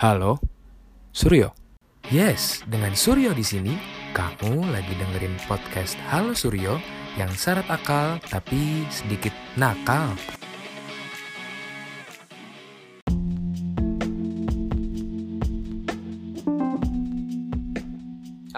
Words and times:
Halo, 0.00 0.40
Suryo. 1.12 1.52
Yes, 2.08 2.64
dengan 2.64 2.96
Suryo 2.96 3.36
di 3.36 3.44
sini, 3.44 3.76
kamu 4.16 4.72
lagi 4.72 4.96
dengerin 4.96 5.36
podcast 5.44 5.92
Halo 6.08 6.32
Suryo 6.32 6.80
yang 7.20 7.28
syarat 7.36 7.68
akal 7.68 8.16
tapi 8.32 8.88
sedikit 8.88 9.36
nakal. 9.60 10.16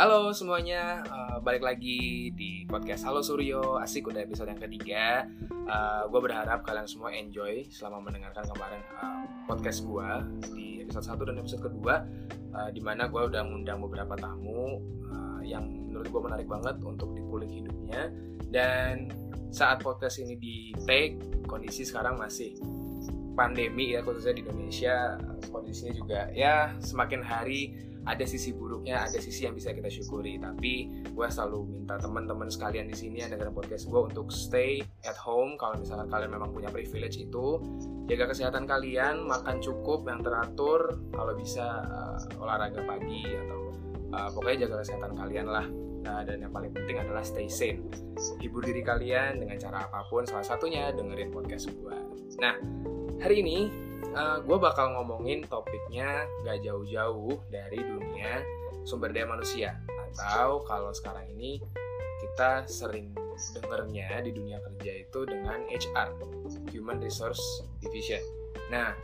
Halo 0.02 0.34
semuanya, 0.34 0.98
uh, 1.06 1.38
balik 1.38 1.62
lagi 1.62 2.34
di 2.34 2.66
podcast 2.66 3.06
Halo 3.06 3.22
Suryo. 3.22 3.78
Asik 3.78 4.10
udah 4.10 4.26
episode 4.26 4.50
yang 4.50 4.58
ketiga. 4.58 5.30
Uh, 5.46 6.10
gue 6.10 6.18
berharap 6.26 6.66
kalian 6.66 6.90
semua 6.90 7.14
enjoy 7.14 7.62
selama 7.70 8.10
mendengarkan 8.10 8.42
kemarin 8.50 8.82
uh, 8.98 9.22
podcast 9.46 9.86
gue 9.86 10.10
di 10.58 10.82
episode 10.82 11.06
1 11.06 11.22
dan 11.22 11.36
episode 11.38 11.62
kedua 11.70 12.02
uh, 12.50 12.74
di 12.74 12.82
mana 12.82 13.06
gue 13.06 13.22
udah 13.30 13.46
ngundang 13.46 13.78
beberapa 13.78 14.18
tamu 14.18 14.82
uh, 15.06 15.38
yang 15.46 15.70
menurut 15.70 16.10
gue 16.10 16.22
menarik 16.26 16.50
banget 16.50 16.82
untuk 16.82 17.14
dikulik 17.14 17.54
hidupnya 17.54 18.10
dan 18.50 19.06
saat 19.54 19.86
podcast 19.86 20.18
ini 20.18 20.34
di 20.34 20.74
take 20.82 21.46
kondisi 21.46 21.86
sekarang 21.86 22.18
masih 22.18 22.58
pandemi 23.38 23.94
ya 23.94 24.02
khususnya 24.02 24.34
di 24.34 24.42
Indonesia 24.42 25.14
kondisinya 25.54 25.94
juga 25.94 26.26
ya 26.34 26.74
semakin 26.82 27.22
hari 27.22 27.91
ada 28.02 28.24
sisi 28.26 28.50
buruknya, 28.50 29.06
ada 29.06 29.18
sisi 29.22 29.46
yang 29.46 29.54
bisa 29.54 29.70
kita 29.70 29.86
syukuri. 29.86 30.38
Tapi 30.38 31.04
gue 31.12 31.26
selalu 31.30 31.82
minta 31.82 31.98
teman-teman 31.98 32.50
sekalian 32.50 32.90
di 32.90 32.96
sini 32.98 33.22
yang 33.22 33.30
dengerin 33.30 33.54
podcast 33.54 33.86
gue 33.86 34.00
untuk 34.12 34.28
stay 34.34 34.82
at 35.06 35.18
home. 35.18 35.54
Kalau 35.58 35.78
misalkan 35.78 36.10
kalian 36.10 36.30
memang 36.34 36.50
punya 36.50 36.68
privilege 36.68 37.18
itu, 37.18 37.62
jaga 38.10 38.34
kesehatan 38.34 38.66
kalian, 38.66 39.26
makan 39.26 39.62
cukup 39.62 40.06
yang 40.10 40.20
teratur. 40.20 40.98
Kalau 41.14 41.32
bisa 41.38 41.86
uh, 41.86 42.42
olahraga 42.42 42.82
pagi 42.82 43.22
atau 43.26 43.60
uh, 44.14 44.28
pokoknya 44.34 44.66
jaga 44.66 44.82
kesehatan 44.82 45.12
kalian 45.14 45.46
lah. 45.46 45.66
Nah, 46.02 46.26
dan 46.26 46.42
yang 46.42 46.50
paling 46.50 46.74
penting 46.74 46.98
adalah 46.98 47.22
stay 47.22 47.46
sane. 47.46 47.86
Hibur 48.42 48.66
diri 48.66 48.82
kalian 48.82 49.38
dengan 49.38 49.54
cara 49.54 49.86
apa 49.86 50.02
pun, 50.10 50.26
salah 50.26 50.42
satunya 50.42 50.90
dengerin 50.90 51.30
podcast 51.30 51.70
gue. 51.70 51.96
Nah, 52.42 52.58
hari 53.22 53.38
ini 53.38 53.70
uh, 54.18 54.18
eh, 54.18 54.38
gue 54.42 54.58
bakal 54.58 54.98
ngomongin 54.98 55.46
topiknya 55.46 56.26
gak 56.42 56.58
jauh-jauh 56.66 57.38
dari 57.54 57.78
dunia 57.78 58.42
sumber 58.82 59.14
daya 59.14 59.30
manusia 59.30 59.78
atau 60.10 60.66
kalau 60.66 60.90
sekarang 60.90 61.30
ini 61.38 61.62
kita 62.18 62.66
sering 62.66 63.14
dengernya 63.54 64.26
di 64.26 64.34
dunia 64.34 64.58
kerja 64.58 65.06
itu 65.06 65.22
dengan 65.22 65.62
HR 65.70 66.18
Human 66.74 66.98
Resource 67.02 67.42
Division. 67.82 68.22
Nah, 68.70 68.94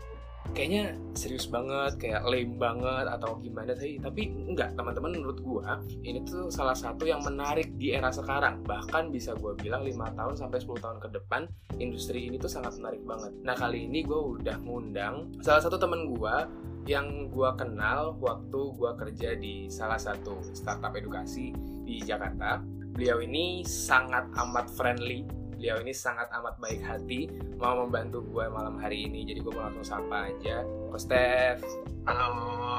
kayaknya 0.52 0.96
serius 1.16 1.50
banget 1.50 1.98
kayak 1.98 2.22
lame 2.26 2.54
banget 2.56 3.06
atau 3.08 3.38
gimana 3.42 3.72
sih. 3.74 3.98
Tapi 3.98 4.30
enggak 4.48 4.74
teman-teman 4.78 5.18
menurut 5.18 5.38
gua 5.42 5.80
ini 6.04 6.22
tuh 6.24 6.48
salah 6.52 6.76
satu 6.76 7.04
yang 7.04 7.24
menarik 7.24 7.74
di 7.76 7.94
era 7.94 8.12
sekarang. 8.12 8.62
Bahkan 8.64 9.10
bisa 9.10 9.34
gua 9.36 9.56
bilang 9.58 9.84
lima 9.84 10.10
tahun 10.14 10.38
sampai 10.38 10.58
10 10.62 10.84
tahun 10.84 10.98
ke 11.02 11.08
depan 11.14 11.42
industri 11.78 12.28
ini 12.28 12.36
tuh 12.36 12.50
sangat 12.50 12.78
menarik 12.78 13.02
banget. 13.04 13.32
Nah 13.42 13.54
kali 13.56 13.88
ini 13.88 14.04
gua 14.04 14.38
udah 14.38 14.56
ngundang 14.62 15.32
salah 15.40 15.62
satu 15.62 15.76
temen 15.76 16.10
gua 16.12 16.48
yang 16.88 17.28
gua 17.28 17.52
kenal 17.52 18.16
waktu 18.18 18.60
gua 18.76 18.96
kerja 18.96 19.36
di 19.36 19.68
salah 19.68 20.00
satu 20.00 20.40
startup 20.56 20.96
edukasi 20.96 21.52
di 21.84 22.00
Jakarta. 22.00 22.60
Beliau 22.98 23.22
ini 23.22 23.62
sangat 23.62 24.26
amat 24.34 24.66
friendly 24.74 25.22
beliau 25.58 25.82
ini 25.82 25.90
sangat 25.90 26.30
amat 26.38 26.54
baik 26.62 26.78
hati 26.86 27.26
mau 27.58 27.82
membantu 27.82 28.22
gue 28.22 28.46
malam 28.46 28.78
hari 28.78 29.10
ini 29.10 29.26
jadi 29.26 29.42
gue 29.42 29.50
mau 29.50 29.66
langsung 29.66 29.82
sapa 29.82 30.30
aja. 30.30 30.62
Ko 30.62 30.96
Steph 30.96 31.66
halo. 32.08 32.28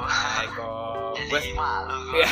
Hai 0.10 0.48
Ko. 0.58 0.70
Jadi 1.30 1.54
malu. 1.54 1.98
Ya. 2.10 2.26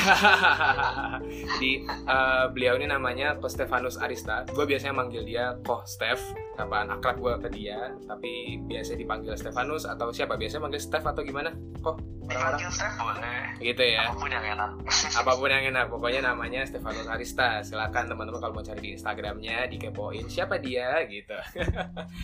jadi 1.54 1.86
uh, 2.10 2.50
beliau 2.50 2.82
ini 2.82 2.90
namanya 2.90 3.38
Ko 3.38 3.46
Stefanus 3.46 4.02
Arista. 4.02 4.42
Gue 4.50 4.66
biasanya 4.66 4.98
manggil 4.98 5.22
dia 5.22 5.54
Ko 5.62 5.86
Steph 5.86 6.34
sapaan 6.58 6.90
akrab 6.90 7.22
gue 7.22 7.34
ke 7.46 7.50
dia. 7.54 7.94
Tapi 8.10 8.58
biasa 8.66 8.98
dipanggil 8.98 9.38
Stefanus 9.38 9.86
atau 9.86 10.10
siapa? 10.10 10.34
Biasanya 10.34 10.66
manggil 10.66 10.82
Steph 10.82 11.06
atau 11.06 11.22
gimana 11.22 11.54
kok 11.78 12.02
dipanggil 12.26 12.74
Steph 12.74 12.98
boleh. 12.98 13.54
Gitu 13.62 13.84
ya. 13.86 14.10
Apa 14.10 14.18
pun 14.18 14.32
yang 14.34 14.46
enak. 14.58 14.72
Apa 15.22 15.32
pun 15.38 15.50
yang 15.54 15.64
enak. 15.70 15.86
Pokoknya 15.94 16.22
namanya 16.26 16.66
Stefanus 16.66 17.06
Arista. 17.06 17.62
Silakan 17.62 18.10
teman-teman 18.10 18.42
kalau 18.42 18.58
mau 18.58 18.66
cari 18.66 18.82
di 18.82 18.90
Instagramnya 18.98 19.70
dikepoin 19.70 20.26
siapa 20.26 20.58
dia 20.58 21.06
gitu. 21.06 21.38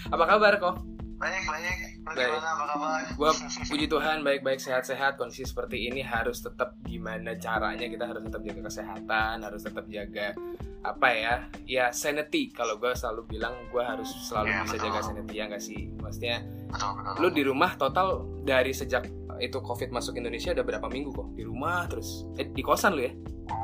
Apa 0.09 0.23
kabar 0.25 0.57
kok 0.57 0.75
baik 1.23 1.43
baik. 1.47 1.77
Bagaimana 2.03 2.47
apa 2.51 2.63
kabar? 2.67 3.01
Gua 3.15 3.31
puji 3.71 3.85
Tuhan 3.87 4.17
baik-baik 4.27 4.59
sehat-sehat. 4.59 5.15
Kondisi 5.15 5.47
seperti 5.47 5.87
ini 5.87 6.03
harus 6.03 6.43
tetap 6.43 6.75
gimana 6.83 7.39
caranya 7.39 7.87
kita 7.87 8.05
harus 8.11 8.27
tetap 8.27 8.43
jaga 8.43 8.61
kesehatan 8.67 9.35
harus 9.39 9.61
tetap 9.63 9.85
jaga 9.87 10.35
apa 10.83 11.07
ya 11.15 11.35
ya 11.63 11.85
sanity. 11.95 12.51
Kalau 12.51 12.75
gue 12.75 12.91
selalu 12.91 13.39
bilang 13.39 13.55
gue 13.71 13.83
harus 13.83 14.11
selalu 14.27 14.51
ya, 14.51 14.59
bisa 14.67 14.75
betul. 14.75 14.85
jaga 14.91 14.99
sanity 14.99 15.33
ya 15.39 15.43
nggak 15.47 15.63
sih? 15.63 15.81
Maksudnya 16.03 16.37
betul, 16.67 16.91
betul, 16.99 17.13
lu 17.23 17.27
di 17.31 17.43
rumah 17.47 17.71
total 17.79 18.07
dari 18.43 18.75
sejak 18.75 19.07
itu 19.39 19.57
covid 19.63 19.89
masuk 19.89 20.19
Indonesia 20.19 20.51
udah 20.51 20.65
berapa 20.67 20.87
minggu 20.91 21.09
kok? 21.15 21.27
Di 21.39 21.43
rumah 21.47 21.87
terus 21.87 22.27
eh, 22.35 22.51
di 22.51 22.59
kosan 22.59 22.99
lu 22.99 23.07
ya 23.07 23.13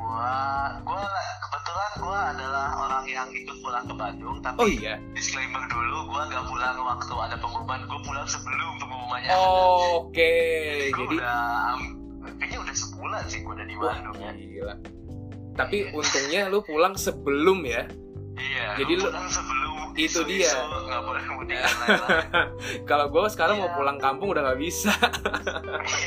gua 0.09 0.33
gua 0.81 1.05
kebetulan 1.37 1.91
gua 2.01 2.19
adalah 2.33 2.67
orang 2.81 3.05
yang 3.05 3.29
ikut 3.29 3.57
pulang 3.61 3.85
ke 3.85 3.93
Bandung 3.93 4.37
tapi 4.41 4.57
oh 4.57 4.67
iya? 4.67 4.97
disclaimer 5.13 5.61
dulu 5.69 6.09
gua 6.09 6.25
nggak 6.25 6.45
pulang 6.49 6.77
waktu 6.81 7.13
ada 7.13 7.35
pengumuman 7.37 7.81
gua 7.85 8.01
pulang 8.01 8.25
sebelum 8.25 8.71
pengumumannya 8.81 9.29
oh, 9.37 10.09
oke 10.09 10.09
okay. 10.09 10.89
jadi, 10.89 10.97
jadi 10.97 11.03
udah 11.13 11.39
kayaknya 12.41 12.57
udah 12.65 12.75
sebulan 12.75 13.23
sih 13.29 13.39
gua 13.45 13.53
udah 13.53 13.67
di 13.69 13.75
Bandung 13.77 14.17
ya. 14.17 14.31
gila. 14.33 14.75
Tapi 15.59 15.77
untungnya 15.91 16.41
lu 16.47 16.63
pulang 16.63 16.95
sebelum 16.95 17.67
ya 17.67 17.83
iya 18.39 18.67
jadi 18.79 18.91
lu 18.95 19.05
sebelum 19.07 19.79
itu 19.99 20.19
dia 20.23 20.51
nggak 20.87 21.01
boleh 21.03 21.23
mudik 21.35 21.59
kalau 22.89 23.11
gue 23.11 23.25
sekarang 23.29 23.59
yeah. 23.59 23.67
mau 23.67 23.75
pulang 23.75 23.97
kampung 23.99 24.31
udah 24.31 24.43
nggak 24.47 24.59
bisa 24.59 24.89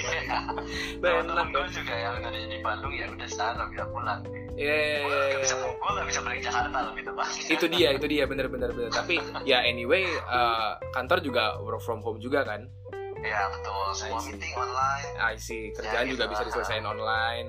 yeah. 0.08 0.48
teman-teman 0.98 1.46
gue 1.52 1.66
juga 1.76 1.94
yang 1.94 2.16
dari 2.24 2.40
di 2.48 2.58
Bandung 2.64 2.92
ya 2.96 3.06
udah 3.12 3.28
sekarang 3.28 3.68
bisa 3.72 3.86
pulang 3.90 4.20
Iya, 4.52 5.08
yeah. 5.08 5.48
gue 5.64 5.90
gak 5.96 6.06
bisa 6.12 6.20
balik 6.20 6.44
Jakarta 6.44 6.76
loh 6.84 6.92
gitu 6.92 7.08
pak. 7.16 7.24
Itu 7.48 7.66
dia, 7.72 7.88
itu 7.96 8.04
dia, 8.04 8.28
bener-bener 8.28 8.68
bener. 8.76 8.92
Tapi 8.92 9.16
ya 9.48 9.64
anyway, 9.64 10.04
uh, 10.28 10.76
kantor 10.92 11.24
juga 11.24 11.56
work 11.64 11.80
from 11.80 12.04
home 12.04 12.20
juga 12.20 12.44
kan? 12.44 12.68
Iya 13.22 13.48
betul. 13.48 13.86
Semua 13.96 14.20
meeting 14.28 14.52
online. 14.52 15.08
I 15.16 15.34
see. 15.40 15.72
Kerjaan 15.72 16.04
ya, 16.04 16.10
juga 16.12 16.24
gitu. 16.28 16.32
bisa 16.36 16.42
diselesaikan 16.52 16.84
online. 16.84 17.48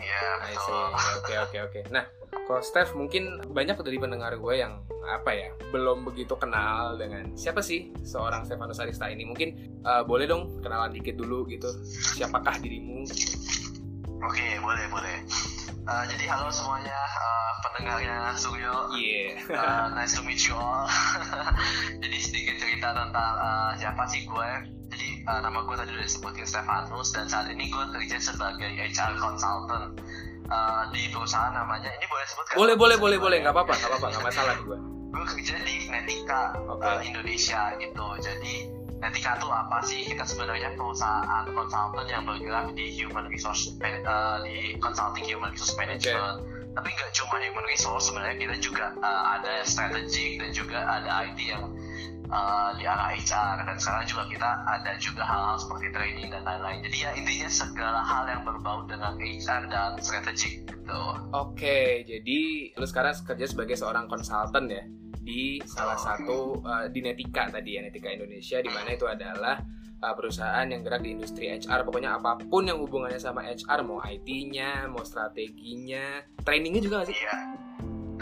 Iya 0.00 0.28
betul. 0.50 0.86
Oke 1.22 1.34
oke 1.38 1.58
oke. 1.68 1.80
Nah, 1.92 2.04
kalau 2.32 2.60
Steph 2.64 2.96
mungkin 2.96 3.40
banyak 3.52 3.80
dari 3.80 3.96
pendengar 4.00 4.34
gue 4.36 4.54
yang 4.56 4.80
apa 5.04 5.30
ya 5.32 5.48
belum 5.72 6.04
begitu 6.08 6.36
kenal 6.36 6.96
dengan 6.96 7.32
siapa 7.36 7.60
sih 7.60 7.92
seorang 8.02 8.48
Stefanus 8.48 8.80
Arista 8.80 9.08
ini. 9.08 9.28
Mungkin 9.28 9.80
uh, 9.84 10.02
boleh 10.02 10.24
dong 10.24 10.60
kenalan 10.64 10.92
dikit 10.92 11.16
dulu 11.20 11.44
gitu. 11.48 11.68
Siapakah 12.16 12.58
dirimu? 12.60 13.04
Oke 14.24 14.46
boleh 14.60 14.84
boleh. 14.88 15.16
Uh, 15.82 16.04
jadi 16.06 16.30
halo 16.30 16.46
semuanya 16.52 16.94
uh, 16.94 17.52
pendengarnya 17.66 18.36
Suryo. 18.38 18.94
Yeah. 18.94 19.36
uh, 19.52 19.90
nice 19.96 20.14
to 20.14 20.22
meet 20.22 20.40
you 20.46 20.54
all. 20.54 20.86
jadi 22.02 22.18
sedikit 22.22 22.56
cerita 22.58 22.94
tentang 22.94 23.34
uh, 23.38 23.72
siapa 23.76 24.02
sih 24.08 24.24
gue. 24.24 24.50
Jadi 24.92 25.24
uh, 25.24 25.40
nama 25.42 25.64
gue 25.66 25.74
tadi 25.74 25.90
udah 25.96 26.06
disebutin 26.06 26.46
Stefanus 26.46 27.16
dan 27.16 27.26
saat 27.26 27.50
ini 27.50 27.72
gue 27.72 27.84
kerja 27.96 28.20
sebagai 28.22 28.70
HR 28.70 29.18
consultant 29.18 29.98
uh, 30.52 30.82
di 30.92 31.08
perusahaan 31.08 31.52
namanya. 31.56 31.88
Ini 31.96 32.04
boleh 32.04 32.26
sebut 32.28 32.44
kan? 32.44 32.56
Boleh 32.60 32.76
boleh 32.76 32.96
boleh 33.00 33.18
boleh 33.18 33.36
nggak 33.40 33.54
apa-apa 33.56 33.72
nggak 33.72 33.90
apa-apa 33.96 34.06
nggak 34.12 34.24
masalah 34.28 34.54
gue. 34.60 34.78
Gue 35.12 35.24
kerja 35.28 35.56
di 35.64 35.76
Netika 35.88 36.42
okay. 36.68 36.92
uh, 36.92 37.00
Indonesia 37.00 37.62
gitu. 37.80 38.06
Jadi 38.20 38.54
Netika 39.00 39.30
itu 39.40 39.48
apa 39.48 39.78
sih? 39.82 40.00
Kita 40.04 40.24
sebenarnya 40.28 40.76
perusahaan 40.76 41.44
konsultan 41.50 42.06
yang 42.06 42.22
bergerak 42.28 42.76
di 42.76 42.86
human 42.92 43.26
resource 43.32 43.72
uh, 43.80 44.38
di 44.44 44.76
consulting 44.78 45.24
human 45.24 45.50
resource 45.50 45.74
management. 45.80 46.44
Okay. 46.44 46.60
Tapi 46.72 46.88
nggak 46.88 47.12
cuma 47.12 47.36
human 47.36 47.66
resource, 47.68 48.08
sebenarnya 48.08 48.36
kita 48.40 48.56
juga 48.64 48.96
uh, 49.04 49.36
ada 49.36 49.60
strategic 49.60 50.40
dan 50.40 50.56
juga 50.56 50.80
ada 50.88 51.28
IT 51.28 51.36
yang 51.44 51.68
uh, 52.32 52.72
di 52.80 52.88
arah 52.88 53.12
HR 53.12 53.68
dan 53.68 53.76
sekarang 53.76 54.04
juga 54.08 54.24
kita 54.32 54.50
ada 54.64 54.92
juga 54.98 55.22
hal-hal 55.22 55.56
seperti 55.60 55.86
training 55.92 56.28
dan 56.32 56.42
lain-lain. 56.42 56.80
Jadi 56.88 56.96
ya 57.04 57.10
intinya 57.12 57.48
segala 57.52 58.00
hal 58.00 58.24
yang 58.26 58.42
berbau 58.42 58.88
dengan 58.88 59.20
HR 59.20 59.68
dan 59.68 60.00
strategic 60.00 60.66
gitu. 60.66 61.02
Oke, 61.36 62.02
jadi 62.08 62.40
lu 62.74 62.86
sekarang 62.88 63.14
kerja 63.22 63.46
sebagai 63.46 63.76
seorang 63.76 64.08
konsultan 64.08 64.66
ya? 64.66 64.82
di 65.22 65.62
salah 65.62 65.94
satu 65.94 66.58
uh, 66.66 66.90
di 66.90 66.98
Netika 66.98 67.46
tadi 67.46 67.78
ya 67.78 67.80
Netika 67.86 68.10
Indonesia 68.10 68.58
di 68.58 68.66
mana 68.66 68.90
itu 68.90 69.06
adalah 69.06 69.54
uh, 70.02 70.14
perusahaan 70.18 70.66
yang 70.66 70.82
gerak 70.82 71.06
di 71.06 71.14
industri 71.14 71.46
HR 71.46 71.86
pokoknya 71.86 72.18
apa 72.18 72.42
pun 72.50 72.66
yang 72.66 72.82
hubungannya 72.82 73.22
sama 73.22 73.46
HR 73.46 73.86
mau 73.86 74.02
IT-nya 74.02 74.90
mau 74.90 75.06
strateginya 75.06 76.26
trainingnya 76.42 76.82
juga 76.82 77.06
gak 77.06 77.14
sih? 77.14 77.16
Iya 77.22 77.71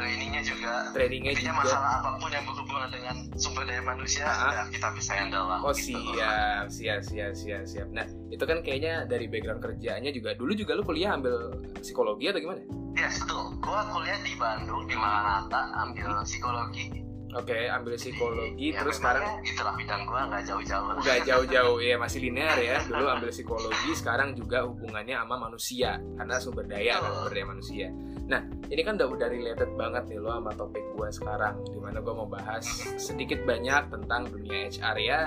trainingnya 0.01 0.43
juga 0.43 0.73
trainingnya 0.97 1.31
intinya 1.37 1.53
juga 1.53 1.63
masalah 1.69 1.91
apa 2.01 2.11
pun 2.17 2.31
yang 2.33 2.45
berhubungan 2.49 2.89
dengan 2.91 3.17
sumber 3.37 3.63
daya 3.69 3.83
manusia 3.85 4.25
ya 4.25 4.63
kita 4.73 4.89
bisa 4.97 5.13
handle 5.13 5.47
lah 5.47 5.61
Oh 5.61 5.73
gitu. 5.77 5.93
siap, 6.17 6.67
siap, 6.73 7.01
siap, 7.05 7.33
siap, 7.37 7.65
siap. 7.69 7.89
Nah 7.93 8.09
itu 8.33 8.41
kan 8.49 8.65
kayaknya 8.65 9.05
dari 9.05 9.29
background 9.29 9.61
kerjanya 9.61 10.09
juga 10.09 10.33
dulu 10.33 10.57
juga 10.57 10.73
lu 10.79 10.83
kuliah 10.83 11.13
ambil 11.13 11.53
psikologi 11.85 12.33
atau 12.33 12.41
gimana? 12.41 12.63
Yes, 12.97 13.23
betul. 13.23 13.55
Gua 13.63 13.87
kuliah 13.93 14.19
di 14.25 14.35
Bandung 14.35 14.89
di 14.89 14.97
Maranatha 14.99 15.71
ambil 15.87 16.25
psikologi. 16.27 17.10
Oke, 17.31 17.71
ambil 17.71 17.95
psikologi, 17.95 18.75
Ya, 18.75 18.83
terus 18.83 18.99
sekarang 18.99 19.39
itulah 19.47 19.75
bidang 19.79 20.03
gua 20.03 20.27
nggak 20.27 20.43
jauh-jauh. 20.51 20.99
nggak 20.99 21.21
jauh-jauh 21.29 21.79
ya 21.79 21.95
masih 21.95 22.19
linear 22.27 22.59
ya. 22.59 22.83
Dulu 22.91 23.07
ambil 23.07 23.31
psikologi, 23.31 23.91
sekarang 23.95 24.35
juga 24.35 24.67
hubungannya 24.67 25.15
sama 25.15 25.37
manusia 25.39 26.03
karena 26.19 26.35
sumber 26.43 26.67
daya 26.67 26.99
kan, 26.99 27.11
sumber 27.15 27.33
daya 27.39 27.47
manusia. 27.47 27.87
Nah 28.27 28.43
ini 28.67 28.83
kan 28.83 28.99
udah 28.99 29.09
udah 29.11 29.29
related 29.31 29.71
banget 29.79 30.03
nih 30.11 30.19
lo 30.19 30.31
sama 30.35 30.53
topik 30.59 30.83
gue 30.99 31.09
sekarang, 31.11 31.55
di 31.71 31.79
mana 31.79 31.99
gue 32.03 32.15
mau 32.15 32.27
bahas 32.27 32.67
sedikit 32.99 33.43
banyak 33.47 33.91
tentang 33.95 34.27
dunia 34.27 34.67
HR 34.67 34.97
ya. 34.99 35.21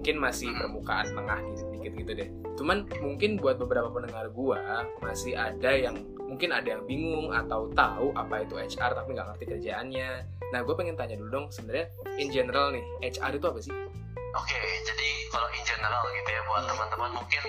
Mungkin 0.00 0.16
masih 0.16 0.48
permukaan 0.56 1.12
tengah 1.12 1.44
dikit-dikit 1.44 1.92
gitu 1.92 2.12
deh. 2.16 2.28
Cuman 2.56 2.88
mungkin 3.04 3.36
buat 3.36 3.60
beberapa 3.60 3.92
pendengar 3.92 4.32
gue 4.32 4.56
masih 5.04 5.36
ada 5.36 5.76
yang 5.76 5.92
mungkin 6.24 6.56
ada 6.56 6.72
yang 6.72 6.88
bingung 6.88 7.36
atau 7.36 7.68
tahu 7.76 8.08
apa 8.16 8.48
itu 8.48 8.56
HR 8.56 8.96
tapi 8.96 9.12
nggak 9.12 9.28
ngerti 9.28 9.44
kerjaannya. 9.44 10.24
Nah 10.56 10.60
gue 10.64 10.72
pengen 10.72 10.96
tanya 10.96 11.20
dulu 11.20 11.28
dong 11.28 11.46
sebenarnya 11.52 11.92
in 12.16 12.32
general 12.32 12.72
nih 12.72 12.80
HR 13.02 13.36
itu 13.36 13.44
apa 13.44 13.60
sih? 13.60 13.76
Oke, 14.32 14.56
jadi 14.88 15.08
kalau 15.28 15.48
in 15.52 15.64
general 15.68 16.00
gitu 16.16 16.30
ya 16.32 16.40
buat 16.48 16.62
Hmm. 16.64 16.70
teman-teman 16.72 17.10
mungkin 17.20 17.42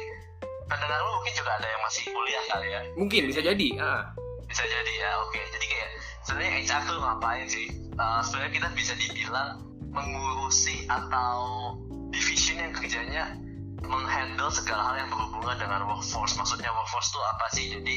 pendengar 0.67 0.99
lu 0.99 1.11
mungkin 1.15 1.33
juga 1.39 1.51
ada 1.55 1.67
yang 1.71 1.81
masih 1.87 2.03
kuliah 2.11 2.43
kali 2.51 2.67
ya. 2.67 2.81
Mungkin 2.99 3.21
bisa 3.31 3.39
jadi. 3.39 3.67
Ah, 3.79 4.03
Bisa 4.43 4.67
jadi 4.67 4.91
ya. 4.99 5.11
Oke, 5.23 5.39
jadi 5.39 5.65
kayak 5.71 5.89
sebenarnya 6.27 6.51
HR 6.67 6.81
tuh 6.83 6.99
ngapain 6.99 7.47
sih? 7.47 7.67
Uh, 7.95 8.19
sebenarnya 8.19 8.59
kita 8.59 8.67
bisa 8.75 8.93
dibilang 8.99 9.63
mengurusi 9.87 10.83
atau 10.91 11.39
division 12.11 12.40
yang 12.61 12.73
kerjanya 12.77 13.23
menghandle 13.81 14.53
segala 14.53 14.93
hal 14.93 14.95
yang 15.01 15.09
berhubungan 15.09 15.57
dengan 15.57 15.81
workforce. 15.89 16.37
Maksudnya 16.37 16.69
workforce 16.69 17.09
itu 17.09 17.19
apa 17.19 17.45
sih? 17.51 17.65
Jadi 17.73 17.95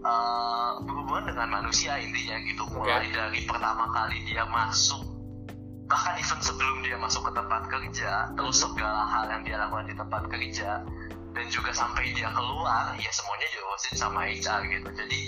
uh, 0.00 0.80
berhubungan 0.84 1.36
dengan 1.36 1.48
manusia 1.60 2.00
intinya 2.00 2.36
gitu. 2.48 2.64
Mulai 2.72 3.12
dari 3.12 3.44
pertama 3.44 3.84
kali 3.92 4.24
dia 4.24 4.48
masuk 4.48 5.10
bahkan 5.90 6.14
even 6.22 6.38
sebelum 6.38 6.86
dia 6.86 6.94
masuk 7.02 7.26
ke 7.26 7.32
tempat 7.34 7.66
kerja, 7.66 8.30
terus 8.38 8.62
segala 8.62 9.10
hal 9.10 9.26
yang 9.26 9.42
dia 9.42 9.58
lakukan 9.58 9.90
di 9.90 9.94
tempat 9.98 10.22
kerja 10.30 10.86
dan 11.34 11.46
juga 11.50 11.74
sampai 11.74 12.14
dia 12.14 12.30
keluar, 12.30 12.94
ya 12.94 13.10
semuanya 13.10 13.48
diurusin 13.50 13.94
sama 13.98 14.30
HR 14.30 14.70
gitu. 14.70 14.88
Jadi 14.94 15.20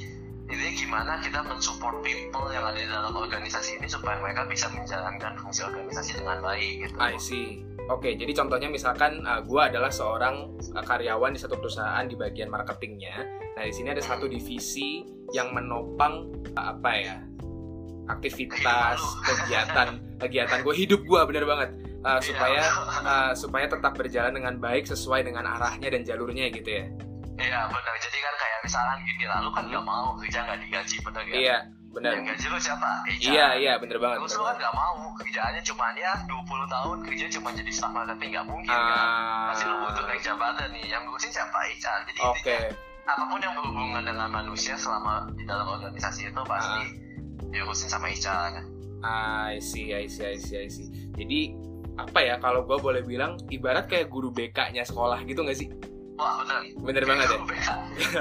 intinya 0.46 0.72
gimana 0.78 1.12
kita 1.18 1.40
mensupport 1.42 1.98
people 2.06 2.46
yang 2.54 2.62
ada 2.62 2.78
di 2.78 2.86
dalam 2.86 3.10
organisasi 3.10 3.82
ini 3.82 3.90
supaya 3.90 4.22
mereka 4.22 4.46
bisa 4.46 4.70
menjalankan 4.70 5.34
fungsi 5.42 5.66
organisasi 5.66 6.22
dengan 6.22 6.38
baik 6.38 6.86
gitu. 6.86 6.96
I 7.02 7.18
see. 7.18 7.66
Oke, 7.90 8.14
jadi 8.14 8.30
contohnya 8.30 8.70
misalkan 8.70 9.26
uh, 9.26 9.42
gue 9.42 9.58
adalah 9.58 9.90
seorang 9.90 10.54
uh, 10.54 10.84
karyawan 10.86 11.34
di 11.34 11.40
satu 11.42 11.58
perusahaan 11.58 12.06
di 12.06 12.14
bagian 12.14 12.46
marketingnya. 12.46 13.26
Nah, 13.58 13.64
di 13.66 13.74
sini 13.74 13.90
ada 13.90 14.02
satu 14.02 14.30
divisi 14.30 15.02
yang 15.34 15.50
menopang 15.50 16.30
uh, 16.54 16.78
apa 16.78 16.90
ya 16.94 17.16
aktivitas, 18.06 19.02
kegiatan, 19.28 19.98
kegiatan 20.22 20.58
gue 20.62 20.74
hidup 20.74 21.02
gue 21.02 21.20
bener 21.26 21.46
banget 21.46 21.70
Uh, 22.02 22.18
supaya 22.18 22.66
uh, 23.06 23.30
supaya 23.30 23.70
tetap 23.70 23.94
berjalan 23.94 24.34
dengan 24.34 24.58
baik 24.58 24.90
sesuai 24.90 25.22
dengan 25.22 25.46
arahnya 25.46 25.86
dan 25.86 26.02
jalurnya 26.02 26.50
gitu 26.50 26.66
ya. 26.66 26.90
Iya 27.38 27.70
benar. 27.70 27.94
Jadi 28.02 28.18
kan 28.18 28.34
kayak 28.42 28.58
misalkan 28.66 28.98
gini 29.06 29.24
lalu 29.30 29.48
kan 29.54 29.64
nggak 29.70 29.84
mau 29.86 30.10
kerja 30.18 30.42
nggak 30.42 30.58
digaji 30.66 30.96
benar 30.98 31.22
ya? 31.30 31.34
Iya, 31.38 31.58
benar. 31.92 32.10
Yang 32.16 32.24
gaji 32.34 32.46
lu 32.48 32.58
siapa? 32.58 32.90
HR. 33.06 33.30
Iya, 33.32 33.46
iya, 33.60 33.72
bener 33.76 33.96
banget. 34.00 34.18
Terus 34.24 34.34
lu 34.40 34.44
kan 34.48 34.56
nggak 34.56 34.74
mau 34.74 34.94
kerjaannya 35.20 35.62
cuma 35.62 35.84
ya 35.94 36.12
20 36.24 36.74
tahun 36.74 36.96
kerja 37.06 37.26
cuma 37.38 37.48
jadi 37.52 37.70
staff 37.72 37.92
marketing 37.92 38.30
nggak 38.32 38.46
mungkin 38.48 38.72
kan? 38.72 39.06
Ah, 39.06 39.52
Pasti 39.52 39.64
lu 39.68 39.76
butuh 39.84 40.04
naik 40.08 40.22
jabatan 40.24 40.68
nih. 40.72 40.84
Yang 40.88 41.02
ngurusin 41.06 41.30
siapa? 41.30 41.58
HR. 41.68 41.98
Jadi 42.08 42.18
Oke. 42.24 42.40
intinya 42.40 42.60
apa 43.02 43.24
pun 43.26 43.40
yang 43.42 43.54
berhubungan 43.58 44.02
dengan 44.06 44.28
manusia 44.30 44.74
selama 44.78 45.26
di 45.34 45.42
dalam 45.42 45.66
organisasi 45.66 46.30
itu 46.30 46.42
pasti 46.46 46.82
diurusin 47.50 47.90
sama 47.90 48.08
HR. 48.08 48.62
I 49.02 49.58
see, 49.58 49.90
I 49.90 50.06
see, 50.06 50.22
I 50.22 50.38
see, 50.38 50.56
I 50.62 50.68
see. 50.70 50.88
Jadi 51.18 51.58
apa 51.98 52.24
ya 52.24 52.38
kalau 52.38 52.64
gue 52.64 52.78
boleh 52.78 53.02
bilang 53.04 53.36
ibarat 53.52 53.90
kayak 53.90 54.08
guru 54.08 54.32
BK-nya 54.32 54.86
sekolah 54.86 55.20
gitu 55.26 55.42
nggak 55.44 55.58
sih? 55.58 55.68
Wah 56.22 56.34
bener. 56.46 56.58
Bener 56.78 57.02
banget 57.02 57.26
ya. 57.34 57.38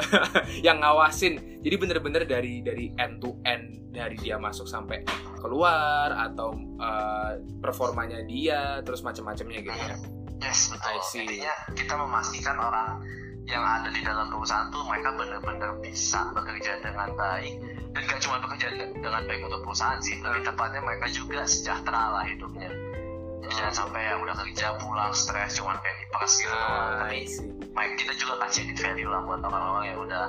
yang 0.74 0.78
ngawasin 0.82 1.62
jadi 1.62 1.76
bener-bener 1.78 2.26
dari 2.26 2.66
dari 2.66 2.90
end 2.98 3.22
to 3.22 3.38
end 3.46 3.94
dari 3.94 4.18
dia 4.18 4.42
masuk 4.42 4.66
sampai 4.66 5.06
keluar 5.38 6.10
atau 6.16 6.56
uh, 6.82 7.38
performanya 7.62 8.26
dia 8.26 8.82
terus 8.82 9.06
macam-macamnya 9.06 9.60
gitu 9.62 9.78
ya 9.78 9.98
Yes 10.42 10.74
betul. 10.74 10.98
Intinya 11.22 11.54
kita 11.78 11.94
memastikan 11.94 12.58
orang 12.58 13.06
yang 13.46 13.62
ada 13.62 13.94
di 13.94 14.02
dalam 14.02 14.30
perusahaan 14.34 14.74
tuh 14.74 14.82
mereka 14.90 15.14
benar-benar 15.14 15.78
bisa 15.82 16.30
bekerja 16.34 16.82
dengan 16.82 17.14
baik 17.14 17.62
dan 17.94 18.02
gak 18.08 18.20
cuma 18.26 18.42
bekerja 18.42 18.68
de- 18.74 18.94
dengan 18.98 19.22
baik 19.28 19.42
untuk 19.46 19.62
perusahaan 19.68 20.00
sih, 20.02 20.18
lebih 20.24 20.42
tepatnya 20.48 20.82
mereka 20.82 21.06
juga 21.14 21.44
sejahtera 21.46 22.04
lah 22.18 22.24
hidupnya. 22.26 22.72
Jadi 23.42 23.54
jangan 23.58 23.74
sampai 23.74 24.02
yang 24.06 24.20
udah 24.22 24.36
kerja 24.38 24.78
pulang 24.78 25.12
stres 25.18 25.58
cuman 25.58 25.76
kayak 25.82 25.98
diperas 26.06 26.34
gitu. 26.38 26.54
Ah, 26.54 27.02
Tapi 27.02 27.20
baik 27.74 27.94
kita 27.98 28.14
juga 28.22 28.34
kasih 28.46 28.70
value 28.78 29.10
lah 29.10 29.22
buat 29.26 29.42
orang-orang 29.42 29.86
yang 29.90 30.00
udah 30.06 30.24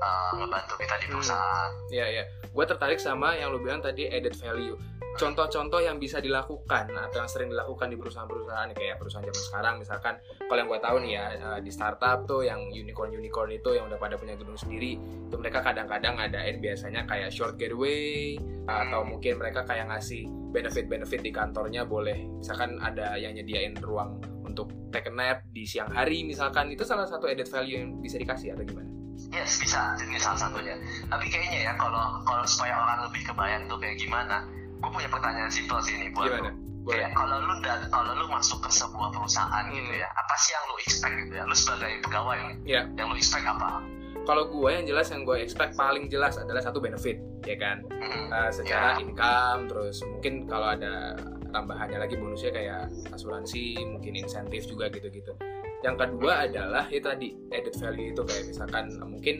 uh, 0.00 0.32
ngebantu 0.36 0.74
kita 0.80 0.94
di 1.00 1.06
perusahaan. 1.12 1.70
ya 1.92 2.06
ya 2.08 2.24
gue 2.50 2.64
tertarik 2.66 2.98
sama 2.98 3.38
yang 3.38 3.54
lu 3.54 3.62
bilang 3.62 3.78
tadi 3.78 4.10
added 4.10 4.34
value. 4.34 4.74
Contoh-contoh 5.10 5.82
yang 5.82 5.98
bisa 5.98 6.22
dilakukan 6.22 6.86
atau 6.94 7.18
yang 7.18 7.28
sering 7.28 7.50
dilakukan 7.50 7.90
di 7.90 7.98
perusahaan-perusahaan 7.98 8.70
kayak 8.72 8.96
perusahaan 8.96 9.26
zaman 9.26 9.42
sekarang 9.42 9.74
misalkan 9.82 10.14
kalau 10.46 10.58
yang 10.62 10.70
gue 10.70 10.80
tahu 10.80 10.96
nih 11.02 11.12
ya 11.18 11.24
eh, 11.34 11.60
di 11.66 11.70
startup 11.74 12.24
tuh 12.30 12.46
yang 12.46 12.70
unicorn 12.70 13.10
unicorn 13.10 13.50
itu 13.50 13.74
yang 13.74 13.90
udah 13.90 13.98
pada 13.98 14.14
punya 14.16 14.38
gedung 14.38 14.54
sendiri 14.54 14.96
itu 15.02 15.36
mereka 15.36 15.66
kadang-kadang 15.66 16.14
ngadain 16.14 16.62
biasanya 16.62 17.04
kayak 17.10 17.28
short 17.34 17.58
getaway 17.58 18.38
atau 18.70 19.02
mungkin 19.02 19.42
mereka 19.42 19.66
kayak 19.66 19.90
ngasih 19.90 20.30
benefit-benefit 20.50 21.20
di 21.22 21.30
kantornya 21.30 21.86
boleh. 21.86 22.26
Misalkan 22.42 22.78
ada 22.82 23.14
yang 23.18 23.34
nyediain 23.34 23.78
ruang 23.78 24.18
untuk 24.42 24.70
take 24.90 25.10
a 25.10 25.14
nap 25.14 25.46
di 25.54 25.62
siang 25.62 25.90
hari 25.90 26.26
misalkan. 26.26 26.70
Itu 26.74 26.82
salah 26.82 27.06
satu 27.06 27.30
added 27.30 27.46
value 27.46 27.78
yang 27.78 27.90
bisa 28.02 28.18
dikasih 28.18 28.54
atau 28.58 28.66
gimana? 28.66 28.89
Yes 29.28 29.56
bisa, 29.56 29.94
ini 30.00 30.16
salah 30.16 30.40
satunya. 30.40 30.74
Tapi 31.06 31.26
kayaknya 31.26 31.68
ya 31.68 31.72
kalau 31.76 32.24
kalau 32.24 32.42
supaya 32.42 32.74
orang 32.74 33.06
lebih 33.06 33.22
kebayang 33.24 33.62
tuh 33.66 33.76
kayak 33.76 33.96
gimana, 33.96 34.42
gue 34.76 34.90
punya 34.90 35.06
pertanyaan 35.06 35.48
simpel 35.48 35.78
sih 35.80 35.94
ini 35.94 36.08
buat 36.10 36.26
Gimana? 36.26 36.50
lu. 36.50 36.88
Kayak 36.88 37.12
kalau 37.12 37.36
lu 37.38 37.54
dan 37.60 37.80
kalau 37.86 38.12
lu 38.14 38.26
masuk 38.26 38.58
ke 38.58 38.70
sebuah 38.70 39.08
perusahaan 39.10 39.64
Hmm. 39.64 39.76
gitu 39.76 39.92
ya, 39.94 40.08
apa 40.08 40.34
sih 40.36 40.50
yang 40.50 40.64
lu 40.64 40.74
expect 40.80 41.14
gitu 41.20 41.34
ya? 41.34 41.44
Lu 41.44 41.54
sebagai 41.54 41.92
pegawai 42.00 42.38
nih, 42.40 42.56
Iya. 42.66 42.82
yang 42.96 43.06
lu 43.06 43.16
expect 43.16 43.44
apa? 43.44 43.84
kalau 44.20 44.46
gue 44.46 44.68
yang 44.70 44.84
jelas 44.84 45.08
yang 45.08 45.24
gue 45.24 45.42
expect 45.42 45.74
paling 45.74 46.06
jelas 46.06 46.36
adalah 46.36 46.60
satu 46.60 46.78
benefit 46.78 47.18
ya 47.42 47.56
kan 47.56 47.82
Hmm. 47.88 48.28
Uh, 48.28 48.50
secara 48.52 48.94
Ya. 48.94 49.02
income 49.02 49.66
terus 49.66 50.04
mungkin 50.04 50.44
kalau 50.44 50.70
ada 50.70 51.16
tambahannya 51.48 51.98
lagi 51.98 52.14
bonusnya 52.14 52.52
kayak 52.52 52.84
asuransi 53.10 53.80
mungkin 53.82 54.14
insentif 54.14 54.68
juga 54.68 54.86
gitu-gitu 54.86 55.34
yang 55.80 55.96
kedua 55.96 56.44
adalah 56.44 56.84
itu 56.88 57.04
tadi 57.04 57.28
added 57.50 57.74
value 57.76 58.12
itu 58.12 58.22
kayak 58.22 58.44
misalkan 58.48 58.84
mungkin 59.04 59.36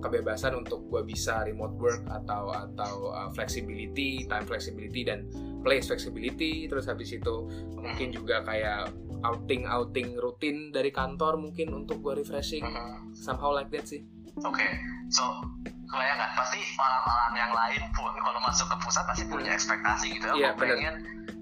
kebebasan 0.00 0.56
untuk 0.56 0.80
gue 0.88 1.02
bisa 1.04 1.44
remote 1.44 1.76
work 1.76 2.02
atau 2.08 2.48
atau 2.48 3.12
uh, 3.12 3.28
flexibility 3.34 4.24
time 4.24 4.46
flexibility 4.48 5.04
dan 5.04 5.28
place 5.60 5.90
flexibility 5.90 6.64
terus 6.66 6.88
habis 6.88 7.12
itu 7.12 7.34
mungkin 7.76 8.08
juga 8.08 8.40
kayak 8.40 8.88
outing 9.20 9.68
outing 9.68 10.16
rutin 10.16 10.72
dari 10.72 10.88
kantor 10.88 11.36
mungkin 11.36 11.76
untuk 11.76 12.00
gue 12.00 12.24
refreshing 12.24 12.64
Hmm. 12.64 13.12
somehow 13.12 13.52
like 13.52 13.68
that 13.68 13.84
sih 13.84 14.00
Oke, 14.40 14.62
so 15.12 15.42
kebayang 15.84 16.16
nggak? 16.16 16.32
Pasti 16.38 16.62
orang-orang 16.78 17.34
yang 17.34 17.52
lain 17.52 17.82
pun 17.92 18.14
kalau 18.14 18.40
masuk 18.40 18.72
ke 18.72 18.76
pusat 18.78 19.04
pasti 19.04 19.26
punya 19.26 19.52
ekspektasi 19.52 20.06
gitu 20.16 20.22
ya. 20.22 20.32
Iya, 20.32 20.50
Gua 20.54 20.58
bener. 20.64 20.70
pengen 20.78 20.94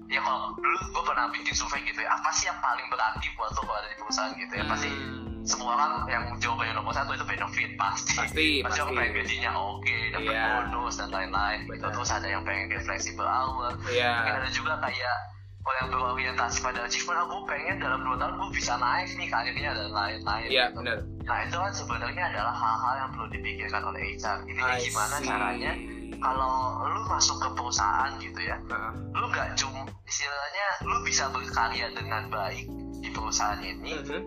ya 0.09 0.19
kalau 0.19 0.57
dulu 0.57 0.77
gue 0.89 1.03
pernah 1.05 1.25
bikin 1.29 1.53
survei 1.53 1.81
gitu 1.85 2.01
ya. 2.01 2.09
Apa 2.11 2.29
sih 2.31 2.45
yang 2.45 2.57
paling 2.57 2.85
berarti 2.89 3.27
buat 3.33 3.53
lo 3.53 3.61
kalau 3.61 3.77
ada 3.77 3.87
di 3.87 3.97
perusahaan 3.97 4.33
gitu 4.33 4.53
ya? 4.53 4.65
Pasti 4.65 4.89
Hmm. 4.89 5.47
semua 5.47 5.71
orang 5.73 5.93
yang 6.05 6.23
jawabannya 6.35 6.73
nomor 6.75 6.91
satu 6.91 7.13
itu 7.13 7.23
benefit 7.23 7.71
pasti. 7.73 8.13
pasti 8.13 8.47
Pasti 8.59 8.79
orang 8.81 8.93
pengen 8.99 9.13
gajinya 9.15 9.51
oke, 9.55 9.97
dapat 10.11 10.33
Iya. 10.35 10.43
bonus 10.45 10.93
dan 10.95 11.09
lain-lain. 11.09 11.59
Gitu. 11.65 11.85
Terus 11.87 12.09
ada 12.11 12.27
yang 12.27 12.41
pengen 12.43 12.65
kayak 12.67 12.83
flexible 12.83 13.25
hour. 13.25 13.71
Mungkin 13.71 13.95
Iya. 13.95 14.35
ada 14.35 14.49
juga 14.51 14.73
kayak 14.79 15.17
kalau 15.59 15.75
yang 15.77 15.89
berorientasi 15.91 16.57
pada 16.59 16.79
achievement, 16.81 17.19
aku 17.19 17.35
pengen 17.45 17.77
dalam 17.77 18.01
dua 18.01 18.15
tahun 18.17 18.33
gue 18.35 18.49
bisa 18.51 18.73
naik 18.75 19.09
nih 19.13 19.27
karirnya 19.27 19.71
dan 19.71 19.89
lain-lain. 19.91 20.47
Iya 20.49 20.65
gitu. 20.67 20.77
benar. 20.81 20.97
Nah 21.23 21.37
itu 21.45 21.55
kan 21.55 21.71
sebenarnya 21.71 22.23
adalah 22.27 22.55
hal-hal 22.55 22.93
yang 22.97 23.09
perlu 23.11 23.27
dipikirkan 23.29 23.81
oleh 23.85 24.01
HR. 24.11 24.37
Ini 24.43 24.61
gimana 24.81 25.15
caranya 25.21 25.71
kalau 26.17 26.81
lu 26.89 27.01
masuk 27.05 27.37
ke 27.37 27.49
perusahaan 27.53 28.11
gitu 28.17 28.41
ya, 28.41 28.57
Nah, 28.65 28.91
lu 29.13 29.25
nggak 29.29 29.53
cuma 29.59 29.85
istilahnya 30.09 30.67
lu 30.89 30.97
bisa 31.05 31.29
berkarya 31.29 31.93
dengan 31.93 32.33
baik 32.33 32.65
di 32.99 33.09
perusahaan 33.13 33.61
ini. 33.61 33.93
Mhm. 34.01 34.21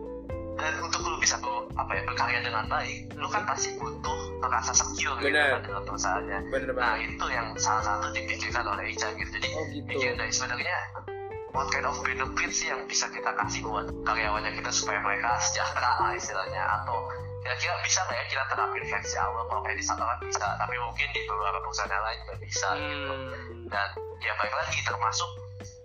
dan 0.52 0.84
untuk 0.84 1.00
lu 1.08 1.16
bisa 1.16 1.40
ber, 1.40 1.64
apa 1.80 1.96
ya 1.96 2.02
berkarya 2.04 2.44
dengan 2.44 2.68
baik 2.68 3.08
lu 3.16 3.24
kan 3.32 3.40
pasti 3.48 3.72
butuh 3.80 4.36
merasa 4.36 4.76
secure 4.76 5.16
gitu 5.24 5.32
kan 5.32 5.64
dengan 5.64 5.82
perusahaannya. 5.88 6.38
Bener 6.52 6.76
nah 6.76 6.94
itu 7.00 7.26
yang 7.32 7.56
salah 7.56 7.80
satu 7.80 8.12
dipikirkan 8.12 8.60
oleh 8.68 8.92
HR 8.92 9.16
gitu. 9.16 9.30
Jadi 9.40 9.48
oh 9.56 9.64
gitu. 9.72 9.86
pikir 9.88 10.12
dari 10.12 10.28
sebenarnya 10.28 10.76
what 11.56 11.68
kind 11.72 11.88
of 11.88 11.96
benefit 12.04 12.50
sih 12.52 12.68
yang 12.68 12.84
bisa 12.88 13.08
kita 13.12 13.32
kasih 13.32 13.64
buat 13.64 13.88
karyawannya 14.04 14.52
kita 14.60 14.70
supaya 14.72 15.00
mereka 15.00 15.40
sejahtera 15.40 16.00
lah 16.00 16.12
istilahnya 16.16 16.62
atau 16.80 16.96
kira-kira 17.52 17.84
bisa 17.84 18.00
nggak 18.08 18.16
ya 18.16 18.24
kita 18.28 18.44
terapin 18.48 18.84
versi 18.88 19.16
awal 19.20 19.42
kalau 19.44 19.60
kayak 19.60 19.76
di 19.76 19.84
sana 19.84 20.02
kan 20.08 20.18
bisa 20.24 20.46
tapi 20.56 20.74
mungkin 20.78 21.08
di 21.12 21.20
beberapa 21.28 21.58
perusahaan 21.60 21.92
lain 21.92 22.18
nggak 22.24 22.40
bisa 22.40 22.68
gitu 22.74 23.12
Hmm. 23.12 23.68
dan 23.68 23.88
ya 24.20 24.32
balik 24.38 24.54
lagi 24.56 24.78
termasuk 24.82 25.30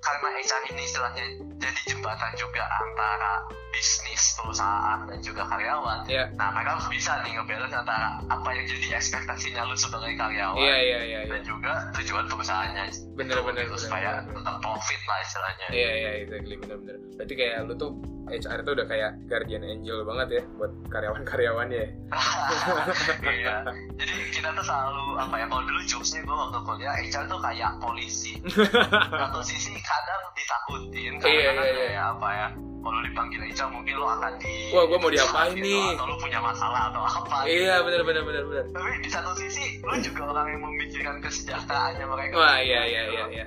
karena 0.01 0.27
HR 0.39 0.61
ini 0.73 0.81
istilahnya 0.85 1.23
jadi 1.57 1.81
jembatan 1.89 2.31
juga 2.37 2.63
antara 2.69 3.33
bisnis 3.73 4.33
perusahaan 4.39 5.03
dan 5.09 5.19
juga 5.21 5.43
karyawan. 5.49 6.07
Ya 6.07 6.29
nah 6.39 6.53
mereka 6.55 6.79
harus 6.79 6.87
bisa 6.89 7.19
nih 7.25 7.35
ngebalance 7.37 7.75
antara 7.75 8.21
apa 8.31 8.49
yang 8.55 8.65
jadi 8.65 8.97
ekspektasinya 8.97 9.67
lu 9.67 9.75
sebagai 9.75 10.13
karyawan 10.15 10.57
iya 10.57 10.77
iya 10.79 10.99
iya 11.03 11.19
iya. 11.25 11.31
dan 11.31 11.41
juga 11.43 11.73
tujuan 11.97 12.25
perusahaannya. 12.31 12.85
Bener, 13.17 13.35
Gitu, 13.37 13.45
bener, 13.49 13.63
gitu, 13.65 13.75
bener, 13.75 13.81
supaya 13.81 14.09
bener. 14.21 14.33
tetap 14.39 14.55
profit 14.61 15.01
lah 15.09 15.19
istilahnya. 15.25 15.67
Iya 15.73 15.91
iya 15.93 16.09
exactly 16.25 16.55
bener 16.57 16.77
bener. 16.79 16.95
Berarti 17.17 17.33
kayak 17.33 17.55
lu 17.65 17.73
tuh 17.75 17.91
HR 18.27 18.59
itu 18.59 18.71
udah 18.75 18.87
kayak 18.91 19.11
guardian 19.31 19.63
angel 19.63 20.03
banget 20.03 20.27
ya 20.27 20.43
buat 20.59 20.71
karyawan-karyawannya 20.91 21.79
ya? 21.79 21.89
Iya. 23.37 23.55
Jadi 23.95 24.13
kita 24.35 24.49
tuh 24.51 24.65
selalu 24.67 25.15
apa 25.15 25.35
ya 25.39 25.45
kalau 25.47 25.63
dulu 25.63 25.79
jokesnya 25.87 26.21
gue 26.27 26.35
waktu 26.35 26.59
kuliah 26.67 26.95
HR 27.07 27.23
tuh 27.31 27.39
kayak 27.39 27.71
polisi. 27.79 28.33
Satu 29.23 29.39
sisi 29.43 29.71
kadang 29.87 30.21
ditakutin 30.35 31.11
karena 31.17 31.31
Iya, 31.31 31.39
iya, 31.39 31.51
iya. 31.63 31.87
kayak 31.87 32.05
apa 32.13 32.29
ya 32.29 32.47
kalau 32.77 33.03
dipanggil 33.03 33.41
HR 33.43 33.67
mungkin 33.67 33.95
lo 33.99 34.07
akan 34.07 34.33
di 34.39 34.71
Wah, 34.71 34.87
gua 34.87 34.95
mau 34.95 35.11
diapain 35.11 35.51
gitu, 35.51 35.65
nih? 35.67 35.91
atau 35.91 36.07
lo 36.07 36.15
punya 36.15 36.39
masalah 36.39 36.81
atau 36.87 37.03
apa 37.03 37.37
iya 37.43 37.75
gitu. 37.75 37.85
bener 37.89 38.01
bener 38.07 38.23
bener 38.23 38.43
bener 38.47 38.65
tapi 38.71 38.89
di 39.03 39.09
satu 39.11 39.31
sisi 39.35 39.65
lo 39.83 39.91
juga 39.99 40.21
orang 40.31 40.45
yang 40.55 40.61
memikirkan 40.63 41.15
kesejahteraannya 41.19 42.05
mereka 42.07 42.33
wah 42.39 42.57
iya 42.63 42.81
iya 42.87 43.01
iya 43.11 43.23
iya 43.27 43.43
iya. 43.43 43.45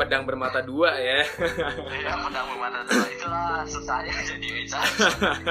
pedang 0.00 0.24
bermata 0.24 0.64
dua 0.64 0.88
ya 0.96 1.20
Iya, 1.84 2.12
pedang 2.16 2.46
bermata 2.48 2.78
dua 2.88 3.06
itulah 3.12 3.48
susahnya 3.68 4.14
jadi 4.24 4.48
HR 4.64 4.86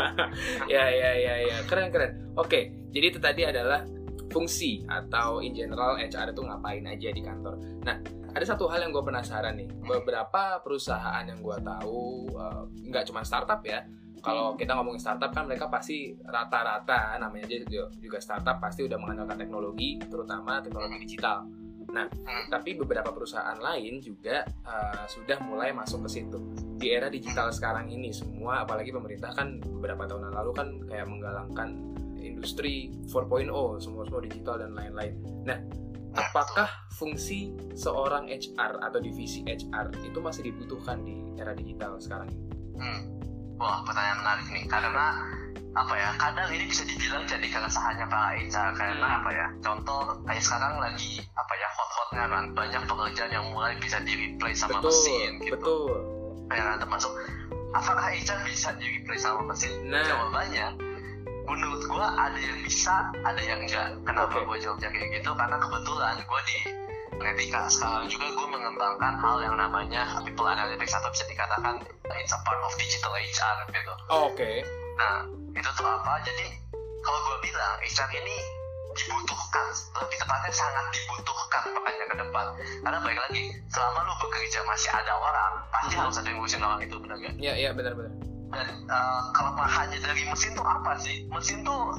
ya 0.74 0.84
ya 0.90 1.10
ya 1.14 1.34
ya 1.46 1.58
keren 1.70 1.94
keren 1.94 2.12
oke 2.34 2.60
jadi 2.90 3.06
itu 3.14 3.20
tadi 3.22 3.46
adalah 3.46 3.86
fungsi 4.36 4.84
atau 4.84 5.40
in 5.40 5.56
general 5.56 5.96
HR 5.96 6.36
itu 6.36 6.44
ngapain 6.44 6.84
aja 6.84 7.08
di 7.08 7.22
kantor. 7.24 7.56
Nah 7.88 7.96
ada 8.36 8.44
satu 8.44 8.68
hal 8.68 8.84
yang 8.84 8.92
gue 8.92 9.00
penasaran 9.00 9.56
nih. 9.56 9.72
Beberapa 9.80 10.60
perusahaan 10.60 11.24
yang 11.24 11.40
gue 11.40 11.56
tahu 11.56 12.28
eh, 12.36 12.62
nggak 12.92 13.08
cuma 13.08 13.24
startup 13.24 13.64
ya 13.64 13.88
kalau 14.20 14.58
kita 14.58 14.74
ngomongin 14.74 15.00
startup 15.00 15.32
kan 15.32 15.46
mereka 15.46 15.70
pasti 15.70 16.18
rata-rata 16.20 17.16
namanya 17.16 17.46
aja 17.46 17.64
juga- 17.96 18.20
startup 18.20 18.58
pasti 18.58 18.84
udah 18.84 18.98
mengandalkan 18.98 19.38
teknologi 19.38 20.02
terutama 20.02 20.60
teknologi 20.60 20.98
digital. 21.00 21.46
Nah 21.86 22.10
Hmm. 22.10 22.46
tapi 22.50 22.76
beberapa 22.76 23.14
perusahaan 23.14 23.56
lain 23.56 24.04
juga 24.04 24.44
eh, 24.44 25.04
sudah 25.08 25.40
mulai 25.46 25.72
masuk 25.72 26.04
ke 26.04 26.20
situ. 26.20 26.42
Di 26.76 26.92
era 26.92 27.08
digital 27.08 27.54
sekarang 27.56 27.88
ini 27.88 28.12
semua 28.12 28.68
apalagi 28.68 28.92
pemerintah 28.92 29.32
kan 29.32 29.62
beberapa 29.64 30.04
tahun 30.04 30.34
lalu 30.34 30.52
kan 30.52 30.68
kayak 30.92 31.08
menggalangkan 31.08 31.95
industri 32.26 32.90
4.0 33.08 33.50
semua 33.78 34.04
semua 34.06 34.22
digital 34.26 34.56
dan 34.66 34.72
lain-lain. 34.74 35.14
Nah, 35.46 35.60
apakah 36.16 36.68
fungsi 36.96 37.52
seorang 37.76 38.32
HR 38.32 38.80
atau 38.82 39.00
divisi 39.00 39.44
HR 39.44 39.92
itu 40.02 40.18
masih 40.20 40.48
dibutuhkan 40.48 41.04
di 41.04 41.22
era 41.36 41.52
digital 41.54 42.00
sekarang 42.00 42.32
ini? 42.32 42.46
Hmm. 42.76 43.02
Wah, 43.56 43.84
pertanyaan 43.88 44.20
menarik 44.20 44.48
nih. 44.52 44.66
Karena 44.68 45.06
apa 45.76 45.94
ya? 45.96 46.10
Kadang 46.16 46.48
ini 46.52 46.66
bisa 46.68 46.84
dibilang 46.88 47.24
jadi 47.28 47.48
keresahannya 47.48 48.06
para 48.08 48.36
HR 48.36 48.70
karena 48.76 49.08
Hmm. 49.08 49.18
apa 49.24 49.30
ya? 49.32 49.48
Contoh 49.60 50.02
kayak 50.24 50.44
sekarang 50.44 50.74
lagi 50.80 51.20
apa 51.36 51.54
ya 51.56 51.68
hot-hotnya 51.72 52.24
kan 52.32 52.44
banyak 52.56 52.82
pekerjaan 52.88 53.32
yang 53.32 53.46
mulai 53.52 53.76
bisa 53.80 54.00
di 54.04 54.14
replace 54.16 54.64
sama 54.64 54.80
betul, 54.80 54.92
mesin 54.92 55.32
gitu. 55.44 55.56
betul. 55.56 55.96
Ya 56.52 56.64
kan 56.64 56.78
termasuk 56.80 57.12
apakah 57.76 58.08
HR 58.08 58.40
bisa 58.48 58.72
di 58.80 58.86
replace 59.00 59.24
sama 59.24 59.52
mesin? 59.52 59.72
Nah. 59.88 60.04
Jawabannya 60.04 60.66
menurut 61.46 61.82
gua 61.88 62.08
ada 62.18 62.38
yang 62.38 62.60
bisa, 62.62 63.10
ada 63.24 63.42
yang 63.42 63.62
enggak. 63.62 63.94
Kenapa 64.04 64.36
Oke. 64.38 64.46
gua 64.46 64.58
jawabnya 64.58 64.90
kayak 64.92 65.10
gitu? 65.22 65.32
Karena 65.34 65.58
kebetulan 65.58 66.16
gua 66.26 66.42
di 66.46 66.58
Netika 67.16 67.72
sekarang 67.72 68.12
juga 68.12 68.28
gue 68.28 68.48
mengembangkan 68.52 69.16
hal 69.24 69.40
yang 69.40 69.56
namanya 69.56 70.20
people 70.28 70.44
analytics 70.46 70.92
atau 70.92 71.08
bisa 71.08 71.24
dikatakan 71.26 71.80
it's 72.20 72.36
a 72.36 72.40
part 72.44 72.60
of 72.60 72.76
digital 72.76 73.16
HR 73.16 73.58
gitu. 73.72 73.94
Oh, 74.12 74.28
Oke. 74.28 74.62
Nah, 75.00 75.24
itu 75.56 75.70
tuh 75.80 75.88
apa? 75.88 76.20
Jadi 76.28 76.46
kalau 77.00 77.20
gue 77.24 77.38
bilang 77.48 77.80
HR 77.82 78.10
ini 78.20 78.36
dibutuhkan, 78.96 79.68
lebih 79.96 80.18
tepatnya 80.20 80.52
sangat 80.52 80.86
dibutuhkan 80.92 81.64
makanya 81.72 82.06
ke 82.08 82.16
depan. 82.20 82.46
Karena 82.84 83.00
baik 83.00 83.20
lagi, 83.28 83.44
selama 83.72 84.00
lu 84.04 84.14
bekerja 84.20 84.60
masih 84.68 84.92
ada 84.92 85.14
orang, 85.16 85.52
pasti 85.72 85.94
Mhm. 85.96 86.02
harus 86.04 86.16
ada 86.20 86.28
yang 86.28 86.38
ngurusin 86.40 86.64
orang 86.64 86.80
itu 86.84 86.96
benar 87.00 87.18
gak? 87.20 87.34
Ya, 87.40 87.54
ya 87.56 87.70
benar-benar. 87.72 88.12
Dan 88.52 88.68
uh, 88.90 89.22
kelemahannya 89.34 90.00
dari 90.02 90.24
mesin 90.30 90.52
tuh 90.54 90.66
apa 90.66 90.98
sih? 91.02 91.26
Mesin 91.30 91.66
tuh 91.66 91.96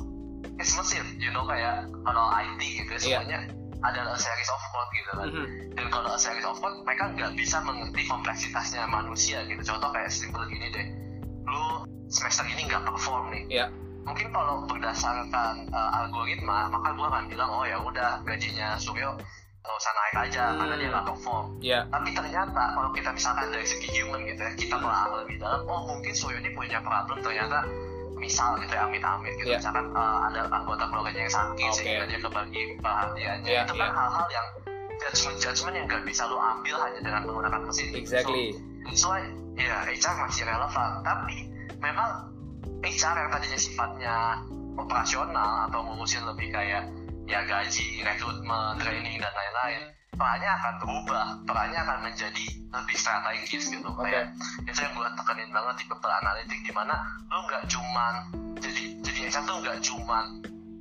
is 0.57 0.73
mesin, 0.79 1.05
you 1.19 1.29
know 1.35 1.45
kayak 1.45 1.85
kalau 2.07 2.31
IT 2.33 2.61
gitu 2.63 2.91
ya, 2.97 2.99
Iya. 2.99 3.19
semuanya 3.21 3.41
ada 3.85 4.01
a 4.09 4.17
series 4.17 4.49
of 4.49 4.63
code 4.73 4.91
gitu 4.97 5.11
kan. 5.13 5.29
Mhm. 5.29 5.47
Dan 5.77 5.87
kalau 5.93 6.11
series 6.17 6.47
of 6.49 6.57
code, 6.59 6.81
mereka 6.89 7.13
nggak 7.13 7.33
bisa 7.37 7.61
mengerti 7.61 8.03
kompleksitasnya 8.09 8.89
manusia 8.89 9.45
gitu. 9.45 9.61
Contoh 9.63 9.91
kayak 9.93 10.09
simple 10.09 10.45
gini 10.49 10.73
deh, 10.73 10.87
lu 11.45 11.85
semester 12.09 12.47
ini 12.49 12.65
nggak 12.67 12.83
perform 12.89 13.29
nih. 13.35 13.45
Iya. 13.53 13.67
Mungkin 14.07 14.31
kalau 14.31 14.65
berdasarkan 14.71 15.67
uh, 15.75 15.99
algoritma, 15.99 16.71
maka 16.71 16.95
gua 16.95 17.11
akan 17.11 17.27
bilang 17.27 17.51
oh 17.51 17.67
ya 17.67 17.77
udah 17.83 18.23
gajinya 18.23 18.79
Suryo 18.79 19.19
nggak 19.67 19.77
usah 19.77 19.93
naik 19.93 20.15
aja 20.25 20.43
Hmm. 20.47 20.59
karena 20.63 20.75
dia 20.79 20.89
nggak 20.89 21.07
perform. 21.07 21.47
Ya, 21.59 21.81
Tapi 21.91 22.09
ternyata 22.15 22.63
kalau 22.73 22.91
kita 22.91 23.11
misalkan 23.11 23.47
dari 23.51 23.67
segi 23.67 23.89
human 23.93 24.21
gitu 24.25 24.41
ya, 24.41 24.53
kita 24.55 24.77
telah 24.79 25.03
lebih 25.21 25.37
dalam, 25.37 25.61
oh 25.67 25.83
mungkin 25.85 26.13
Suryo 26.15 26.39
ini 26.39 26.51
punya 26.55 26.79
problem 26.81 27.19
ternyata 27.21 27.67
misal 28.17 28.57
gitu 28.57 28.73
ya 28.73 28.89
amit-amit 28.89 29.35
gitu 29.37 29.53
Iya. 29.53 29.61
misalkan 29.61 29.87
uh, 29.93 30.19
ada 30.33 30.49
anggota 30.49 30.89
keluarganya 30.89 31.29
yang 31.29 31.35
sakit 31.37 31.69
Oke. 31.69 31.77
sehingga 31.77 32.05
dia 32.09 32.19
kebagi 32.19 32.63
perhatiannya 32.81 33.45
Iya, 33.45 33.61
itu 33.69 33.75
kan 33.77 33.91
iya. 33.93 33.93
hal-hal 33.93 34.27
yang 34.33 34.47
judgement 34.97 35.37
judgement 35.37 35.75
yang 35.77 35.85
nggak 35.85 36.03
bisa 36.09 36.23
lo 36.25 36.41
ambil 36.41 36.77
hanya 36.81 37.01
dengan 37.05 37.21
menggunakan 37.29 37.61
mesin 37.69 37.93
exactly. 37.93 38.57
so, 38.97 39.13
why 39.13 39.21
ya 39.61 39.85
HR 39.85 40.15
masih 40.25 40.49
relevan 40.49 40.91
tapi 41.05 41.37
memang 41.77 42.11
HR 42.81 43.15
yang 43.21 43.29
tadinya 43.29 43.59
sifatnya 43.61 44.17
operasional 44.77 45.69
atau 45.69 45.81
ngurusin 45.85 46.25
lebih 46.25 46.49
kayak 46.53 46.89
ya 47.27 47.43
gaji, 47.43 48.07
rekrutmen, 48.07 48.79
training 48.79 49.19
dan 49.19 49.35
lain-lain 49.35 49.83
perannya 50.17 50.49
akan 50.49 50.75
berubah, 50.81 51.27
perannya 51.45 51.79
akan 51.85 51.99
menjadi 52.09 52.47
lebih 52.73 52.97
strategis 52.97 53.69
gitu. 53.69 53.85
Oke. 53.85 54.09
kayak 54.09 54.33
itu 54.65 54.79
yang 54.81 54.93
gue 54.97 55.09
tekenin 55.13 55.51
banget 55.53 55.75
di 55.81 55.85
people 55.87 56.13
analitik 56.13 56.61
di 56.65 56.73
mana 56.73 56.97
lu 57.29 57.41
nggak 57.45 57.65
cuman 57.69 58.15
jadi 58.59 58.83
jadi 59.05 59.21
HR 59.29 59.45
tuh 59.45 59.57
nggak 59.61 59.79
cuman 59.85 60.25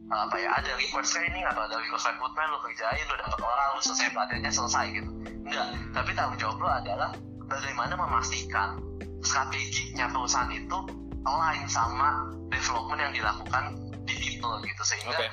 apa 0.05 0.35
ya 0.37 0.49
ada 0.55 0.71
request 0.79 1.17
training 1.17 1.43
atau 1.43 1.65
ada 1.65 1.75
request 1.81 2.07
recruitment 2.07 2.49
lu 2.53 2.59
kerjain 2.63 3.05
lu 3.09 3.15
dapat 3.19 3.39
orang 3.43 3.67
lu 3.75 3.81
selesai 3.83 4.07
pelatihannya 4.15 4.51
selesai 4.51 4.85
gitu. 4.95 5.11
Enggak 5.45 5.67
tapi 5.91 6.09
tanggung 6.15 6.39
jawab 6.39 6.57
lu 6.63 6.69
adalah 6.71 7.11
bagaimana 7.45 7.93
memastikan 7.99 8.79
strateginya 9.19 10.07
perusahaan 10.13 10.51
itu 10.53 10.77
align 11.25 11.65
sama 11.67 12.31
development 12.53 13.01
yang 13.01 13.13
dilakukan 13.13 13.63
di 14.05 14.13
people 14.15 14.61
gitu 14.61 14.83
sehingga 14.85 15.17
Oke. 15.17 15.27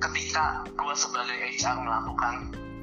ketika 0.00 0.44
gue 0.68 0.94
sebagai 0.94 1.36
HR 1.56 1.76
melakukan 1.80 2.34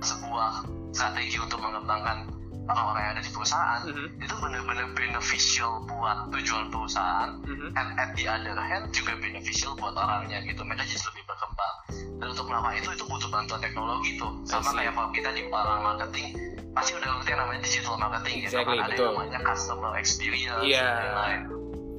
sebuah 0.02 0.66
strategi 0.92 1.38
untuk 1.38 1.58
mengembangkan 1.58 2.30
orang-orang 2.68 3.02
yang 3.02 3.14
ada 3.16 3.24
di 3.24 3.32
perusahaan 3.32 3.82
Mhm. 3.88 4.08
itu 4.20 4.36
benar-benar 4.38 4.88
beneficial 4.92 5.88
buat 5.88 6.28
tujuan 6.36 6.68
perusahaan 6.68 7.40
Mhm. 7.48 7.72
and 7.74 7.90
at 7.96 8.12
the 8.20 8.28
other 8.28 8.52
hand 8.54 8.92
juga 8.92 9.16
beneficial 9.18 9.72
buat 9.74 9.96
orangnya 9.96 10.44
gitu 10.44 10.68
mereka 10.68 10.84
jadi 10.84 11.00
lebih 11.08 11.24
berkembang 11.26 11.76
dan 12.20 12.28
untuk 12.28 12.46
melakukan 12.46 12.76
itu 12.76 12.90
itu 12.92 13.04
butuh 13.08 13.30
bantuan 13.32 13.62
teknologi 13.64 14.20
tuh 14.20 14.32
sama 14.44 14.76
kayak 14.76 14.92
kalau 14.92 15.10
kita 15.16 15.30
di 15.32 15.48
orang 15.48 15.82
marketing 15.82 16.28
pasti 16.76 16.92
udah 16.94 17.10
ngerti 17.10 17.30
yang 17.32 17.42
namanya 17.42 17.62
digital 17.64 17.96
marketing 17.98 18.36
gitu 18.44 18.54
Exactly, 18.54 18.78
kan 18.78 18.86
ada 18.86 18.92
betul. 18.92 19.06
yang 19.08 19.16
namanya 19.16 19.40
customer 19.48 19.92
experience 19.96 20.62
Iya. 20.62 20.84
dan 20.84 20.92
lain-lain 20.92 21.42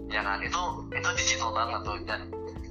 ya 0.09 0.21
kan 0.21 0.39
itu 0.41 0.63
itu 0.93 1.09
digital 1.17 1.51
banget 1.53 1.81
tuh 1.81 1.97
dan 2.05 2.21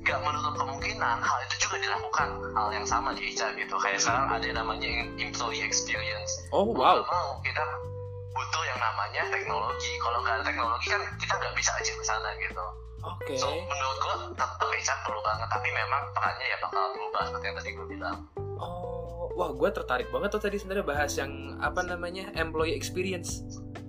gak 0.07 0.23
menutup 0.23 0.55
kemungkinan 0.55 1.19
hal 1.19 1.39
itu 1.51 1.67
juga 1.67 1.83
dilakukan 1.83 2.29
hal 2.55 2.67
yang 2.71 2.87
sama 2.87 3.11
di 3.11 3.35
HR 3.35 3.59
gitu. 3.59 3.75
Kayak 3.75 3.99
sekarang 3.99 4.31
ada 4.31 4.45
yang 4.47 4.57
namanya 4.63 4.87
employee 5.19 5.59
experience. 5.67 6.31
Oh 6.55 6.63
wow. 6.71 7.03
mau 7.03 7.43
kita 7.43 7.63
butuh 8.31 8.63
yang 8.63 8.79
namanya 8.79 9.21
teknologi. 9.27 9.91
Kalau 9.99 10.23
nggak 10.23 10.33
ada 10.39 10.43
teknologi 10.47 10.87
kan 10.87 11.03
kita 11.19 11.33
nggak 11.35 11.53
bisa 11.59 11.71
aja 11.75 11.91
ke 11.91 12.03
sana 12.07 12.29
gitu. 12.39 12.65
Oke. 13.07 13.39
so 13.39 13.47
menurut 13.47 13.97
gua 14.03 14.15
tetap 14.33 14.57
HR 14.59 14.99
perlu 15.05 15.21
banget 15.21 15.47
tapi 15.53 15.69
memang 15.71 16.01
perannya 16.11 16.47
ya 16.49 16.57
bakal 16.59 16.83
berubah 16.91 17.21
seperti 17.29 17.45
yang 17.45 17.57
tadi 17.61 17.69
gua 17.77 17.87
bilang 17.87 18.17
Oh, 18.57 19.31
wah 19.33 19.51
gue 19.51 19.69
tertarik 19.71 20.07
banget 20.07 20.29
tuh 20.29 20.41
tadi 20.41 20.57
sebenarnya 20.57 20.83
bahas 20.83 21.13
yang 21.13 21.29
apa 21.57 21.81
namanya 21.81 22.29
employee 22.33 22.73
experience. 22.73 23.45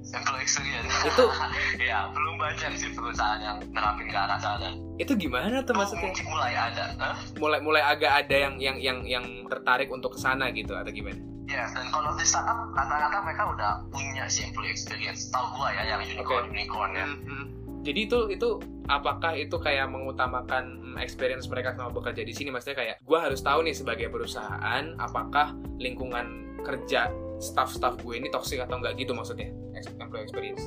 Employee 0.09 0.41
experience. 0.41 0.89
Itu 1.05 1.25
ya 1.89 2.09
belum 2.09 2.37
banyak 2.37 2.73
sih 2.75 2.93
perusahaan 2.93 3.37
yang 3.39 3.57
nerapin 3.69 4.09
ke 4.09 4.17
arah 4.17 4.37
sana. 4.37 4.73
itu 4.97 5.15
gimana 5.15 5.63
tuh 5.63 5.73
Oh, 5.73 5.79
maksudnya? 5.79 6.11
mungkin 6.11 6.27
mulai 6.27 6.53
ada. 6.53 6.85
Hah? 6.97 7.15
Mulai 7.37 7.61
mulai 7.61 7.83
agak 7.83 8.13
ada 8.19 8.37
yang 8.37 8.55
yang 8.59 8.77
yang 8.79 8.99
yang 9.05 9.25
tertarik 9.47 9.87
untuk 9.89 10.15
ke 10.15 10.19
sana 10.19 10.51
gitu 10.51 10.75
atau 10.75 10.91
gimana? 10.91 11.21
Ya, 11.47 11.65
dan 11.71 11.89
kalau 11.89 12.13
di 12.13 12.25
startup 12.25 12.69
rata-rata 12.73 13.23
mereka 13.23 13.49
udah 13.49 13.73
punya 13.89 14.27
sih 14.27 14.45
employee 14.45 14.69
experience. 14.69 15.31
Tahu 15.31 15.47
gua 15.55 15.71
ya 15.71 15.83
yang 15.89 16.01
unicorn 16.03 16.51
unicorn 16.51 16.91
ya. 16.93 17.07
Mhm. 17.07 17.45
Jadi 17.87 18.01
itu 18.11 18.19
itu 18.33 18.49
apakah 18.91 19.39
itu 19.39 19.55
kayak 19.59 19.87
mengutamakan 19.89 20.95
mm, 20.95 20.97
experience 20.99 21.47
mereka 21.47 21.73
sama 21.79 21.95
bekerja 21.95 22.23
di 22.27 22.35
sini? 22.35 22.51
Maksudnya 22.51 22.77
kayak 22.77 22.97
gue 23.03 23.19
harus 23.19 23.41
tahu 23.41 23.63
nih 23.65 23.75
sebagai 23.77 24.11
perusahaan 24.11 24.85
apakah 24.99 25.55
lingkungan 25.79 26.59
kerja 26.67 27.09
staff-staff 27.39 28.03
gue 28.03 28.19
ini 28.19 28.29
toxic 28.35 28.59
atau 28.59 28.83
enggak 28.83 28.99
gitu 28.99 29.15
maksudnya 29.15 29.55
employee 30.03 30.27
experience. 30.27 30.67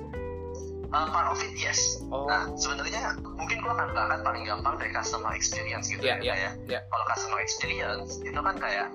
Uh, 0.91 1.07
part 1.07 1.31
of 1.31 1.39
it 1.39 1.55
yes. 1.55 2.03
Oh, 2.11 2.27
Nah, 2.27 2.51
sebenarnya 2.59 3.15
mungkin 3.23 3.63
gua 3.63 3.79
akan 3.79 3.95
bahkan 3.95 4.19
paling 4.27 4.43
gampang 4.43 4.75
dari 4.75 4.91
customer 4.91 5.31
experience 5.31 5.87
gitu 5.87 6.03
Iya, 6.03 6.19
ya. 6.19 6.23
iya, 6.23 6.33
kayak 6.35 6.53
iya. 6.67 6.79
Kalau 6.91 7.05
customer 7.07 7.39
experience 7.39 8.11
itu 8.19 8.39
kan 8.43 8.55
kayak 8.59 8.87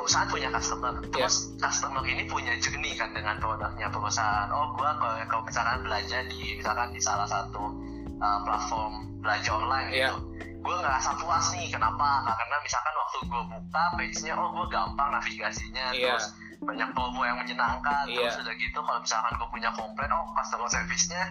perusahaan 0.00 0.28
punya 0.32 0.48
customer, 0.48 0.92
Iya. 0.96 1.28
terus 1.28 1.36
customer 1.60 2.00
ini 2.08 2.24
punya 2.24 2.56
journey 2.56 2.96
kan 2.96 3.12
dengan 3.12 3.36
produknya 3.36 3.92
perusahaan. 3.92 4.48
Oh, 4.48 4.72
gua 4.72 4.96
kalau, 4.96 5.20
kalau 5.28 5.42
misalkan 5.44 5.84
belanja 5.84 6.18
di 6.32 6.56
misalkan 6.56 6.88
di 6.96 7.00
salah 7.04 7.28
satu 7.28 7.68
uh, 8.16 8.40
platform 8.48 9.20
belanja 9.20 9.50
online 9.52 9.88
Iya. 9.92 10.08
gitu, 10.08 10.16
gue 10.64 10.74
ngerasa 10.80 11.10
puas 11.20 11.44
nih. 11.52 11.68
Kenapa? 11.68 12.24
Karena 12.32 12.56
misalkan 12.64 12.94
waktu 12.96 13.18
gue 13.28 13.42
buka 13.52 13.84
page-nya, 14.00 14.32
oh 14.40 14.48
gue 14.56 14.66
gampang 14.72 15.08
navigasinya, 15.12 15.92
Iya. 15.92 16.16
terus 16.16 16.26
banyak 16.60 16.88
promo 16.90 17.22
yang 17.22 17.38
menyenangkan, 17.38 18.04
Iya. 18.04 18.28
terus 18.28 18.36
udah 18.38 18.54
gitu 18.54 18.78
kalau 18.78 19.00
misalkan 19.00 19.32
gue 19.32 19.48
punya 19.50 19.70
komplain, 19.72 20.10
oh 20.10 20.28
customer 20.34 20.68
service-nya 20.68 21.22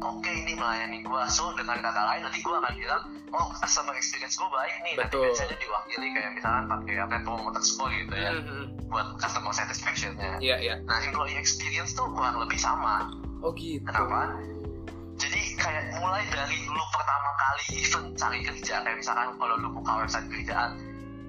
oke 0.00 0.26
ini 0.26 0.52
melayani 0.52 0.98
gue 1.00 1.22
so 1.28 1.54
dengan 1.54 1.78
kata 1.78 2.02
lain 2.04 2.26
nanti 2.26 2.42
gue 2.42 2.50
akan 2.52 2.74
bilang 2.74 3.02
oh 3.30 3.48
customer 3.54 3.94
experience 3.94 4.34
gue 4.34 4.50
baik 4.50 4.74
nih 4.82 4.94
Betul. 4.98 5.22
nanti 5.22 5.30
biasanya 5.30 5.56
diwakili 5.56 6.06
kayak 6.10 6.30
misalkan 6.32 6.64
pakai 6.66 6.94
apa 6.98 7.12
yang 7.12 7.24
promoter 7.24 7.62
score 7.62 7.92
gitu 7.92 8.10
ya 8.12 8.30
Mhm. 8.34 8.90
buat 8.90 9.06
customer 9.16 9.54
satisfaction-nya 9.54 10.32
Iya 10.36 10.56
iya. 10.58 10.74
nah 10.82 10.98
employee 11.00 11.38
experience 11.38 11.94
tuh 11.94 12.10
kurang 12.10 12.34
lebih 12.36 12.58
sama 12.58 13.14
Oh 13.38 13.54
gitu. 13.54 13.78
kenapa 13.80 14.34
jadi 15.14 15.40
kayak 15.54 15.84
mulai 15.96 16.26
dari 16.26 16.58
lu 16.60 16.84
pertama 16.90 17.30
kali 17.32 17.64
even 17.78 18.04
cari 18.12 18.38
kerja 18.42 18.74
kayak 18.82 18.98
misalkan 18.98 19.30
kalau 19.32 19.54
lu 19.54 19.70
buka 19.70 20.02
website 20.02 20.26
kerjaan 20.28 20.70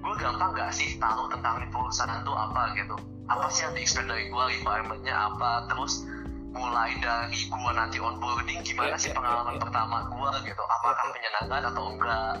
gue 0.02 0.14
gampang 0.18 0.50
gak 0.52 0.74
sih 0.74 0.98
tahu 0.98 1.30
tentang 1.30 1.62
perusahaan 1.70 2.18
itu 2.18 2.32
apa 2.34 2.62
gitu 2.74 2.96
apa 3.24 3.46
sih 3.48 3.64
yang 3.64 3.72
di 3.72 3.80
expect 3.80 4.06
dari 4.06 4.28
gue 4.28 4.44
requirementnya 4.50 5.14
apa 5.14 5.64
terus 5.66 6.04
mulai 6.50 6.92
dari 7.00 7.40
gue 7.40 7.72
nanti 7.72 7.96
onboarding 7.98 8.60
gimana 8.62 8.94
Iya, 8.94 9.00
sih 9.00 9.10
iya, 9.10 9.16
pengalaman 9.16 9.54
iya, 9.56 9.62
pertama 9.64 9.96
gue 10.06 10.30
gitu 10.46 10.62
apakah 10.62 11.06
menyenangkan 11.10 11.62
atau 11.72 11.84
enggak 11.90 12.34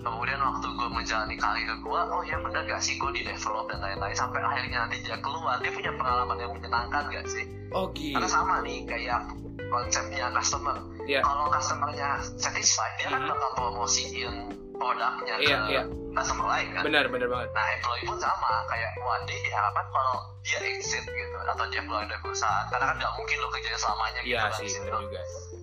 Hmm. 0.00 0.16
kemudian 0.16 0.40
waktu 0.40 0.64
gue 0.64 0.88
menjalani 0.88 1.36
karir 1.36 1.68
gue 1.76 2.00
oh 2.08 2.22
ya 2.24 2.40
bener 2.40 2.64
gak 2.64 2.80
sih 2.80 2.96
gue 2.96 3.12
di 3.12 3.20
develop 3.20 3.68
dan 3.68 3.84
lain-lain 3.84 4.16
sampai 4.16 4.40
akhirnya 4.40 4.88
nanti 4.88 4.96
dia 5.04 5.20
keluar 5.20 5.60
dia 5.60 5.68
punya 5.68 5.92
pengalaman 5.92 6.40
yang 6.40 6.52
menyenangkan 6.56 7.04
gak 7.12 7.28
sih 7.28 7.44
Oh 7.68 7.92
gitu. 7.92 8.16
karena 8.16 8.24
sama 8.26 8.64
nih 8.64 8.88
kayak 8.88 9.28
konsepnya 9.68 10.32
customer 10.32 10.72
Iya. 11.04 11.20
kalau 11.20 11.52
customernya 11.52 12.16
satisfied 12.40 12.96
dia 12.96 13.12
kan 13.12 13.20
Mhm. 13.20 13.28
bakal 13.28 13.50
promosiin 13.54 14.34
produknya 14.80 15.34
Iya, 15.36 15.58
ke 15.60 15.70
iya. 15.70 15.82
customer 16.10 16.46
lain 16.48 16.66
kan 16.72 16.82
Benar 16.82 17.04
benar 17.06 17.28
banget. 17.28 17.48
nah 17.52 17.66
employee 17.70 18.04
pun 18.04 18.16
sama 18.16 18.64
kayak 18.66 18.90
one 18.98 19.22
day 19.24 19.38
diharapkan 19.38 19.86
kalau 19.86 20.16
dia 20.40 20.58
exit 20.66 21.04
gitu 21.04 21.36
atau 21.38 21.64
dia 21.68 21.80
keluar 21.80 22.02
dari 22.02 22.18
perusahaan 22.18 22.64
karena 22.66 22.84
kan 22.88 22.96
nggak 22.96 23.12
mungkin 23.14 23.36
lo 23.38 23.48
kerja 23.50 23.76
selamanya 23.76 24.20
gitu 24.20 24.32
Iya 24.32 24.40
kan 24.42 24.52
sih 24.56 24.64
di 24.64 24.72
situ. 24.72 24.88
juga. 24.90 25.20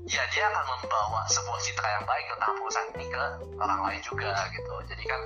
ya 0.07 0.23
dia 0.29 0.43
akan 0.47 0.63
membawa 0.77 1.21
sebuah 1.27 1.59
citra 1.59 1.87
yang 1.91 2.05
baik 2.05 2.25
tentang 2.29 2.51
perusahaan 2.55 2.89
ini 2.93 3.05
ke 3.07 3.23
orang 3.57 3.79
lain 3.83 4.01
juga 4.01 4.29
gitu 4.47 4.73
jadi 4.87 5.03
kan 5.03 5.21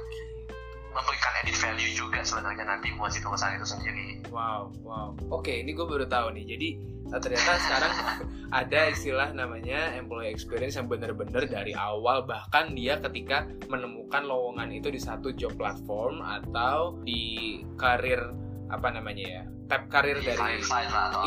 memberikan 0.92 1.32
edit 1.44 1.58
value 1.58 1.92
juga 1.96 2.20
sebenarnya 2.22 2.68
nanti 2.68 2.92
buat 3.00 3.12
si 3.12 3.24
perusahaan 3.24 3.56
itu 3.56 3.68
sendiri 3.68 4.22
Wow, 4.32 4.72
wow. 4.88 5.12
Oke, 5.28 5.60
ini 5.60 5.76
gue 5.76 5.84
baru 5.84 6.08
tahu 6.08 6.32
nih. 6.40 6.46
Jadi 6.56 6.70
eh, 7.12 7.20
ternyata 7.20 7.60
sekarang 7.68 7.94
ada 8.64 8.80
istilah 8.88 9.30
namanya 9.36 9.92
employee 10.00 10.32
experience 10.32 10.80
yang 10.80 10.88
benar-benar 10.88 11.46
dari 11.52 11.76
awal 11.76 12.24
bahkan 12.24 12.72
dia 12.72 12.98
ketika 13.04 13.44
menemukan 13.68 14.24
lowongan 14.24 14.72
itu 14.72 14.88
di 14.88 15.00
satu 15.04 15.36
job 15.36 15.54
platform 15.60 16.24
atau 16.24 16.96
di 17.04 17.60
karir 17.76 18.32
apa 18.72 18.88
namanya 18.88 19.26
ya 19.28 19.44
tab 19.68 19.92
karir 19.92 20.20
di 20.24 20.32
dari 20.32 20.64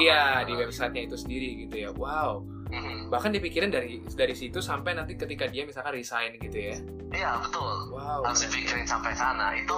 iya 0.00 0.44
di 0.48 0.56
gitu. 0.56 0.64
websitenya 0.64 1.02
itu 1.12 1.16
sendiri 1.20 1.48
gitu 1.68 1.76
ya. 1.76 1.90
Wow. 1.92 2.48
Mhm. 2.74 2.94
Bahkan 3.06 3.30
dipikirin 3.32 3.70
dari 3.70 4.02
dari 4.08 4.34
situ 4.34 4.58
sampai 4.58 4.92
nanti 4.92 5.14
ketika 5.14 5.46
dia 5.46 5.62
misalkan 5.62 5.94
resign 5.94 6.34
gitu 6.36 6.58
ya. 6.58 6.76
iya 7.14 7.38
betul 7.38 7.94
Wow. 7.94 8.26
harus 8.26 8.42
dipikirin 8.42 8.82
sampai 8.82 9.14
sana 9.14 9.54
itu 9.54 9.70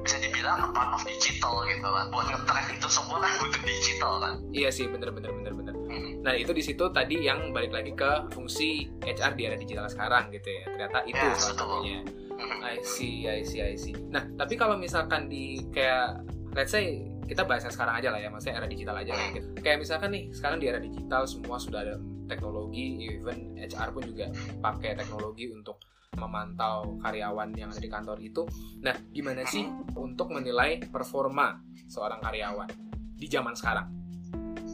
bisa 0.00 0.22
dibilang 0.22 0.70
part 0.70 0.94
of 0.94 1.02
digital 1.02 1.66
gitu 1.66 1.82
kan 1.82 2.06
buat 2.08 2.30
nge-track 2.30 2.66
itu 2.70 2.86
semua 2.86 3.18
kan 3.18 3.32
butuh 3.36 3.58
digital 3.60 4.12
kan 4.22 4.34
Iya 4.54 4.70
sih, 4.70 4.86
bener 4.86 5.10
bener 5.10 5.34
bener 5.34 5.50
bener. 5.52 5.74
Mhm. 5.74 6.22
Nah 6.22 6.32
itu 6.32 6.54
di 6.54 6.62
situ 6.62 6.86
tadi 6.88 7.26
yang 7.26 7.50
balik 7.50 7.74
lagi 7.74 7.90
ke 7.90 8.30
fungsi 8.30 8.86
HR 9.02 9.34
di 9.34 9.42
era 9.42 9.58
digital 9.58 9.90
sekarang 9.90 10.30
gitu 10.30 10.46
ya. 10.46 10.62
Ternyata 10.68 10.98
itu 11.04 11.18
salah 11.18 11.58
satunya. 11.58 11.98
Mhm. 12.30 12.58
I 12.62 12.78
see, 12.80 13.26
I 13.26 13.42
see, 13.42 13.60
I 13.60 13.74
see. 13.74 13.94
Nah 14.06 14.22
tapi 14.38 14.54
kalau 14.54 14.78
misalkan 14.78 15.26
di 15.26 15.66
kayak 15.68 16.22
let's 16.54 16.70
say 16.70 17.02
kita 17.26 17.42
bahas 17.44 17.66
yang 17.66 17.74
sekarang 17.74 17.94
aja 17.98 18.08
lah 18.14 18.20
ya, 18.22 18.28
maksudnya 18.30 18.62
era 18.62 18.68
digital 18.70 18.96
aja 18.96 19.12
lah. 19.12 19.26
Gitu. 19.34 19.48
Kayak 19.60 19.78
misalkan 19.82 20.10
nih 20.14 20.24
sekarang 20.30 20.58
di 20.62 20.66
era 20.70 20.80
digital 20.80 21.22
semua 21.26 21.58
sudah 21.58 21.80
ada 21.82 21.94
teknologi, 22.30 23.06
even 23.06 23.58
HR 23.58 23.90
pun 23.90 24.02
juga 24.06 24.30
pakai 24.62 24.94
teknologi 24.94 25.50
untuk 25.50 25.82
memantau 26.16 26.96
karyawan 27.04 27.52
yang 27.58 27.68
ada 27.68 27.82
di 27.82 27.90
kantor 27.90 28.18
itu. 28.24 28.48
Nah, 28.80 28.96
gimana 29.12 29.44
sih 29.44 29.68
untuk 29.98 30.32
menilai 30.32 30.80
performa 30.88 31.60
seorang 31.90 32.22
karyawan 32.24 32.70
di 33.16 33.26
zaman 33.28 33.52
sekarang? 33.52 33.96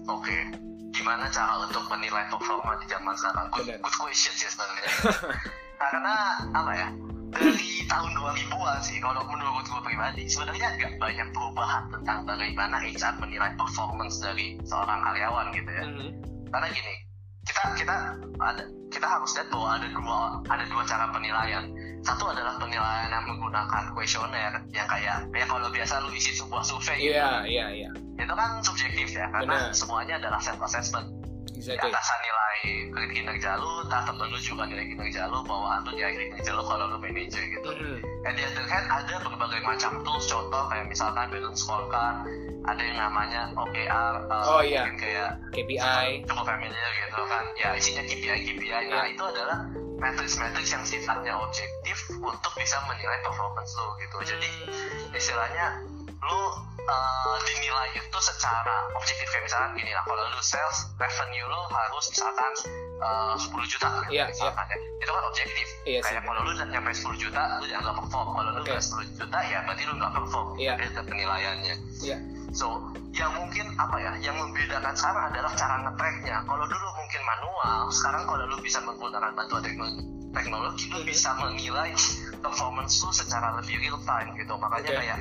oke 0.08 0.38
gimana 0.92 1.30
cara 1.30 1.62
untuk 1.62 1.84
menilai 1.88 2.26
performa 2.28 2.76
di 2.82 2.86
zaman 2.90 3.14
sekarang 3.14 3.46
good, 3.54 3.66
good 3.66 3.80
question 3.82 4.34
sih 4.34 4.48
sebenarnya 4.50 4.90
karena 5.82 6.14
apa 6.52 6.72
ya 6.74 6.88
dari 7.32 7.68
tahun 7.88 8.10
2000-an 8.12 8.78
sih 8.80 8.98
kalau 9.00 9.24
menurut 9.24 9.64
gue 9.64 9.82
pribadi 9.82 10.22
sebenarnya 10.28 10.68
nggak 10.76 10.92
banyak 10.96 11.28
perubahan 11.32 11.84
tentang 11.90 12.18
bagaimana 12.24 12.76
HR 12.78 13.14
menilai 13.18 13.52
performance 13.56 14.20
dari 14.20 14.60
seorang 14.62 15.00
karyawan 15.00 15.46
gitu 15.52 15.70
ya 15.70 15.84
Mhm. 15.88 16.08
karena 16.48 16.68
gini 16.70 16.94
kita 17.42 17.62
kita 17.74 17.96
ada 18.38 18.62
kita 18.92 19.06
harus 19.08 19.30
lihat 19.34 19.48
bahwa 19.50 19.68
ada 19.74 19.88
dua 19.88 20.18
ada 20.46 20.64
dua 20.68 20.82
cara 20.84 21.04
penilaian 21.10 21.64
satu 22.02 22.24
adalah 22.28 22.58
penilaian 22.58 23.08
yang 23.08 23.24
menggunakan 23.24 23.82
kuesioner 23.94 24.52
yang 24.70 24.86
kayak 24.86 25.26
ya 25.30 25.44
kalau 25.46 25.70
biasa 25.70 26.02
lu 26.02 26.10
isi 26.12 26.34
sebuah 26.34 26.62
survei 26.62 26.98
gitu 27.00 27.14
Iya, 27.14 27.46
iya, 27.46 27.66
iya. 27.72 27.90
itu 28.18 28.30
kan 28.30 28.60
subjektif 28.60 29.08
ya 29.10 29.26
karena 29.32 29.70
Benar. 29.70 29.74
semuanya 29.74 30.14
adalah 30.20 30.38
self 30.38 30.60
assessment 30.60 31.06
di 31.62 31.70
Exactly. 31.70 31.94
atasan 31.94 32.18
nilai 32.20 32.58
kinerja 33.08 33.50
lu 33.54 33.70
temen 33.86 34.26
lu 34.26 34.38
juga 34.38 34.66
nilai 34.66 34.82
kinerja 34.84 35.30
lu 35.30 35.38
bawahan 35.42 35.86
lu 35.86 35.94
nilai 35.94 36.10
kinerja 36.12 36.50
lu 36.52 36.62
kalau 36.62 36.84
lu 36.86 36.98
manajer 36.98 37.42
gitu 37.48 37.70
Mhm. 37.70 37.98
and 38.26 38.34
the 38.34 38.42
other 38.44 38.66
hand 38.66 38.86
ada 38.88 39.14
berbagai 39.20 39.60
macam 39.62 39.92
tools 40.02 40.26
contoh 40.26 40.62
kayak 40.66 40.86
misalkan 40.86 41.30
balance 41.30 41.62
scorecard 41.62 42.26
ada 42.62 42.78
yang 42.78 42.98
namanya 43.00 43.50
OKR 43.52 44.14
uh, 44.26 44.46
Oh, 44.48 44.62
iya. 44.62 44.86
mungkin 44.86 44.98
kayak 45.00 45.30
KPI. 45.50 46.26
cukup 46.26 46.46
familiar 46.46 46.90
gitu 47.00 47.22
kan 47.24 47.44
ya 47.54 47.68
isinya 47.74 48.02
KPI 48.02 48.38
KPI 48.44 48.70
nah 48.88 49.02
Iya. 49.02 49.14
itu 49.14 49.22
adalah 49.24 49.58
matrix-matrix 49.98 50.66
yang 50.68 50.82
sifatnya 50.82 51.34
objektif 51.36 51.98
untuk 52.12 52.52
bisa 52.54 52.74
menilai 52.84 53.18
performance 53.22 53.70
lo 53.74 53.94
gitu 53.98 54.16
jadi 54.24 54.50
istilahnya 55.10 55.78
lu 56.20 56.40
uh, 56.84 57.36
dinilai 57.44 57.88
itu 57.94 58.18
secara 58.18 58.90
objektif 58.94 59.26
kayak 59.28 59.44
misalkan 59.44 59.70
gini 59.74 59.92
lah 59.92 60.02
kalau 60.02 60.22
lu 60.24 60.40
sales 60.40 60.78
revenue 60.96 61.46
lu 61.46 61.60
harus 61.68 62.04
misalkan 62.08 62.52
uh, 62.98 63.34
10 63.34 63.48
juta 63.66 63.88
gitu, 64.06 64.12
Iya, 64.14 64.24
misalkan 64.28 64.66
ya 64.66 64.76
itu 65.02 65.10
kan 65.10 65.24
objektif 65.26 65.66
sih, 65.82 65.98
kayak 65.98 66.22
kalau 66.22 66.40
lu 66.42 66.50
udah 66.54 66.66
nyampe 66.68 66.90
10 66.90 67.18
juta 67.18 67.42
lu 67.58 67.64
nggak 67.66 67.96
perform 67.98 68.28
kalau 68.32 68.50
lu 68.52 68.60
Oke. 68.60 68.70
nggak 68.70 68.84
10 68.84 69.18
juta 69.18 69.38
ya 69.42 69.58
berarti 69.66 69.82
lu 69.84 69.94
nggak 69.96 70.12
perform 70.12 70.48
Iya. 70.56 70.72
itu 70.78 71.00
penilaiannya 71.02 71.74
Iya. 72.02 72.16
So, 72.52 72.68
yang 73.16 73.32
mungkin 73.32 73.64
apa 73.80 73.96
ya, 73.96 74.12
yang 74.20 74.36
membedakan 74.36 74.92
sekarang 74.92 75.32
adalah 75.32 75.56
cara 75.56 75.88
nge-tracknya. 75.88 76.44
Kalau 76.44 76.68
dulu 76.68 76.88
mungkin 76.92 77.22
manual, 77.24 77.88
sekarang 77.88 78.28
kalau 78.28 78.44
lu 78.44 78.60
bisa 78.60 78.76
menggunakan 78.84 79.32
bantuan 79.32 79.64
teknologi, 79.64 80.04
teknologi 80.36 80.84
lu 80.92 81.00
Mhm. 81.00 81.08
bisa 81.08 81.32
menilai 81.40 81.96
performance 82.44 83.00
lu 83.00 83.08
secara 83.08 83.56
lebih 83.56 83.80
real 83.80 83.96
time 84.04 84.36
gitu. 84.36 84.52
Makanya 84.52 84.84
Oke. 84.84 84.98
kayak 85.00 85.18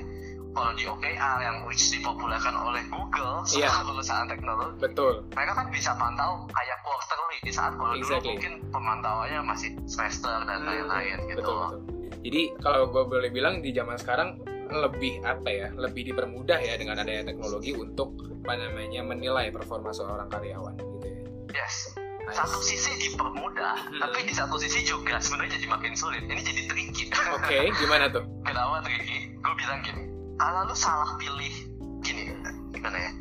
kalau 0.52 0.72
di 0.76 0.84
OKR 0.84 1.38
yang 1.40 1.58
which 1.64 1.92
dipopulerkan 1.96 2.56
oleh 2.56 2.84
Google, 2.92 3.44
Iya. 3.48 3.72
sebuah 3.72 3.84
perusahaan 3.88 4.28
teknologi, 4.28 4.78
Betul. 4.84 5.14
mereka 5.32 5.54
kan 5.56 5.68
bisa 5.72 5.92
pantau 5.96 6.44
kayak 6.52 6.78
quarterly 6.84 7.38
di 7.44 7.52
saat 7.52 7.74
kalau 7.80 7.96
Exactly. 7.96 8.20
dulu 8.20 8.30
mungkin 8.36 8.54
pemantauannya 8.72 9.42
masih 9.48 9.70
semester 9.88 10.36
dan 10.44 10.60
Hmm, 10.64 10.68
lain-lain 10.68 11.18
gitu. 11.32 11.40
Betul, 11.42 11.56
betul. 11.56 11.80
Jadi 12.22 12.42
kalau 12.62 12.82
gue 12.92 13.04
boleh 13.08 13.30
bilang 13.34 13.64
di 13.66 13.74
zaman 13.74 13.98
sekarang 13.98 14.38
lebih 14.72 15.20
apa 15.28 15.50
ya 15.52 15.68
lebih 15.76 16.08
dipermudah 16.08 16.56
ya 16.56 16.80
dengan 16.80 17.04
adanya 17.04 17.28
teknologi 17.28 17.76
untuk 17.76 18.16
apa 18.48 18.56
namanya 18.56 19.04
menilai 19.04 19.52
performa 19.52 19.92
seorang 19.92 20.32
karyawan 20.32 20.80
gitu 20.80 21.08
ya 21.12 21.22
yes 21.52 21.92
satu 22.32 22.64
sisi 22.64 22.96
dipermudah 22.96 23.92
hmm. 23.92 24.00
tapi 24.00 24.24
di 24.24 24.32
satu 24.32 24.56
sisi 24.56 24.88
juga 24.88 25.20
sebenarnya 25.20 25.60
jadi 25.60 25.68
makin 25.68 25.94
sulit 25.98 26.24
ini 26.24 26.40
jadi 26.40 26.64
tricky 26.72 27.12
oke 27.12 27.44
okay, 27.44 27.68
gimana 27.76 28.08
tuh 28.08 28.24
kenapa 28.48 28.80
tricky 28.88 29.36
gue 29.36 29.54
bilang 29.60 29.80
gini 29.84 30.11
kalau 30.42 30.66
lu 30.66 30.74
salah 30.74 31.14
pilih 31.22 31.54
gini 32.02 32.34
gimana 32.74 32.98
ya 32.98 33.12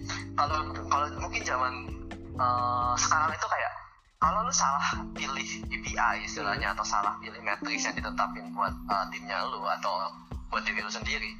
kalau 0.40 0.72
kalau 0.88 1.06
mungkin 1.20 1.44
zaman 1.44 1.72
uh, 2.40 2.96
sekarang 2.96 3.36
itu 3.36 3.44
kayak 3.44 3.72
kalau 4.16 4.40
lu 4.48 4.52
salah 4.52 5.04
pilih 5.12 5.48
KPI 5.68 6.24
istilahnya 6.24 6.72
atau 6.72 6.84
salah 6.84 7.20
pilih 7.20 7.36
matriks 7.44 7.84
yang 7.84 7.92
ditetapin 7.92 8.56
buat 8.56 8.72
uh, 8.88 9.04
timnya 9.12 9.36
lu 9.52 9.60
atau 9.68 10.16
buat 10.48 10.64
diri 10.64 10.80
lu 10.80 10.88
sendiri 10.88 11.30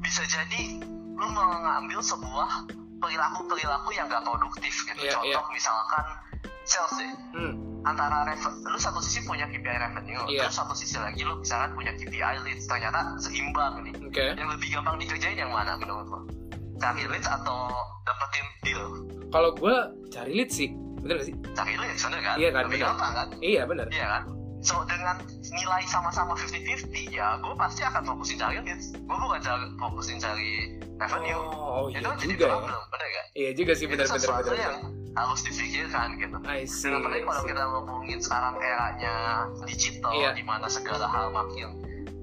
bisa 0.00 0.24
jadi 0.24 0.80
lu 1.20 1.26
mengambil 1.36 2.00
sebuah 2.00 2.64
perilaku 2.96 3.44
perilaku 3.44 3.92
yang 3.92 4.08
gak 4.08 4.24
produktif 4.24 4.72
gitu 4.88 5.04
yeah, 5.04 5.12
contoh 5.12 5.44
yeah. 5.44 5.52
misalkan 5.52 6.04
sales 6.66 6.92
deh 6.98 7.12
hmm. 7.38 7.54
antara 7.86 8.26
revenue 8.26 8.66
lu 8.66 8.78
satu 8.78 8.98
sisi 8.98 9.22
punya 9.22 9.46
KPI 9.46 9.78
revenue 9.78 10.22
yeah. 10.26 10.46
terus 10.46 10.58
satu 10.58 10.74
sisi 10.74 10.98
lagi 10.98 11.22
lu 11.22 11.38
misalkan 11.38 11.72
punya 11.78 11.92
KPI 11.94 12.42
leads. 12.42 12.66
Ternyata 12.66 13.16
seimbang 13.22 13.86
nih. 13.86 13.94
Okay. 14.10 14.34
yang 14.34 14.50
lebih 14.50 14.68
gampang 14.74 14.96
dikerjain 14.98 15.38
yang 15.38 15.54
mana 15.54 15.78
menurut 15.78 16.06
lo 16.10 16.20
cari 16.76 17.08
leads 17.08 17.28
atau 17.30 17.70
dapetin 18.04 18.46
deal? 18.66 18.84
Kalau 19.30 19.50
gue 19.54 19.76
cari 20.10 20.32
leads 20.34 20.54
sih. 20.58 20.70
Bener 21.00 21.22
gak 21.22 21.26
sih? 21.30 21.34
Cari 21.54 21.74
leads 21.78 22.02
bener 22.02 22.20
kan? 22.20 22.36
Iya 22.36 22.48
kan 22.50 22.62
lebih 22.66 22.78
bener. 22.82 22.88
gampang 22.90 23.12
kan? 23.14 23.28
Iya 23.38 23.62
bener. 23.64 23.86
Iya 23.94 24.06
kan? 24.10 24.22
So 24.66 24.82
dengan 24.90 25.16
nilai 25.54 25.82
sama-sama 25.86 26.34
50-50 26.34 27.14
ya 27.14 27.38
gue 27.38 27.54
pasti 27.54 27.86
akan 27.86 28.02
fokusin 28.02 28.36
cari 28.42 28.58
leads. 28.66 28.92
Gue 28.98 29.16
bukan 29.16 29.40
cari 29.40 29.64
fokusin 29.78 30.18
cari 30.18 30.50
revenue. 30.98 31.38
Oh, 31.38 31.86
oh 31.86 31.86
itu 31.92 32.02
iya 32.02 32.08
kan 32.08 32.16
jadi 32.18 32.32
juga 32.34 32.46
problem 32.50 32.72
ya. 32.72 32.90
bener 32.90 33.06
gak 33.06 33.26
iya 33.36 33.50
juga 33.52 33.72
sih 33.76 33.86
bener 33.86 34.04
itu 34.08 34.12
bener 34.16 34.22
sesuatu 34.24 34.48
bener, 34.48 34.64
yang 34.64 34.76
harus 35.16 35.40
difikirkan 35.42 36.20
gitu. 36.20 36.36
I 36.44 36.68
see, 36.68 36.92
dan 36.92 37.00
apalagi 37.00 37.24
I 37.24 37.26
kalau 37.26 37.42
kita 37.42 37.62
ngomongin 37.64 38.18
sekarang 38.20 38.54
eranya 38.60 39.14
digital 39.64 40.12
Iya. 40.12 40.30
di 40.36 40.44
mana 40.44 40.68
segala 40.68 41.08
hal 41.08 41.32
makin 41.32 41.72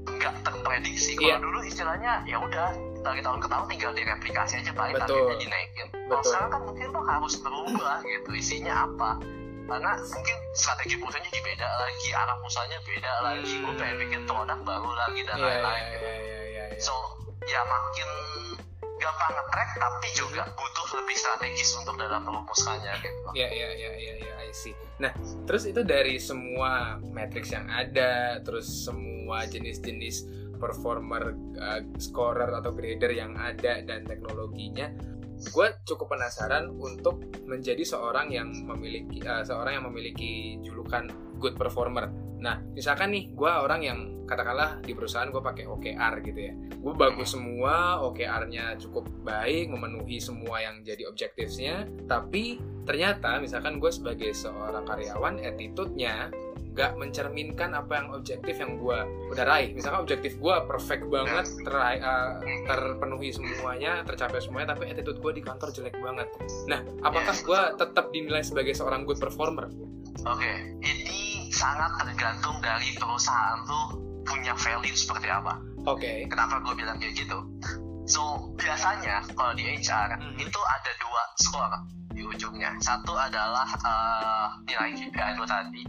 nggak 0.05 0.33
terprediksi. 0.41 1.17
Kalau 1.17 1.41
dulu 1.41 1.59
istilahnya 1.63 2.21
ya 2.23 2.37
udah 2.37 2.69
dari 3.01 3.19
tahun 3.19 3.39
ke 3.41 3.47
tahun 3.49 3.65
tinggal 3.67 3.91
direplikasi 3.91 4.53
aja 4.61 4.71
paling 4.71 4.95
targetnya 4.95 5.35
dinaikin 5.35 5.87
kalau 6.07 6.23
sekarang 6.23 6.49
kan 6.49 6.61
mungkin 6.63 6.87
lo 6.89 7.01
harus 7.01 7.33
berubah 7.37 7.99
gitu. 7.99 8.29
Isinya 8.31 8.85
apa? 8.85 9.19
Karena 9.63 9.91
mungkin 9.97 10.37
strategi 10.53 10.95
perusahaannya 10.95 11.27
jadi 11.27 11.41
beda 11.41 11.67
lagi 11.79 12.09
arah 12.11 12.35
perusahaannya 12.37 12.79
beda 12.83 13.11
lagi. 13.23 13.51
Gue 13.57 13.67
Hmm. 13.67 13.79
pengen 13.79 13.95
bikin 13.97 14.21
produk 14.23 14.59
baru 14.61 14.89
lagi 14.93 15.21
dan 15.23 15.35
iya 15.35 15.45
lain-lain 15.49 15.83
gitu. 15.89 16.03
iya 16.05 16.13
iya 16.13 16.39
iya 16.45 16.63
iya. 16.69 16.79
so 16.79 16.93
ya 17.43 17.61
makin 17.63 18.09
gampang 19.03 19.31
nge-track 19.35 19.69
tapi 19.75 20.07
juga 20.15 20.41
butuh 20.55 20.87
lebih 21.03 21.15
strategis 21.19 21.69
untuk 21.75 21.99
dalam 21.99 22.23
merumuskannya 22.23 22.93
gitu 23.03 23.19
Iya 23.35 23.49
iya 23.51 23.69
iya 23.75 23.91
iya 23.99 24.13
iya 24.23 24.33
I 24.39 24.51
see. 24.55 24.75
Nah, 25.01 25.11
terus 25.49 25.67
itu 25.67 25.81
dari 25.83 26.21
semua 26.21 27.01
matrix 27.11 27.51
yang 27.51 27.67
ada, 27.67 28.37
terus 28.45 28.69
semua 28.85 29.43
jenis-jenis 29.49 30.29
performer, 30.61 31.35
uh, 31.59 31.81
scorer 31.99 32.53
atau 32.55 32.71
grader 32.71 33.11
yang 33.11 33.35
ada 33.35 33.83
dan 33.83 34.07
teknologinya, 34.07 34.87
gue 35.51 35.67
cukup 35.83 36.15
penasaran 36.15 36.71
untuk 36.79 37.19
menjadi 37.43 37.83
seorang 37.83 38.31
yang 38.31 38.49
memiliki 38.51 39.19
uh, 39.25 39.43
seorang 39.43 39.81
yang 39.81 39.85
memiliki 39.91 40.61
julukan 40.63 41.11
good 41.41 41.59
performer. 41.59 42.07
Nah, 42.43 42.59
misalkan 42.75 43.15
nih, 43.15 43.31
gue 43.31 43.47
orang 43.47 43.81
yang 43.83 43.99
katakanlah 44.27 44.79
di 44.83 44.91
perusahaan 44.91 45.31
gue 45.31 45.39
pakai 45.39 45.63
OKR 45.67 46.13
gitu 46.23 46.39
ya. 46.39 46.53
Gue 46.75 46.93
bagus 46.95 47.35
semua, 47.35 48.03
OKR-nya 48.03 48.75
cukup 48.79 49.07
baik, 49.23 49.71
memenuhi 49.71 50.19
semua 50.19 50.59
yang 50.59 50.83
jadi 50.83 51.07
objektifnya. 51.07 51.87
Tapi 52.03 52.59
ternyata 52.83 53.39
misalkan 53.39 53.79
gue 53.79 53.91
sebagai 53.91 54.35
seorang 54.35 54.83
karyawan, 54.83 55.39
attitude-nya 55.39 56.31
nggak 56.73 56.97
mencerminkan 56.97 57.71
apa 57.71 57.93
yang 57.95 58.07
objektif 58.11 58.57
yang 58.57 58.75
gue 58.75 58.97
udah 59.29 59.45
raih. 59.45 59.71
Misalkan 59.71 60.01
objektif 60.01 60.35
gue 60.35 60.55
perfect 60.65 61.05
banget, 61.05 61.45
terai- 61.61 62.01
uh, 62.01 62.41
terpenuhi 62.65 63.29
semuanya, 63.29 64.01
tercapai 64.01 64.41
semuanya, 64.41 64.73
tapi 64.73 64.89
attitude 64.89 65.21
gue 65.21 65.31
di 65.31 65.41
kantor 65.41 65.69
jelek 65.69 65.93
banget. 66.01 66.27
Nah, 66.65 66.81
apakah 67.01 67.35
gue 67.35 67.61
tetap 67.77 68.09
dinilai 68.09 68.41
sebagai 68.41 68.73
seorang 68.73 69.05
good 69.05 69.21
performer? 69.21 69.69
Oke, 70.23 70.53
ini 70.79 71.21
sangat 71.49 71.93
tergantung 72.01 72.57
dari 72.59 72.97
perusahaan 72.97 73.61
tuh 73.63 73.85
punya 74.23 74.57
value 74.57 74.97
seperti 74.97 75.29
apa. 75.29 75.53
Oke. 75.85 76.25
Kenapa 76.25 76.57
gue 76.59 76.73
bilang 76.73 76.97
kayak 76.97 77.13
gitu? 77.13 77.37
So, 78.03 78.19
biasanya 78.57 79.23
kalau 79.29 79.53
di 79.53 79.63
HR 79.63 80.17
Mhm. 80.17 80.41
itu 80.41 80.59
ada 80.59 80.91
dua 80.97 81.23
skor 81.37 81.71
di 82.11 82.21
ujungnya. 82.21 82.75
Satu 82.79 83.13
adalah 83.13 83.67
eh, 83.67 84.47
nilai 84.65 84.91
KPI 84.97 85.31
lo 85.35 85.45
tadi, 85.45 85.83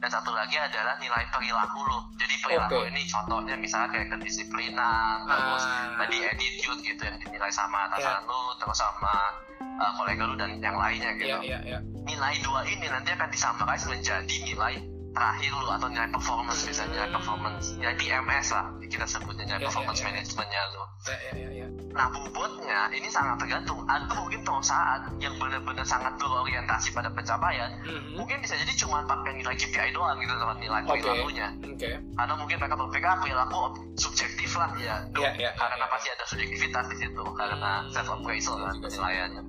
dan 0.00 0.08
satu 0.08 0.32
lagi 0.32 0.56
adalah 0.56 0.96
nilai 0.96 1.28
perilaku 1.28 1.80
lo. 1.84 2.08
Jadi 2.16 2.34
perilaku 2.40 2.80
Oke. 2.80 2.88
ini 2.88 3.04
contohnya 3.04 3.54
misalnya 3.60 3.88
kayak 3.92 4.08
kedisiplinan, 4.16 5.28
terus 5.28 5.62
Ah. 5.62 5.92
tadi 6.00 6.16
attitude 6.24 6.80
gitu 6.80 7.02
yang 7.04 7.16
dinilai 7.20 7.52
sama 7.52 7.84
atasan 7.92 8.24
lo, 8.24 8.56
terus 8.56 8.80
sama 8.80 9.14
eh, 9.60 9.92
kolega 9.96 10.24
lo 10.24 10.34
dan 10.36 10.56
yang 10.60 10.76
lainnya 10.76 11.12
gitu 11.16 11.36
Iya, 11.40 11.40
iya, 11.40 11.58
iya. 11.64 11.78
nilai 12.04 12.36
dua 12.40 12.64
ini 12.64 12.84
nanti 12.84 13.12
akan 13.12 13.28
disummarize 13.28 13.88
menjadi 13.88 14.36
nilai 14.44 14.76
terakhir 15.10 15.50
lu 15.52 15.68
atau 15.68 15.88
nilai 15.88 16.08
performance 16.08 16.60
misalnya 16.62 16.92
nilai 16.94 17.10
performance 17.10 17.64
nilai 17.74 17.96
PMS 17.96 18.46
lah 18.50 18.66
kita 18.80 19.06
sebutnya 19.06 19.44
nilai 19.44 19.56
Ya, 19.56 19.62
ya, 19.62 19.66
performance 19.66 20.00
ya. 20.00 20.06
managementnya 20.06 20.62
lu 20.70 20.82
Iya, 21.00 21.16
iya, 21.16 21.32
iya, 21.32 21.48
iya. 21.50 21.66
nah 21.90 22.06
bobotnya 22.08 22.80
ini 22.90 23.08
sangat 23.08 23.36
tergantung 23.38 23.82
ada 23.84 24.06
mungkin 24.12 24.40
perusahaan 24.40 25.00
yang 25.16 25.34
benar-benar 25.36 25.82
sangat 25.82 26.14
berorientasi 26.16 26.92
pada 26.92 27.08
pencapaian 27.08 27.70
Mhm. 27.80 28.14
mungkin 28.14 28.38
bisa 28.38 28.54
jadi 28.54 28.72
cuma 28.76 29.02
pakai 29.02 29.32
nilai 29.34 29.56
KPI 29.56 29.90
doang 29.90 30.16
gitu 30.16 30.30
sama 30.32 30.54
nilai 30.56 30.82
Oke. 30.84 31.00
perilakunya 31.00 31.48
Oke. 31.58 31.90
atau 32.14 32.34
mungkin 32.36 32.56
mereka 32.56 32.76
berpikir 32.76 33.08
ah, 33.08 33.18
perilaku 33.18 33.58
subjektif 33.96 34.50
lah 34.54 34.70
ya. 34.76 34.96
Iya, 35.10 35.30
iya, 35.36 35.50
karena 35.54 35.74
iya, 35.74 35.82
iya. 35.82 35.86
pasti 35.88 36.08
ada 36.08 36.24
subjektivitas 36.24 36.84
di 36.86 36.96
situ 36.98 37.22
karena 37.34 37.70
self 37.90 38.08
appraisal 38.12 38.54
kan 38.56 38.74
Juga 38.76 38.86
sih. 38.86 38.98
penilaiannya 39.00 39.42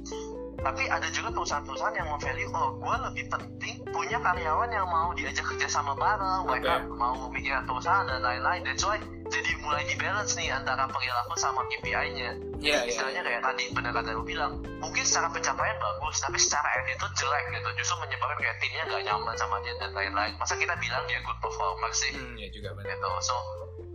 tapi 0.62 0.84
ada 0.88 1.08
juga 1.10 1.30
perusahaan-perusahaan 1.34 1.96
yang 1.98 2.08
memvalue 2.10 2.50
oh 2.54 2.70
gue 2.78 2.96
lebih 3.12 3.26
penting 3.34 3.76
punya 3.92 4.18
karyawan 4.22 4.70
yang 4.70 4.88
mau 4.88 5.10
diajak 5.18 5.44
kerja 5.44 5.68
sama 5.68 5.98
bareng 5.98 6.46
mereka 6.48 6.86
mau 6.94 7.28
mikirin 7.34 7.66
perusahaan 7.66 8.06
dan 8.06 8.22
lain-lain. 8.22 8.62
That's 8.64 8.86
why 8.86 9.02
jadi 9.32 9.52
mulai 9.64 9.84
di 9.88 9.96
balance 9.96 10.36
nih 10.36 10.52
antara 10.52 10.86
perilaku 10.92 11.34
sama 11.40 11.64
KPI-nya 11.72 12.52
Iya, 12.62 12.86
iya. 12.86 12.94
istilahnya 12.94 13.26
kayak 13.26 13.42
tadi 13.42 13.64
benar 13.74 13.90
kata 13.96 14.14
lu 14.14 14.22
bilang 14.22 14.62
mungkin 14.78 15.02
secara 15.02 15.34
pencapaian 15.34 15.78
bagus 15.82 16.22
tapi 16.22 16.38
secara 16.38 16.68
attitude 16.78 17.16
jelek 17.18 17.44
gitu. 17.58 17.70
Justru 17.82 17.96
menyebabkan 18.06 18.38
kayak 18.38 18.58
timnya 18.62 18.84
gak 18.86 19.02
nyaman 19.08 19.34
sama 19.34 19.58
dia 19.66 19.74
dan 19.82 19.92
lain-lain. 19.98 20.34
Masa 20.38 20.54
kita 20.62 20.78
bilang 20.78 21.02
dia 21.10 21.20
good 21.26 21.40
performer 21.42 21.90
sih? 21.96 22.14
Hmm, 22.14 22.38
ya 22.38 22.48
juga 22.54 22.70
benar. 22.78 22.94
gitu. 22.94 23.10
So 23.26 23.36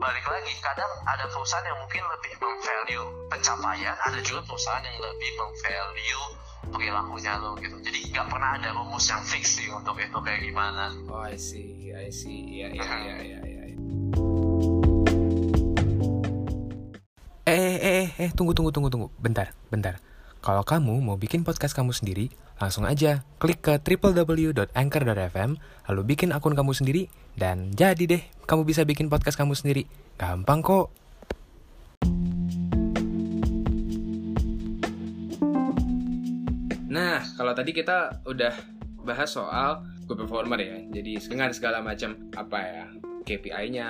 balik 0.03 0.27
lagi 0.27 0.53
kadang 0.61 0.91
ada 1.07 1.25
perusahaan 1.31 1.63
yang 1.63 1.79
mungkin 1.79 2.03
lebih 2.11 2.33
memvalue 2.43 3.07
pencapaian. 3.31 3.95
Ada 4.03 4.19
juga 4.27 4.41
perusahaan 4.51 4.83
yang 4.83 4.99
lebih 4.99 5.31
memvalue 5.39 6.25
perilakunya 6.69 7.33
lo 7.39 7.55
gitu 7.57 7.77
jadi 7.81 7.99
nggak 8.11 8.27
pernah 8.29 8.51
ada 8.57 8.69
rumus 8.73 9.07
yang 9.07 9.23
fix 9.23 9.59
sih 9.59 9.69
untuk 9.69 9.97
itu 9.97 10.19
kayak 10.19 10.41
gimana 10.43 10.91
Oh, 11.07 11.23
I 11.23 11.37
see, 11.37 11.91
I 11.91 12.11
see. 12.11 12.61
Iya, 12.61 12.69
iya, 12.73 12.83
Mhm. 12.83 13.01
iya, 13.01 13.17
iya, 13.23 13.39
iya. 13.41 13.57
Eh, 17.47 17.55
eh, 17.55 17.79
eh, 17.79 18.09
eh, 18.19 18.31
tunggu, 18.35 18.53
tunggu, 18.53 18.75
tunggu, 18.75 18.91
tunggu. 18.91 19.09
Bentar, 19.17 19.55
bentar. 19.71 20.03
Kalau 20.43 20.67
kamu 20.67 20.99
mau 20.99 21.15
bikin 21.15 21.47
podcast 21.47 21.75
kamu 21.75 21.95
sendiri, 21.95 22.27
langsung 22.59 22.83
aja 22.83 23.23
klik 23.39 23.63
ke 23.63 23.79
www.anchor.fm, 23.79 25.51
lalu 25.87 26.01
bikin 26.03 26.35
akun 26.35 26.59
kamu 26.59 26.75
sendiri, 26.75 27.07
dan 27.39 27.71
jadi 27.71 28.03
deh, 28.07 28.23
kamu 28.45 28.67
bisa 28.67 28.83
bikin 28.83 29.07
podcast 29.07 29.39
kamu 29.39 29.55
sendiri. 29.55 29.87
Gampang 30.19 30.63
kok. 30.63 30.91
Nah, 36.87 37.23
kalau 37.35 37.53
tadi 37.53 37.75
kita 37.75 38.23
udah 38.27 38.55
bahas 39.03 39.31
soal 39.31 39.83
good 40.07 40.19
performer 40.19 40.59
ya. 40.59 40.79
Jadi 40.91 41.19
dengan 41.27 41.51
segala 41.51 41.83
macam 41.83 42.15
apa 42.35 42.59
ya 42.63 42.87
KPI-nya, 43.27 43.89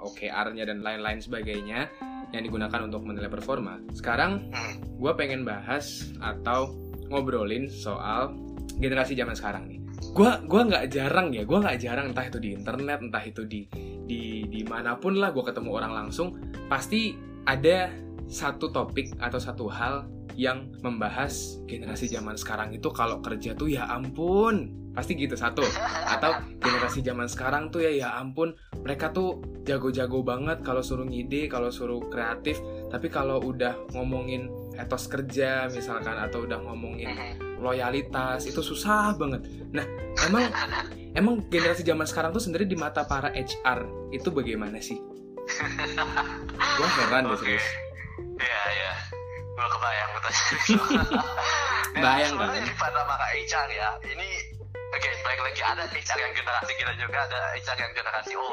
OKR-nya 0.00 0.64
dan 0.64 0.80
lain-lain 0.80 1.20
sebagainya 1.20 1.92
yang 2.32 2.42
digunakan 2.42 2.80
untuk 2.88 3.04
menilai 3.04 3.28
performa. 3.28 3.76
Sekarang 3.92 4.48
Hmm. 4.48 4.80
gue 4.96 5.12
pengen 5.12 5.44
bahas 5.44 6.08
atau 6.24 6.72
ngobrolin 7.12 7.68
soal 7.68 8.32
generasi 8.80 9.12
zaman 9.12 9.36
sekarang 9.36 9.68
nih. 9.68 9.78
Gua 10.16 10.42
gua 10.48 10.66
nggak 10.66 10.90
jarang 10.90 11.30
ya, 11.30 11.46
gua 11.46 11.62
nggak 11.62 11.78
jarang 11.78 12.10
entah 12.10 12.26
itu 12.26 12.42
di 12.42 12.50
internet, 12.56 12.98
entah 13.04 13.22
itu 13.22 13.46
di 13.46 13.68
di 14.02 14.44
di 14.50 14.60
mana 14.66 14.98
pun 14.98 15.14
lah 15.14 15.30
gue 15.30 15.44
ketemu 15.46 15.70
orang 15.78 15.92
langsung, 15.94 16.34
pasti 16.66 17.14
ada 17.46 17.92
satu 18.32 18.72
topik 18.72 19.12
atau 19.20 19.36
satu 19.36 19.68
hal 19.68 20.08
yang 20.32 20.72
membahas 20.80 21.60
generasi 21.68 22.08
zaman 22.08 22.40
sekarang 22.40 22.72
itu 22.72 22.88
kalau 22.88 23.20
kerja 23.20 23.52
tuh 23.52 23.68
ya 23.68 23.84
ampun. 23.92 24.80
Pasti 24.92 25.16
gitu 25.16 25.36
satu. 25.36 25.64
Atau 26.08 26.32
generasi 26.60 27.00
zaman 27.00 27.28
sekarang 27.28 27.68
tuh 27.68 27.84
ya 27.84 27.92
ya 27.92 28.08
ampun. 28.16 28.56
Mereka 28.80 29.12
tuh 29.12 29.40
jago-jago 29.64 30.24
banget 30.24 30.60
kalau 30.64 30.80
suruh 30.80 31.04
ngide 31.04 31.48
kalau 31.48 31.68
suruh 31.68 32.00
kreatif. 32.08 32.60
Tapi 32.88 33.12
kalau 33.12 33.40
udah 33.40 33.76
ngomongin 33.92 34.48
etos 34.76 35.08
kerja 35.08 35.68
misalkan 35.68 36.16
atau 36.16 36.48
udah 36.48 36.60
ngomongin 36.64 37.12
loyalitas 37.60 38.48
itu 38.48 38.64
susah 38.64 39.16
banget. 39.16 39.44
Nah 39.72 39.84
emang 40.28 40.48
emang 41.12 41.44
generasi 41.48 41.84
zaman 41.84 42.08
sekarang 42.08 42.32
tuh 42.32 42.40
sendiri 42.40 42.64
di 42.64 42.76
mata 42.76 43.04
para 43.04 43.32
HR 43.32 44.12
itu 44.12 44.28
bagaimana 44.32 44.80
sih? 44.80 44.96
Gue 46.52 46.88
heran 47.00 47.28
deh 47.28 47.36
serius 47.40 47.91
Iya 48.40 48.62
iya, 48.72 48.92
gue 49.52 49.68
kebayang 49.68 50.10
betul. 50.16 50.34
Bayang 52.04 52.32
kan? 52.34 52.48
Sebenarnya 52.48 52.62
di 52.64 52.74
pada 52.80 53.00
maka 53.04 53.26
HR 53.36 53.68
ya, 53.68 53.88
ini 54.08 54.28
Oke, 54.92 55.08
baik 55.24 55.40
lagi 55.40 55.62
ada 55.64 55.88
HR 55.88 56.18
yang 56.20 56.32
generasi 56.36 56.72
kita 56.76 56.92
juga 57.00 57.18
ada 57.24 57.40
HR 57.56 57.78
yang 57.80 57.92
generasi 57.96 58.32
O. 58.36 58.46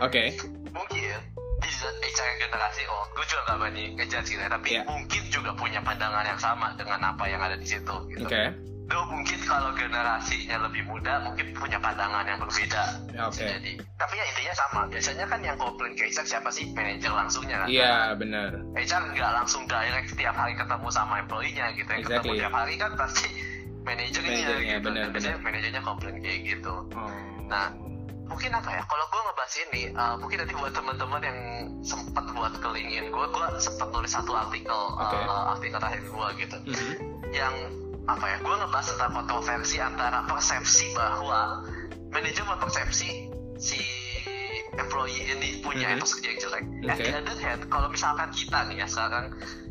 oke 0.00 0.22
Mungkin 0.72 1.20
di 1.60 1.68
HR 1.68 2.26
yang 2.32 2.40
generasi 2.48 2.82
O, 2.88 2.96
gue 3.12 3.24
juga 3.28 3.40
gak 3.52 3.56
berani 3.60 3.84
ngejar 4.00 4.22
sih, 4.24 4.40
tapi 4.40 4.68
Iya. 4.72 4.82
mungkin 4.88 5.22
juga 5.28 5.52
punya 5.52 5.84
pandangan 5.84 6.24
yang 6.24 6.40
sama 6.40 6.72
dengan 6.80 7.12
apa 7.12 7.24
yang 7.28 7.44
ada 7.44 7.60
di 7.60 7.68
situ. 7.68 7.92
Gitu. 8.08 8.24
oke 8.24 8.71
Duh, 8.92 9.04
mungkin 9.08 9.40
kalau 9.42 9.72
generasinya 9.72 10.68
lebih 10.68 10.84
muda, 10.84 11.24
mungkin 11.24 11.56
punya 11.56 11.80
pandangan 11.80 12.28
yang 12.28 12.36
berbeda. 12.36 12.82
Ya, 13.08 13.20
oke. 13.24 13.40
Bisa 13.40 13.56
Jadi, 13.56 13.72
tapi 13.96 14.14
ya 14.14 14.24
intinya 14.28 14.54
sama. 14.54 14.80
Biasanya 14.86 15.24
kan 15.24 15.40
yang 15.40 15.56
komplain 15.56 15.96
ke 15.96 16.12
HR 16.12 16.26
siapa 16.28 16.52
sih? 16.52 16.68
Manajer 16.76 17.08
langsungnya 17.08 17.64
kan. 17.64 17.68
iya 17.72 18.12
benar 18.12 18.52
HR 18.76 19.02
nggak 19.16 19.30
langsung 19.32 19.64
direct 19.64 20.12
tiap 20.12 20.36
hari 20.36 20.52
ketemu 20.52 20.88
sama 20.92 21.24
employee-nya 21.24 21.72
gitu. 21.72 21.88
Yang 21.88 22.02
ketemu 22.04 22.12
Exactly. 22.20 22.40
tiap 22.44 22.52
hari 22.52 22.74
kan 22.76 22.90
pasti 22.94 23.26
manajernya 23.82 24.28
Manajernya, 24.30 24.76
gitu. 24.76 24.84
benar, 24.84 25.02
Dan 25.02 25.10
biasanya 25.16 25.38
manajernya 25.40 25.82
komplain 25.82 26.16
kayak 26.20 26.40
gitu. 26.44 26.74
oh. 26.92 27.10
Nah, 27.48 27.66
mungkin 28.28 28.50
apa 28.52 28.70
ya? 28.70 28.82
Kalau 28.84 29.04
gue 29.08 29.20
ngebahas 29.24 29.54
ini, 29.58 29.82
uh, 29.90 30.14
mungkin 30.16 30.36
nanti 30.38 30.54
buat 30.54 30.72
teman-teman 30.72 31.20
yang 31.20 31.38
sempat 31.80 32.24
buat 32.30 32.52
ke 32.54 32.68
LinkedIn, 32.68 33.08
gue 33.08 33.24
gue 33.26 33.46
sempat 33.56 33.88
nulis 33.88 34.12
satu 34.12 34.32
artikel, 34.32 34.80
Oke. 34.94 35.16
uh, 35.18 35.56
artikel 35.56 35.78
terakhir 35.80 36.02
gue 36.04 36.26
gitu, 36.38 36.56
Mhm. 36.62 36.92
yang 37.32 37.54
apa 38.04 38.24
ya? 38.26 38.36
Gue 38.40 38.54
ngebahas 38.54 38.86
tentang 38.88 39.12
kontroversi 39.14 39.76
antara 39.78 40.18
persepsi 40.24 40.90
bahwa 40.92 41.62
manajer 42.10 42.42
mempersepsi 42.42 43.30
si 43.56 43.78
employee 44.74 45.28
ini 45.28 45.60
punya 45.60 45.86
Mhm. 45.88 46.00
etos 46.00 46.16
kerja 46.16 46.28
yang 46.28 46.40
jelek. 46.40 46.64
At 46.82 46.96
Oke. 46.96 47.04
the 47.04 47.14
other 47.14 47.38
hand, 47.38 47.60
kalau 47.68 47.88
misalkan 47.88 48.28
kita 48.32 48.58
nih 48.66 48.76
ya 48.80 48.86
sekarang 48.86 49.26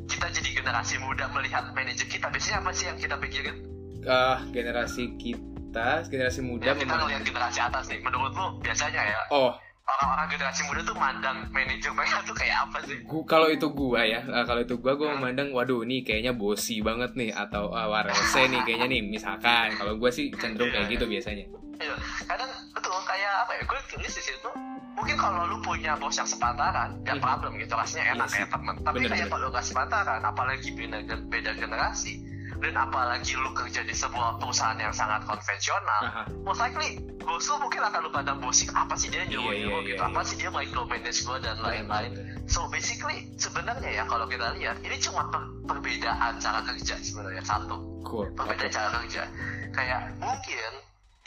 kita 0.05 0.27
jadi 0.29 0.49
generasi 0.53 0.95
muda 0.99 1.25
melihat 1.31 1.71
manajer 1.71 2.05
kita, 2.05 2.27
biasanya 2.27 2.61
apa 2.61 2.71
sih 2.71 2.85
yang 2.85 2.97
kita 2.97 3.15
pikirin? 3.17 3.57
Eh, 4.01 4.37
generasi 4.49 5.03
kita 5.15 6.03
generasi 6.05 6.41
muda 6.41 6.65
Ya, 6.65 6.73
kita 6.73 6.93
ngeliat 6.93 7.23
generasi 7.23 7.59
atas 7.59 7.85
nih. 7.87 7.99
Menurutmu 8.01 8.59
biasanya 8.59 9.01
ya 9.01 9.19
oh 9.29 9.55
orang-orang 9.83 10.27
generasi 10.29 10.61
muda 10.63 10.81
tuh 10.81 10.93
mandang 10.93 11.37
manajer 11.49 11.91
mereka 11.91 12.21
tuh 12.21 12.33
kayak 12.33 12.57
apa 12.63 12.77
sih? 12.85 12.97
Kalau 13.23 13.47
itu 13.47 13.67
gua 13.67 14.01
ya, 14.01 14.21
eh, 14.21 14.45
kalau 14.45 14.61
itu 14.61 14.75
gua 14.77 14.93
gua 14.93 15.13
memandang 15.13 15.51
waduh 15.51 15.81
nih 15.81 16.01
kayaknya 16.01 16.31
bosi 16.31 16.79
banget 16.79 17.11
nih 17.13 17.29
atau 17.29 17.69
ah, 17.69 17.87
warese 17.87 18.47
nih 18.47 18.61
kayaknya 18.65 18.87
nih 18.89 19.01
misalkan. 19.03 19.73
Kalau 19.75 19.97
gua 19.97 20.09
sih 20.09 20.31
cenderung 20.33 20.69
kayak 20.69 20.87
gitu 20.89 21.05
biasanya. 21.05 21.45
Iya, 21.77 21.95
kadang 22.23 22.49
betul 22.71 22.93
kayak 23.03 23.31
apa 23.41 23.51
ya? 23.57 23.61
Gue 23.65 23.79
tulis 23.89 24.13
di 24.13 24.23
situ. 24.23 24.49
Mungkin 24.91 25.17
kalau 25.17 25.49
lu 25.49 25.57
punya 25.59 25.97
bos 25.97 26.13
yang 26.13 26.29
sepantaran, 26.29 26.93
gak 27.01 27.17
Mhm. 27.17 27.23
problem 27.23 27.57
gitu, 27.57 27.73
rasanya 27.73 28.13
enak 28.13 28.21
Iya 28.21 28.29
sih. 28.29 28.37
kayak 28.37 28.49
temen. 28.53 28.75
Tapi 28.85 28.95
Bener, 29.01 29.09
kayak 29.09 29.27
kalau 29.33 29.47
gak 29.49 29.65
sepantaran, 29.65 30.21
apalagi 30.21 30.69
beda, 30.71 30.97
beda 31.25 31.51
generasi, 31.57 32.21
dan 32.61 32.77
apalagi 32.77 33.33
lu 33.33 33.49
kerja 33.57 33.81
di 33.81 33.91
sebuah 33.91 34.37
perusahaan 34.37 34.77
yang 34.77 34.93
sangat 34.93 35.25
konvensional, 35.25 36.03
Aha. 36.05 36.23
most 36.45 36.61
likely 36.61 37.01
bos 37.21 37.45
lu 37.49 37.57
mungkin 37.61 37.81
akan 37.81 37.99
lu 38.05 38.09
pandang 38.13 38.37
bosik 38.41 38.69
apa 38.73 38.93
sih 38.97 39.09
dia 39.09 39.25
nyuruh 39.25 39.53
Iya, 39.53 39.61
nyuruh 39.65 39.81
iya, 39.81 39.89
gitu, 39.93 40.01
iya, 40.01 40.09
apa 40.09 40.21
sih 40.25 40.35
dia 40.37 40.49
micromanage 40.53 41.19
gue 41.21 41.37
dan 41.41 41.57
lain-lain. 41.61 42.11
So 42.45 42.65
basically 42.69 43.29
sebenarnya 43.37 43.89
ya 44.01 44.03
kalau 44.05 44.25
kita 44.25 44.53
lihat 44.57 44.77
ini 44.81 44.97
cuma 45.01 45.29
per- 45.29 45.53
perbedaan 45.65 46.37
cara 46.37 46.59
kerja 46.65 46.95
sebenarnya 47.01 47.43
satu. 47.45 47.77
Cool. 48.05 48.27
perbedaan 48.33 48.69
cara 48.69 48.87
kerja. 49.01 49.23
Kayak 49.71 50.01
mungkin 50.19 50.71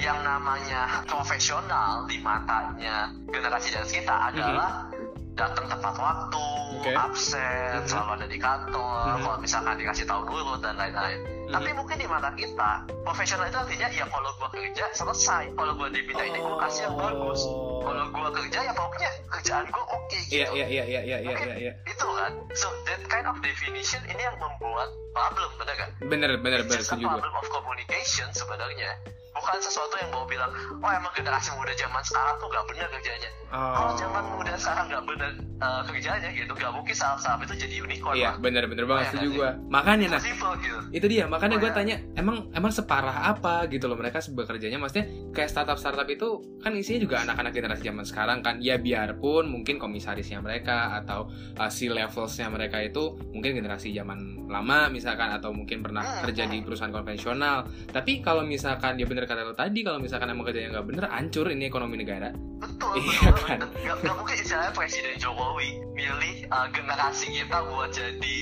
yang 0.02 0.18
namanya 0.26 1.06
profesional 1.06 2.04
di 2.10 2.18
matanya 2.18 3.08
generasi 3.30 3.70
dan 3.72 3.86
kita 3.86 4.14
adalah 4.34 4.90
datang 5.34 5.66
tepat 5.66 5.94
waktu. 5.94 6.46
Oke. 6.74 6.90
absen, 6.90 7.80
Mhm. 7.80 7.88
selalu 7.88 8.10
ada 8.12 8.26
di 8.26 8.36
kantor, 8.36 9.04
Mhm. 9.08 9.22
kalau 9.24 9.38
misalkan 9.38 9.74
dikasih 9.74 10.04
tahu 10.04 10.20
dulu 10.26 10.52
dan 10.58 10.74
lain-lain. 10.74 11.16
Tapi 11.46 11.70
Mhm. 11.70 11.76
mungkin 11.76 11.96
di 11.96 12.04
mata 12.04 12.28
kita, 12.34 12.70
profesional 13.00 13.46
itu 13.46 13.56
artinya 13.56 13.88
ya 13.88 14.04
kalau 14.04 14.30
gua 14.36 14.48
kerja 14.50 14.84
selesai, 14.92 15.44
kalau 15.54 15.72
gua 15.74 15.88
dipindah 15.88 16.24
ini 16.24 16.38
gua 16.38 16.56
kasih 16.60 16.82
yang 16.84 16.96
bagus. 16.98 17.40
Kalau 17.80 18.04
gua 18.10 18.28
kerja 18.32 18.58
ya 18.60 18.72
pokoknya 18.74 19.10
kerjaan 19.30 19.64
gua 19.66 19.84
oke 19.86 20.18
gitu 20.20 20.34
Iya 20.34 20.46
iya 20.50 20.66
iya 20.66 20.84
iya 20.84 21.00
iya 21.00 21.18
iya 21.20 21.54
iya. 21.58 21.72
itu 21.84 22.06
kan 22.06 22.32
so 22.52 22.68
that 22.84 23.00
kind 23.06 23.24
of 23.24 23.36
definition 23.40 24.00
ini 24.04 24.20
yang 24.20 24.36
membuat 24.36 24.88
problem 25.10 25.50
bener 25.56 25.74
kan 25.74 25.90
Bener 26.02 26.30
bener 26.36 26.60
bener 26.64 26.80
setuju 26.80 27.00
gua. 27.02 27.16
problem 27.16 27.34
of 27.34 27.46
communication 27.50 28.28
sebenarnya 28.30 28.90
bukan 29.34 29.58
sesuatu 29.58 29.94
yang 29.96 30.10
mau 30.10 30.24
bilang 30.24 30.50
oh 30.76 30.88
emang 30.88 31.10
generasi 31.12 31.50
muda 31.52 31.74
zaman 31.74 32.00
sekarang 32.00 32.34
tuh 32.36 32.48
gak 32.48 32.64
bener 32.66 32.86
kerjanya 32.88 33.30
kalau 33.50 33.86
Oh. 33.86 33.94
zaman 33.94 34.24
muda 34.32 34.54
sekarang 34.54 34.84
gak 34.88 35.04
bener 35.04 35.30
uh, 35.58 35.82
kerjanya 35.84 36.26
gitu 36.28 36.52
gak 36.52 36.70
mungkin 36.70 36.90
saham-saham 36.92 37.38
itu 37.40 37.54
jadi 37.56 37.76
unicorn 37.80 38.14
Iya 38.14 38.30
Pak. 38.32 38.40
bener 38.40 38.64
bener 38.64 38.84
banget 38.84 39.04
Iya, 39.04 39.10
setuju 39.12 39.28
kan, 39.28 39.36
gua. 39.36 39.50
Makanya 39.70 40.06
nah 40.08 40.20
simple 40.20 40.52
gitu 40.58 40.78
itu 40.92 41.06
dia 41.08 41.24
makanya 41.24 41.56
gue 41.56 41.66
ya. 41.66 41.74
tanya 41.74 41.96
emang 42.14 42.36
emang 42.50 42.70
separah 42.70 43.26
apa 43.28 43.66
gitu 43.68 43.84
loh 43.84 43.94
mereka 43.94 44.22
bekerjanya 44.24 44.78
maksudnya 44.78 45.06
kayak 45.30 45.46
startup 45.48 45.76
startup 45.76 46.06
itu 46.06 46.28
kan 46.58 46.70
isinya 46.72 47.00
juga 47.00 47.16
anak-anak 47.20 47.52
generasi 47.52 47.82
zaman 47.84 48.04
sekarang 48.04 48.38
kan 48.40 48.58
ya 48.58 48.74
biarpun 48.76 49.46
mungkin 49.46 49.76
komisarisnya 49.76 50.38
mereka 50.38 50.74
atau 50.96 51.26
uh, 51.54 51.66
si 51.68 51.86
levelsnya 51.86 52.46
mereka 52.48 52.78
itu 52.78 53.02
mungkin 53.28 53.54
generasi 53.54 53.90
zaman 53.90 54.18
lama 54.46 54.86
misalkan 54.88 55.30
atau 55.30 55.50
mungkin 55.50 55.80
pernah 55.80 56.02
Hmm, 56.04 56.20
kerja 56.22 56.44
di 56.44 56.60
perusahaan 56.60 56.92
konvensional 56.92 57.64
tapi 57.88 58.20
kalau 58.20 58.44
misalkan 58.44 58.94
dia 58.94 59.04
bener 59.04 59.23
kata 59.26 59.40
lo 59.44 59.52
tadi 59.56 59.80
kalau 59.84 59.98
misalkan 60.00 60.28
emang 60.30 60.44
kerjanya 60.46 60.78
nggak 60.78 60.86
bener 60.86 61.04
hancur 61.10 61.46
ini 61.50 61.64
ekonomi 61.68 61.96
negara 62.00 62.30
betul 62.60 62.92
Iya, 62.94 63.30
betul 63.32 63.46
kan? 63.48 63.58
gak, 63.60 63.96
gak 64.04 64.14
mungkin 64.16 64.36
istilahnya 64.38 64.72
presiden 64.72 65.14
Jokowi 65.18 65.68
milih 65.92 66.36
uh, 66.50 66.68
generasi 66.70 67.26
kita 67.34 67.58
buat 67.66 67.90
jadi 67.90 68.38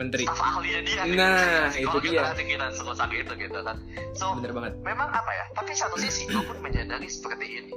menteri 0.00 0.24
staf 0.24 0.40
ahlinya 0.40 0.80
dia 0.82 1.02
gitu. 1.04 1.16
Nah, 1.20 1.68
itu 1.70 1.96
dia. 2.02 2.22
kita 2.34 3.04
itu 3.12 3.32
gitu 3.38 3.58
kan 3.62 3.76
so 4.16 4.34
bener 4.36 4.52
banget 4.56 4.72
memang 4.82 5.08
apa 5.12 5.30
ya 5.30 5.44
tapi 5.54 5.72
satu 5.76 5.96
sisi 6.00 6.26
gue 6.26 6.42
pun 6.42 6.58
menyadari 6.58 7.06
seperti 7.06 7.46
ini 7.62 7.72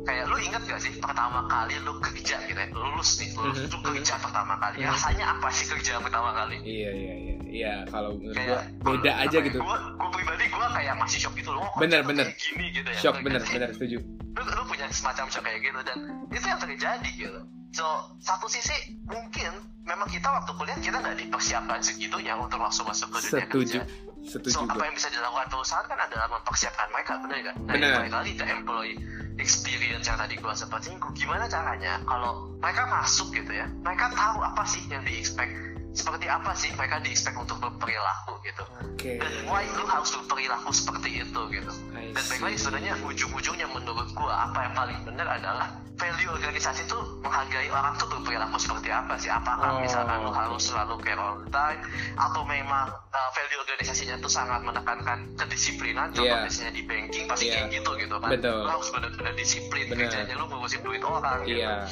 kayak 0.00 0.24
lu 0.26 0.36
inget 0.36 0.62
gak 0.62 0.80
sih 0.80 0.92
pertama 0.96 1.44
kali 1.44 1.74
lu 1.80 1.92
kerja 1.98 2.36
gitu 2.42 2.56
ya? 2.56 2.68
Lulus 2.70 3.10
nih 3.16 3.28
lulus 3.34 3.58
Mhm, 3.58 3.68
lu 3.70 3.78
kerja 3.84 4.14
pertama 4.16 4.54
kali. 4.56 4.76
Mhm. 4.78 4.88
rasanya 4.88 5.24
apa 5.30 5.48
sih 5.50 5.66
kerja 5.66 5.92
pertama 5.98 6.30
kali? 6.32 6.56
Iya 6.60 6.90
iya 6.90 7.14
iya. 7.16 7.34
Iya 7.50 7.72
kalau 7.86 8.14
menurut 8.14 8.36
kayak 8.36 8.62
beda 8.78 9.12
aja 9.18 9.38
gitu. 9.38 9.58
Gue 9.58 9.76
gue 9.90 10.08
pribadi 10.12 10.44
gue 10.46 10.66
kayak 10.70 10.94
masih 10.96 11.18
shock 11.18 11.34
gitu 11.34 11.50
loh 11.50 11.66
kok 11.66 11.80
Bener, 11.80 12.00
bener. 12.02 12.26
gini 12.32 12.66
gitu 12.70 12.88
ya. 12.88 12.98
Shock 13.00 13.16
bener 13.20 13.42
bener 13.44 13.68
setuju. 13.70 13.98
Lu, 14.30 14.42
lu 14.46 14.62
punya 14.64 14.86
semacam 14.88 15.26
shock 15.26 15.42
kayak 15.42 15.60
gitu 15.60 15.78
dan 15.82 15.98
itu 16.28 16.46
yang 16.46 16.60
terjadi 16.60 17.10
gitu. 17.10 17.40
So 17.70 17.86
satu 18.18 18.46
sisi 18.46 18.74
mungkin 19.04 19.50
memang 19.82 20.06
kita 20.06 20.26
waktu 20.26 20.50
kuliah 20.54 20.78
kita 20.78 20.96
nggak 20.96 21.16
dipersiapkan 21.18 21.80
segitunya 21.80 22.34
untuk 22.34 22.58
langsung 22.58 22.86
masuk 22.86 23.10
ke 23.10 23.18
dunia 23.20 23.42
setuju. 23.42 23.78
kerja 23.78 23.80
setuju 24.24 24.52
So, 24.52 24.60
apa 24.68 24.76
gue 24.76 24.84
yang 24.84 24.96
bisa 24.96 25.08
dilakukan 25.08 25.48
perusahaan 25.48 25.86
kan 25.88 25.98
adalah 25.98 26.26
mempersiapkan 26.28 26.88
mereka, 26.92 27.12
benar 27.24 27.38
kan? 27.40 27.56
Nah, 27.64 27.74
Benar. 27.76 28.00
lagi 28.12 28.32
ke 28.36 28.44
employee 28.44 28.98
experience 29.40 30.04
yang 30.04 30.20
tadi 30.20 30.36
gua 30.36 30.52
sempat 30.52 30.84
singgung. 30.84 31.16
Gimana 31.16 31.48
caranya 31.48 31.98
kalau 32.04 32.52
mereka 32.60 32.84
masuk 32.86 33.32
gitu 33.32 33.52
ya, 33.56 33.66
mereka 33.80 34.12
tahu 34.12 34.44
apa 34.44 34.62
sih 34.68 34.84
yang 34.92 35.02
di 35.02 35.16
expect, 35.16 35.50
seperti 35.90 36.26
apa 36.26 36.54
sih 36.54 36.70
mereka 36.72 36.98
di 36.98 37.10
expect 37.10 37.34
untuk 37.34 37.58
berperilaku 37.58 38.38
gitu. 38.42 38.62
oke 38.62 39.10
Dan 39.18 39.32
why 39.44 39.66
lu 39.66 39.84
harus 39.84 40.10
berperilaku 40.12 40.70
seperti 40.70 41.20
itu 41.20 41.40
gitu. 41.50 41.72
Dan 41.90 42.22
baik 42.26 42.40
lagi 42.40 42.56
sebenarnya 42.56 42.94
ujung-ujungnya 43.00 43.66
menurut 43.68 44.08
gua 44.12 44.46
apa 44.46 44.58
yang 44.64 44.74
paling 44.74 44.98
benar 45.02 45.26
adalah 45.28 45.68
value 45.94 46.32
organisasi 46.32 46.86
itu 46.86 46.96
menghargai 47.20 47.68
orang 47.68 47.92
tuh 47.94 48.08
berperilaku 48.08 48.56
seperti 48.56 48.88
apa 48.88 49.14
sih? 49.16 49.28
Apakah 49.28 49.68
Oh, 49.70 49.78
misalkan 49.78 50.22
lu 50.22 50.32
harus 50.32 50.62
selalu 50.64 50.94
care 51.02 51.18
all 51.18 51.36
the 51.36 51.50
time 51.50 51.80
atau 52.16 52.42
memang 52.42 52.86
uh, 52.88 53.30
value 53.34 53.60
organisasinya 53.60 54.16
tuh 54.16 54.30
sangat 54.30 54.62
menekankan 54.62 55.18
kedisiplinan 55.36 56.08
contoh 56.10 56.24
Iya. 56.24 56.46
biasanya 56.46 56.72
di 56.72 56.82
banking 56.86 57.24
pasti 57.26 57.46
Iya. 57.46 57.54
kayak 57.60 57.68
gitu 57.76 57.90
gitu 57.98 58.16
kan 58.16 58.30
Betul. 58.32 58.58
lu 58.62 58.70
harus 58.70 58.88
benar-benar 58.88 59.34
disiplin 59.34 59.84
Bener. 59.86 60.06
kerjanya 60.06 60.34
lu 60.34 60.44
ngurusin 60.46 60.80
duit 60.80 61.02
orang 61.02 61.38
gitu 61.44 61.60
iya 61.60 61.84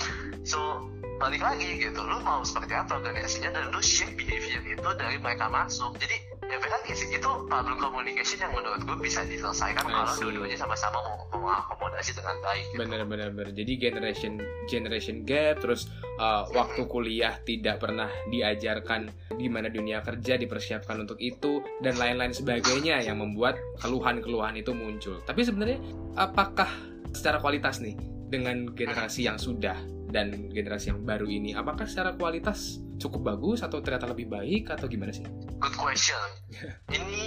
so 0.42 0.88
balik 1.18 1.42
lagi 1.42 1.82
gitu. 1.82 2.00
Lu 2.00 2.22
mau 2.22 2.40
seperti 2.46 2.72
apa? 2.72 3.02
Organisasinya 3.02 3.50
dan 3.50 3.64
lu 3.74 3.82
shape 3.82 4.14
behavior 4.14 4.62
itu 4.62 4.88
dari 4.96 5.18
mereka 5.18 5.50
masuk. 5.50 5.98
Jadi 5.98 6.38
ya 6.48 6.56
benar 6.56 6.80
sih 6.88 7.08
itu 7.12 7.30
problem 7.44 7.76
communication 7.76 8.40
yang 8.40 8.52
menurut 8.56 8.80
gue 8.80 8.96
bisa 9.04 9.20
diselesaikan 9.28 9.84
I 9.84 9.92
kalau 9.92 10.14
dua-duanya 10.16 10.56
sama-sama 10.56 10.96
mau 11.04 11.20
mengakomodasi 11.36 12.16
dengan 12.16 12.40
baik 12.40 12.64
gitu. 12.72 12.78
bener 12.80 13.02
bener 13.04 13.28
bener. 13.36 13.52
Jadi 13.52 13.72
generation 13.76 14.40
generation 14.64 15.28
gap 15.28 15.60
terus 15.60 15.92
uh, 16.16 16.48
waktu 16.56 16.88
kuliah 16.88 17.36
tidak 17.44 17.84
pernah 17.84 18.08
diajarkan 18.32 19.12
gimana 19.36 19.68
dunia 19.68 20.00
kerja 20.00 20.40
dipersiapkan 20.40 20.96
untuk 21.04 21.20
itu 21.20 21.60
dan 21.84 22.00
lain-lain 22.00 22.32
sebagainya 22.32 23.04
yang 23.04 23.20
membuat 23.20 23.60
keluhan-keluhan 23.84 24.56
itu 24.56 24.72
muncul. 24.72 25.20
Tapi 25.28 25.44
sebenarnya 25.44 25.84
apakah 26.16 26.72
secara 27.12 27.36
kualitas 27.44 27.84
nih 27.84 27.92
dengan 28.28 28.72
generasi 28.72 29.28
yang 29.28 29.36
sudah 29.36 29.97
dan 30.08 30.48
generasi 30.50 30.90
yang 30.90 31.04
baru 31.04 31.28
ini 31.28 31.52
apakah 31.52 31.84
secara 31.84 32.16
kualitas 32.16 32.80
cukup 32.96 33.36
bagus 33.36 33.60
atau 33.62 33.78
ternyata 33.84 34.08
lebih 34.10 34.26
baik 34.32 34.72
atau 34.72 34.88
gimana 34.88 35.12
sih 35.12 35.24
Good 35.58 35.74
question. 35.74 36.22
Ini 36.96 37.26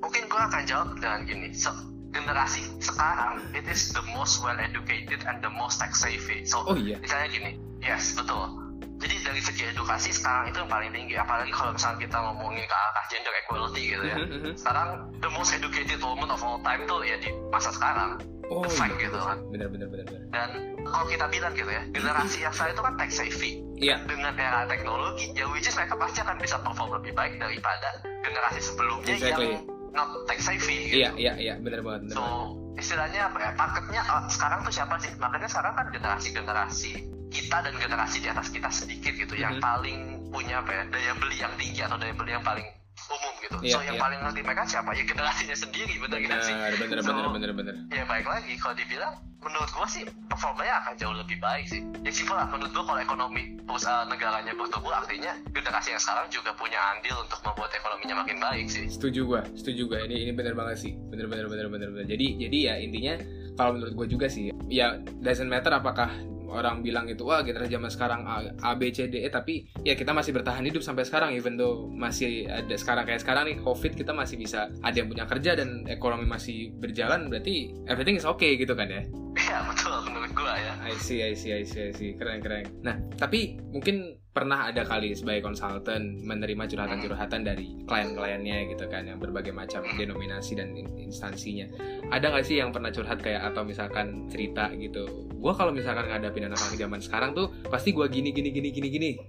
mungkin 0.00 0.22
gue 0.24 0.40
akan 0.40 0.62
jawab 0.64 0.96
dengan 0.96 1.28
gini. 1.28 1.52
Se 1.52 1.68
generasi 2.10 2.66
sekarang 2.82 3.38
it 3.54 3.62
is 3.70 3.94
the 3.94 4.02
most 4.16 4.42
well 4.42 4.56
educated 4.58 5.22
and 5.28 5.38
the 5.44 5.52
most 5.52 5.78
tech 5.78 5.94
savvy. 5.94 6.42
So 6.42 6.64
oh 6.66 6.74
iya 6.74 6.98
misalnya 6.98 7.28
gini, 7.30 7.50
yes 7.84 8.16
betul. 8.16 8.56
Jadi 9.00 9.16
dari 9.24 9.40
segi 9.40 9.64
edukasi 9.68 10.12
sekarang 10.12 10.52
itu 10.52 10.64
yang 10.64 10.72
paling 10.72 10.90
tinggi. 10.96 11.14
Apalagi 11.16 11.52
kalau 11.52 11.76
misalnya 11.76 11.98
kita 12.08 12.16
ngomongin 12.20 12.64
ke 12.64 12.76
arah 12.76 13.04
gender 13.08 13.34
equality 13.44 13.82
gitu 13.84 14.04
ya. 14.04 14.16
Mhm, 14.16 14.28
mhm. 14.28 14.52
Sekarang 14.56 14.88
the 15.20 15.30
most 15.32 15.52
educated 15.52 16.00
woman 16.00 16.28
of 16.32 16.40
all 16.40 16.60
time 16.64 16.84
tuh 16.88 17.04
ya 17.04 17.16
di 17.20 17.30
masa 17.52 17.72
sekarang. 17.72 18.16
Oh 18.50 18.66
fact 18.68 18.94
iya 18.94 19.06
gitu 19.06 19.18
kan. 19.18 19.38
bener 19.48 19.68
bener 19.68 19.86
bener 19.86 20.04
bener 20.04 20.22
Dan 20.30 20.50
kalau 20.82 21.06
kita 21.06 21.26
bilang 21.26 21.52
gitu 21.52 21.68
ya, 21.68 21.82
generasi 21.88 22.38
yang 22.40 22.50
saya 22.50 22.70
itu 22.70 22.82
kan 22.82 22.94
tech 22.96 23.10
savvy. 23.10 23.50
iya 23.76 23.96
dengan 24.04 24.34
era 24.34 24.66
teknologi 24.66 25.30
ya 25.32 25.46
which 25.48 25.64
is 25.64 25.72
mereka 25.72 25.94
pasti 25.94 26.20
akan 26.20 26.36
bisa 26.36 26.58
perform 26.58 26.90
lebih 26.94 27.12
baik 27.12 27.34
daripada 27.36 27.88
generasi 28.20 28.60
sebelumnya 28.60 29.14
Exactly. 29.14 29.48
yang 29.48 29.64
not 29.90 30.08
tech 30.24 30.38
savvy 30.38 30.76
gitu. 30.86 30.98
iya 30.98 31.10
iya 31.14 31.32
iya 31.36 31.54
bener 31.56 31.80
banget 31.80 32.06
bener 32.06 32.14
so 32.14 32.20
banget. 32.20 32.78
istilahnya 32.78 33.20
apa 33.26 33.38
ya 33.38 33.50
marketnya 33.54 34.00
uh, 34.04 34.22
sekarang 34.26 34.60
tuh 34.60 34.72
siapa 34.72 34.94
sih 34.98 35.10
marketnya 35.16 35.48
sekarang 35.48 35.72
kan 35.72 35.86
generasi 35.88 36.28
generasi 36.30 36.92
kita 37.30 37.56
dan 37.60 37.74
generasi 37.74 38.16
di 38.18 38.28
atas 38.28 38.48
kita 38.48 38.68
sedikit 38.68 39.12
gitu 39.14 39.34
yang 39.34 39.56
Mhm. 39.56 39.62
paling 39.62 39.98
punya 40.28 40.58
apa 40.58 40.70
ya 40.70 40.82
daya 40.86 41.12
beli 41.14 41.36
yang 41.36 41.54
tinggi 41.56 41.80
atau 41.80 41.96
daya 41.96 42.10
beli 42.12 42.30
yang 42.30 42.42
paling 42.42 42.66
umum 43.10 43.34
gitu. 43.42 43.56
Iya, 43.60 43.74
so 43.74 43.78
yang 43.82 43.98
iya. 43.98 44.02
paling 44.02 44.18
ngerti 44.22 44.40
mereka 44.46 44.62
siapa? 44.66 44.90
Ya 44.94 45.04
generasinya 45.04 45.56
sendiri 45.58 45.94
bener 45.98 46.18
bener 46.22 46.38
gak 46.38 46.46
sih. 46.46 46.54
bener 46.54 46.98
So, 47.02 47.10
bener 47.10 47.28
bener 47.34 47.50
bener 47.52 47.74
ya 47.90 48.04
baik 48.06 48.26
lagi. 48.26 48.54
Kalau 48.56 48.74
dibilang 48.78 49.14
menurut 49.40 49.70
gua 49.72 49.88
sih 49.88 50.04
performanya 50.28 50.84
akan 50.84 50.92
jauh 51.00 51.16
lebih 51.16 51.36
baik 51.42 51.66
sih. 51.66 51.80
Ya 52.06 52.12
simpel 52.14 52.38
lah 52.38 52.46
menurut 52.46 52.70
gua 52.70 52.84
kalau 52.94 53.00
ekonomi 53.02 53.42
perusahaan 53.66 54.06
negaranya 54.06 54.52
bertumbuh 54.54 54.94
artinya 54.94 55.32
generasi 55.50 55.96
yang 55.96 56.02
sekarang 56.02 56.26
juga 56.30 56.50
punya 56.54 56.78
andil 56.96 57.16
untuk 57.24 57.40
membuat 57.42 57.70
ekonominya 57.74 58.16
makin 58.22 58.38
baik 58.38 58.66
sih. 58.70 58.86
Setuju 58.86 59.20
gua 59.26 59.42
setuju 59.58 59.82
gua. 59.90 59.98
Ini 60.06 60.30
ini 60.30 60.32
bener 60.32 60.54
banget 60.54 60.76
sih. 60.78 60.92
Bener 61.10 61.26
bener 61.26 61.50
bener 61.50 61.66
bener 61.66 61.88
bener 61.90 62.06
jadi 62.06 62.26
jadi 62.46 62.58
ya 62.70 62.74
intinya 62.78 63.14
kalau 63.58 63.76
menurut 63.76 63.94
gua 63.98 64.06
juga 64.06 64.26
sih 64.30 64.54
ya 64.70 65.02
doesn't 65.20 65.50
matter 65.50 65.74
apakah 65.74 66.08
orang 66.50 66.82
bilang 66.82 67.06
itu 67.06 67.22
wah 67.22 67.40
generasi 67.46 67.78
zaman 67.78 67.90
sekarang 67.90 68.20
A, 68.26 68.50
A 68.66 68.74
B 68.74 68.90
C 68.90 69.06
D 69.06 69.22
E 69.22 69.28
tapi 69.30 69.70
ya 69.86 69.94
kita 69.94 70.10
masih 70.10 70.34
bertahan 70.34 70.66
hidup 70.66 70.82
sampai 70.82 71.06
sekarang 71.06 71.30
even 71.32 71.54
though 71.54 71.86
masih 71.88 72.50
ada 72.50 72.74
sekarang 72.74 73.06
kayak 73.06 73.22
sekarang 73.22 73.46
nih 73.48 73.56
covid 73.62 73.94
kita 73.94 74.10
masih 74.10 74.36
bisa 74.36 74.68
ada 74.82 74.96
yang 74.98 75.08
punya 75.08 75.24
kerja 75.24 75.54
dan 75.54 75.86
ekonomi 75.86 76.26
masih 76.26 76.74
berjalan 76.76 77.30
berarti 77.30 77.72
everything 77.86 78.18
is 78.18 78.26
okay 78.26 78.58
gitu 78.58 78.74
kan 78.74 78.90
ya 78.90 79.02
Iya 79.30 79.62
betul 79.62 79.94
menurut 80.10 80.32
gua 80.34 80.58
ya 80.58 80.74
I 80.82 80.98
see, 80.98 81.22
I 81.22 81.38
see, 81.38 81.54
I 81.54 81.62
see, 81.62 81.86
I 81.86 81.92
see. 81.94 82.18
Keren, 82.18 82.42
keren. 82.42 82.66
Nah, 82.82 82.98
tapi 83.14 83.62
mungkin 83.70 84.18
pernah 84.30 84.70
ada 84.70 84.86
kali 84.86 85.10
sebagai 85.10 85.42
konsultan 85.42 86.22
menerima 86.22 86.70
curhatan-curhatan 86.70 87.42
dari 87.42 87.82
klien-kliennya 87.82 88.70
gitu 88.70 88.86
kan, 88.86 89.10
yang 89.10 89.18
berbagai 89.18 89.50
macam 89.50 89.82
denominasi 89.98 90.54
dan 90.54 90.70
in- 90.78 91.10
instansinya. 91.10 91.66
Ada 92.14 92.30
nggak 92.30 92.46
sih 92.46 92.62
yang 92.62 92.70
pernah 92.70 92.94
curhat 92.94 93.18
kayak 93.18 93.50
atau 93.50 93.66
misalkan 93.66 94.30
cerita 94.30 94.70
gitu? 94.78 95.26
Gua 95.34 95.50
kalau 95.58 95.74
misalkan 95.74 96.06
ngadapin 96.06 96.46
anak-anak 96.46 96.78
zaman 96.78 97.00
sekarang 97.02 97.30
tuh 97.34 97.50
pasti 97.66 97.90
gua 97.90 98.06
gini, 98.06 98.30
gini, 98.30 98.54
gini, 98.54 98.70
gini, 98.70 98.88
gini. 98.88 99.10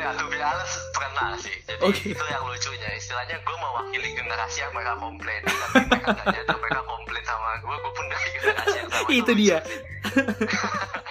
Ya, 0.00 0.16
to 0.16 0.24
be 0.32 0.40
honest, 0.40 0.80
pernah 0.96 1.36
sih. 1.36 1.52
Jadi 1.68 1.82
Oke. 1.84 2.16
itu 2.16 2.24
yang 2.32 2.40
lucunya. 2.48 2.88
Istilahnya 2.96 3.36
gue 3.36 3.56
mewakili 3.60 4.16
generasi 4.16 4.64
yang 4.64 4.72
mereka 4.72 4.96
komplain. 4.96 5.42
Tapi 5.44 5.82
mereka 5.92 6.24
nyadar 6.24 6.56
mereka 6.56 6.80
komplain 6.88 7.24
sama 7.28 7.48
gue. 7.60 7.76
Gue 7.76 7.92
pun 7.92 8.06
dari 8.08 8.28
generasi 8.32 8.76
yang 8.80 8.88
sama. 8.88 9.08
Itu 9.20 9.32
dia. 9.36 9.58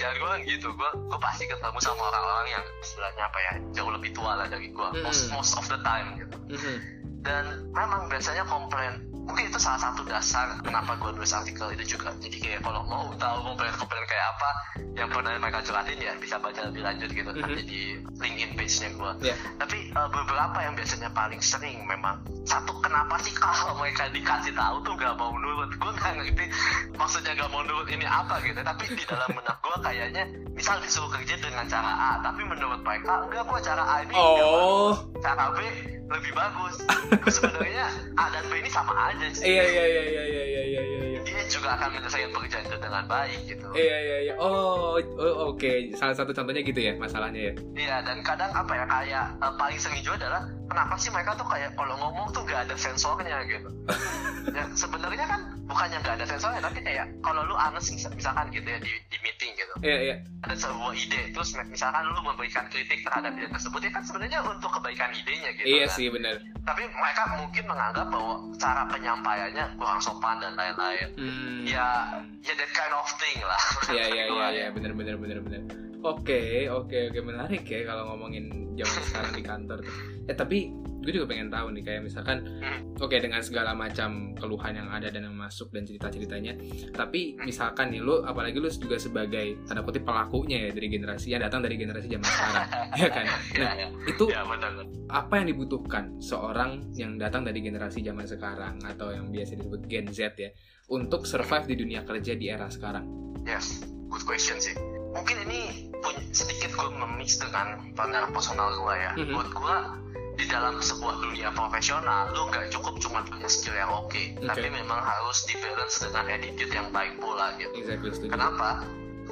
Kerjaan 0.00 0.16
gue 0.16 0.30
kan 0.32 0.40
gitu. 0.48 0.68
Gue 0.72 0.90
gue 1.12 1.18
pasti 1.20 1.44
ketemu 1.44 1.76
sama 1.76 2.08
orang-orang 2.08 2.56
yang 2.56 2.64
istilahnya 2.80 3.20
apa 3.20 3.36
ya 3.36 3.52
jauh 3.76 3.92
lebih 3.92 4.16
tua 4.16 4.32
lah 4.32 4.48
dari 4.48 4.72
gue. 4.72 4.88
Most 5.04 5.28
Hmm. 5.28 5.36
most 5.36 5.52
of 5.60 5.68
the 5.68 5.76
time 5.84 6.16
gitu. 6.16 6.36
Mhm. 6.48 6.74
Dan 7.20 7.44
memang 7.76 8.08
biasanya 8.08 8.48
komplain. 8.48 9.09
Mungkin 9.24 9.44
itu 9.46 9.58
salah 9.58 9.80
satu 9.80 10.02
dasar 10.04 10.58
kenapa 10.60 10.96
gue 10.96 11.10
nulis 11.12 11.30
artikel 11.30 11.70
itu 11.72 11.96
juga. 11.96 12.10
Jadi 12.18 12.36
kayak 12.38 12.60
kalau 12.62 12.82
mau 12.84 13.10
tahu 13.14 13.36
komplain-komplain 13.46 14.04
kayak 14.04 14.26
apa 14.36 14.50
yang 14.90 15.08
pernah 15.08 15.32
mereka 15.38 15.62
curhatin 15.62 15.98
ya 15.98 16.12
bisa 16.18 16.36
baca 16.36 16.60
lebih 16.66 16.82
lanjut 16.82 17.10
gitu. 17.10 17.30
Mhm. 17.30 17.40
Nanti 17.40 17.62
di 17.64 17.80
LinkedIn 18.18 18.50
page-nya 18.54 18.88
gue. 18.92 19.10
Ya. 19.30 19.34
Tapi 19.56 19.78
uh, 19.94 20.08
beberapa 20.10 20.58
yang 20.60 20.74
biasanya 20.74 21.10
paling 21.10 21.40
sering 21.40 21.82
memang 21.84 22.20
satu 22.44 22.72
kenapa 22.80 23.14
sih 23.20 23.34
kalau 23.34 23.78
mereka 23.78 24.10
dikasih 24.10 24.50
tahu 24.52 24.82
tuh 24.82 24.94
gak 24.96 25.14
mau 25.14 25.30
nurut 25.32 25.70
gue 25.70 25.90
nggak 25.92 26.12
ngerti 26.18 26.46
maksudnya 26.98 27.38
gak 27.38 27.50
mau 27.52 27.62
nurut 27.62 27.86
ini 27.86 28.02
apa 28.02 28.42
gitu 28.42 28.58
tapi 28.58 28.90
di 28.90 29.04
dalam 29.06 29.28
benak 29.30 29.56
gue 29.60 29.76
kayaknya 29.78 30.22
misal 30.50 30.76
disuruh 30.82 31.06
kerja 31.10 31.38
dengan 31.38 31.62
cara 31.64 31.92
A 31.94 32.10
tapi 32.20 32.42
menurut 32.42 32.82
mereka 32.82 33.22
enggak 33.22 33.44
gue 33.46 33.58
cara 33.62 33.82
A 33.86 33.96
ini 34.02 34.14
Oh, 34.16 34.34
bagus. 34.34 34.96
cara 35.22 35.44
B 35.54 35.58
lebih 36.10 36.32
bagus 36.34 36.74
sebenarnya 37.30 37.86
A 38.18 38.24
dan 38.30 38.44
B 38.50 38.52
ini 38.58 38.70
sama 38.70 38.92
aja 38.98 39.09
aja 39.10 39.26
sih. 39.34 39.44
Iya 39.46 39.64
iya 39.66 39.84
iya 39.84 40.02
iya 40.02 40.22
iya 40.24 40.42
iya 40.44 40.62
iya 40.62 40.82
iya. 40.82 41.20
Dia 41.26 41.42
juga 41.50 41.68
akan 41.78 41.88
menyelesaikan 41.98 42.30
pekerjaan 42.30 42.64
itu 42.66 42.78
dengan 42.78 43.04
baik 43.10 43.40
gitu. 43.46 43.66
Iya 43.74 43.96
iya 43.98 44.16
iya. 44.30 44.34
Oh, 44.38 44.96
oh 44.96 45.34
oke. 45.52 45.58
Okay. 45.58 45.90
Salah 45.98 46.14
satu 46.14 46.30
contohnya 46.30 46.62
gitu 46.62 46.80
ya 46.80 46.94
masalahnya 46.96 47.50
ya. 47.50 47.54
Iya 47.74 47.96
dan 48.06 48.22
kadang 48.22 48.50
apa 48.54 48.72
ya 48.72 48.84
kayak 48.86 49.26
uh, 49.42 49.52
paling 49.58 49.78
sering 49.78 50.00
juga 50.06 50.26
adalah 50.26 50.42
kenapa 50.70 50.94
sih 50.96 51.10
mereka 51.10 51.34
tuh 51.34 51.48
kayak 51.50 51.74
kalau 51.74 51.94
ngomong 51.98 52.30
tuh 52.30 52.42
gak 52.46 52.70
ada 52.70 52.76
sensornya 52.78 53.36
gitu. 53.50 53.68
ya 54.56 54.64
sebenarnya 54.72 55.26
kan 55.26 55.40
bukannya 55.66 55.98
gak 56.02 56.14
ada 56.22 56.26
sensornya 56.26 56.62
tapi 56.62 56.78
kayak 56.82 57.06
kalau 57.22 57.42
lu 57.46 57.54
anes 57.58 57.86
misalkan 57.90 58.46
gitu 58.54 58.66
ya 58.66 58.78
di, 58.78 58.92
di 59.10 59.18
meeting 59.20 59.52
gitu. 59.58 59.74
Iya 59.82 59.98
iya. 59.98 60.16
Ada 60.46 60.54
sebuah 60.56 60.94
ide 60.94 61.34
terus 61.34 61.50
misalkan 61.68 62.06
lu 62.06 62.22
memberikan 62.22 62.64
kritik 62.70 63.02
terhadap 63.02 63.34
ide 63.34 63.50
tersebut 63.50 63.80
ya 63.82 63.90
kan 63.92 64.02
sebenarnya 64.06 64.38
untuk 64.46 64.70
kebaikan 64.78 65.10
idenya 65.12 65.50
gitu. 65.58 65.66
Iya 65.66 65.86
kan? 65.90 65.96
sih 65.98 66.06
benar 66.08 66.36
tapi 66.60 66.82
mereka 66.86 67.22
mungkin 67.40 67.64
menganggap 67.66 68.06
bahwa 68.12 68.34
cara 68.60 68.82
penyampaiannya 68.88 69.64
kurang 69.80 70.00
sopan 70.00 70.38
dan 70.38 70.54
lain-lain. 70.54 71.08
Hmm. 71.16 71.62
Ya 71.66 71.88
ya 72.44 72.52
that 72.56 72.70
kind 72.72 72.94
of 72.94 73.08
thing 73.16 73.38
lah. 73.42 73.62
Iya 73.90 74.04
iya 74.06 74.24
iya 74.28 74.46
iya 74.50 74.64
ya. 74.64 74.66
benar 74.70 74.92
benar 74.94 75.16
benar 75.18 75.38
benar. 75.44 75.89
Oke 76.00 76.64
oke 76.66 77.12
oke 77.12 77.20
menarik 77.20 77.62
ya 77.62 77.84
kalau 77.84 78.14
ngomongin 78.14 78.48
zaman 78.72 79.00
sekarang 79.08 79.32
di 79.32 79.42
kantor 79.42 79.78
tuh. 79.80 79.94
Ya 80.24 80.34
tapi 80.34 80.72
gue 81.00 81.16
juga 81.16 81.32
pengen 81.32 81.48
tahu 81.48 81.72
nih 81.72 81.82
kayak 81.82 82.02
misalkan 82.04 82.44
Hmm. 82.60 82.92
oke 82.96 83.16
dengan 83.16 83.40
segala 83.40 83.72
macam 83.72 84.36
keluhan 84.36 84.76
yang 84.76 84.88
ada 84.88 85.08
dan 85.08 85.24
yang 85.24 85.32
masuk 85.32 85.72
dan 85.72 85.84
cerita 85.84 86.08
ceritanya. 86.08 86.52
Tapi 86.90 87.36
Hmm. 87.36 87.48
misalkan 87.48 87.88
nih 87.88 88.00
lu 88.00 88.20
apalagi 88.20 88.56
lu 88.56 88.68
juga 88.68 88.96
sebagai 88.96 89.60
tanda 89.64 89.80
kutip 89.80 90.04
pelakunya 90.04 90.68
ya 90.68 90.70
dari 90.70 90.88
generasi 90.88 91.32
yang 91.32 91.40
datang 91.40 91.60
dari 91.60 91.76
generasi 91.76 92.04
zaman 92.06 92.24
sekarang, 92.26 92.66
ya 93.00 93.08
kan? 93.08 93.26
Iya, 93.26 93.60
Nah 93.60 93.72
iya. 93.74 93.88
itu 94.06 94.24
Ya 94.28 94.40
benar. 94.44 94.72
apa 95.08 95.32
yang 95.34 95.46
dibutuhkan 95.48 96.04
seorang 96.18 96.70
yang 96.92 97.16
datang 97.16 97.42
dari 97.42 97.60
generasi 97.60 98.00
zaman 98.00 98.24
sekarang 98.24 98.76
atau 98.84 99.08
yang 99.08 99.28
biasa 99.28 99.56
disebut 99.56 99.80
Gen 99.86 100.12
Z 100.12 100.36
ya 100.36 100.52
untuk 100.88 101.24
survive 101.24 101.64
di 101.64 101.76
dunia 101.76 102.04
kerja 102.04 102.36
di 102.36 102.46
era 102.46 102.68
sekarang? 102.68 103.08
Yes, 103.42 103.80
good 104.06 104.20
question 104.22 104.60
sih. 104.60 104.76
Mungkin 105.10 105.36
ini 105.50 105.60
punya 106.00 106.22
sedikit 106.30 106.70
gue 106.72 106.88
memix 106.94 107.36
dengan 107.36 107.92
pandangan 107.98 108.30
personal 108.30 108.70
gue 108.72 108.94
ya. 108.94 109.12
Mhm. 109.18 109.32
Buat 109.34 109.48
gue 109.50 109.76
di 110.40 110.44
dalam 110.48 110.80
sebuah 110.80 111.14
dunia 111.20 111.52
profesional, 111.52 112.32
lu 112.32 112.48
nggak 112.48 112.72
cukup 112.72 112.96
cuma 112.96 113.20
punya 113.26 113.44
skill 113.50 113.76
yang 113.76 113.92
oke, 113.92 114.22
tapi 114.40 114.66
memang 114.72 114.96
harus 114.96 115.44
di 115.44 115.54
balance 115.60 116.00
dengan 116.00 116.24
attitude 116.32 116.72
yang 116.72 116.88
baik 116.88 117.20
pula 117.20 117.52
gitu. 117.60 117.74
Exactly. 117.76 118.30
Kenapa? 118.30 118.86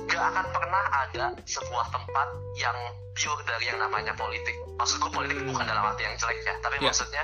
Gak 0.09 0.25
akan 0.25 0.47
pernah 0.53 0.85
ada 1.05 1.25
sebuah 1.45 1.87
tempat 1.93 2.29
yang 2.57 2.77
pure 3.12 3.43
dari 3.45 3.69
yang 3.69 3.81
namanya 3.81 4.12
politik. 4.17 4.57
Maksud 4.77 5.01
gue 5.01 5.11
politik 5.12 5.37
Hmm. 5.43 5.53
bukan 5.53 5.64
dalam 5.64 5.85
arti 5.85 6.05
yang 6.05 6.17
jelek 6.17 6.38
ya, 6.45 6.55
tapi 6.61 6.77
Ya. 6.81 6.93
maksudnya 6.93 7.23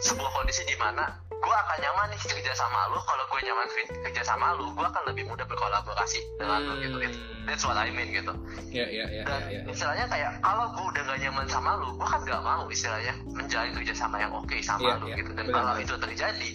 sebuah 0.00 0.30
kondisi 0.34 0.64
di 0.64 0.76
mana 0.76 1.08
gue 1.38 1.54
akan 1.56 1.78
nyaman 1.78 2.06
nih 2.08 2.20
kerja 2.20 2.52
sama 2.52 2.80
lu. 2.88 2.98
Kalau 3.00 3.24
gue 3.24 3.40
nyaman 3.40 3.66
ker- 3.68 3.98
kerja 4.04 4.22
sama 4.24 4.52
lu, 4.54 4.66
gue 4.70 4.82
akan 4.84 5.02
lebih 5.06 5.24
mudah 5.24 5.44
berkolaborasi 5.44 6.18
dengan 6.36 6.60
lu 6.62 6.74
gitu. 6.78 6.98
It- 7.00 7.16
Hmm. 7.18 7.46
That's 7.48 7.64
what 7.64 7.76
I 7.76 7.88
mean 7.88 8.12
gitu. 8.12 8.28
Ya 8.68 8.84
ya 8.84 9.08
ya 9.08 9.24
Dan 9.24 9.40
ya. 9.48 9.56
ya. 9.56 9.60
istilahnya 9.66 10.04
kayak 10.04 10.36
kalau 10.38 10.68
gue 10.68 10.84
udah 10.86 11.02
gak 11.02 11.18
nyaman 11.18 11.46
sama 11.48 11.70
lu, 11.76 11.88
gue 11.90 12.04
kan 12.04 12.20
gak 12.20 12.42
mau 12.42 12.68
istilahnya 12.68 13.16
menjalin 13.26 13.72
kerjasama 13.72 14.16
yang 14.18 14.32
oke 14.32 14.52
sama 14.60 14.84
Iya, 14.84 14.94
lu 14.98 15.06
iya, 15.08 15.16
gitu. 15.16 15.30
Dan 15.32 15.46
kalau 15.48 15.72
itu 15.74 15.94
terjadi, 15.96 16.48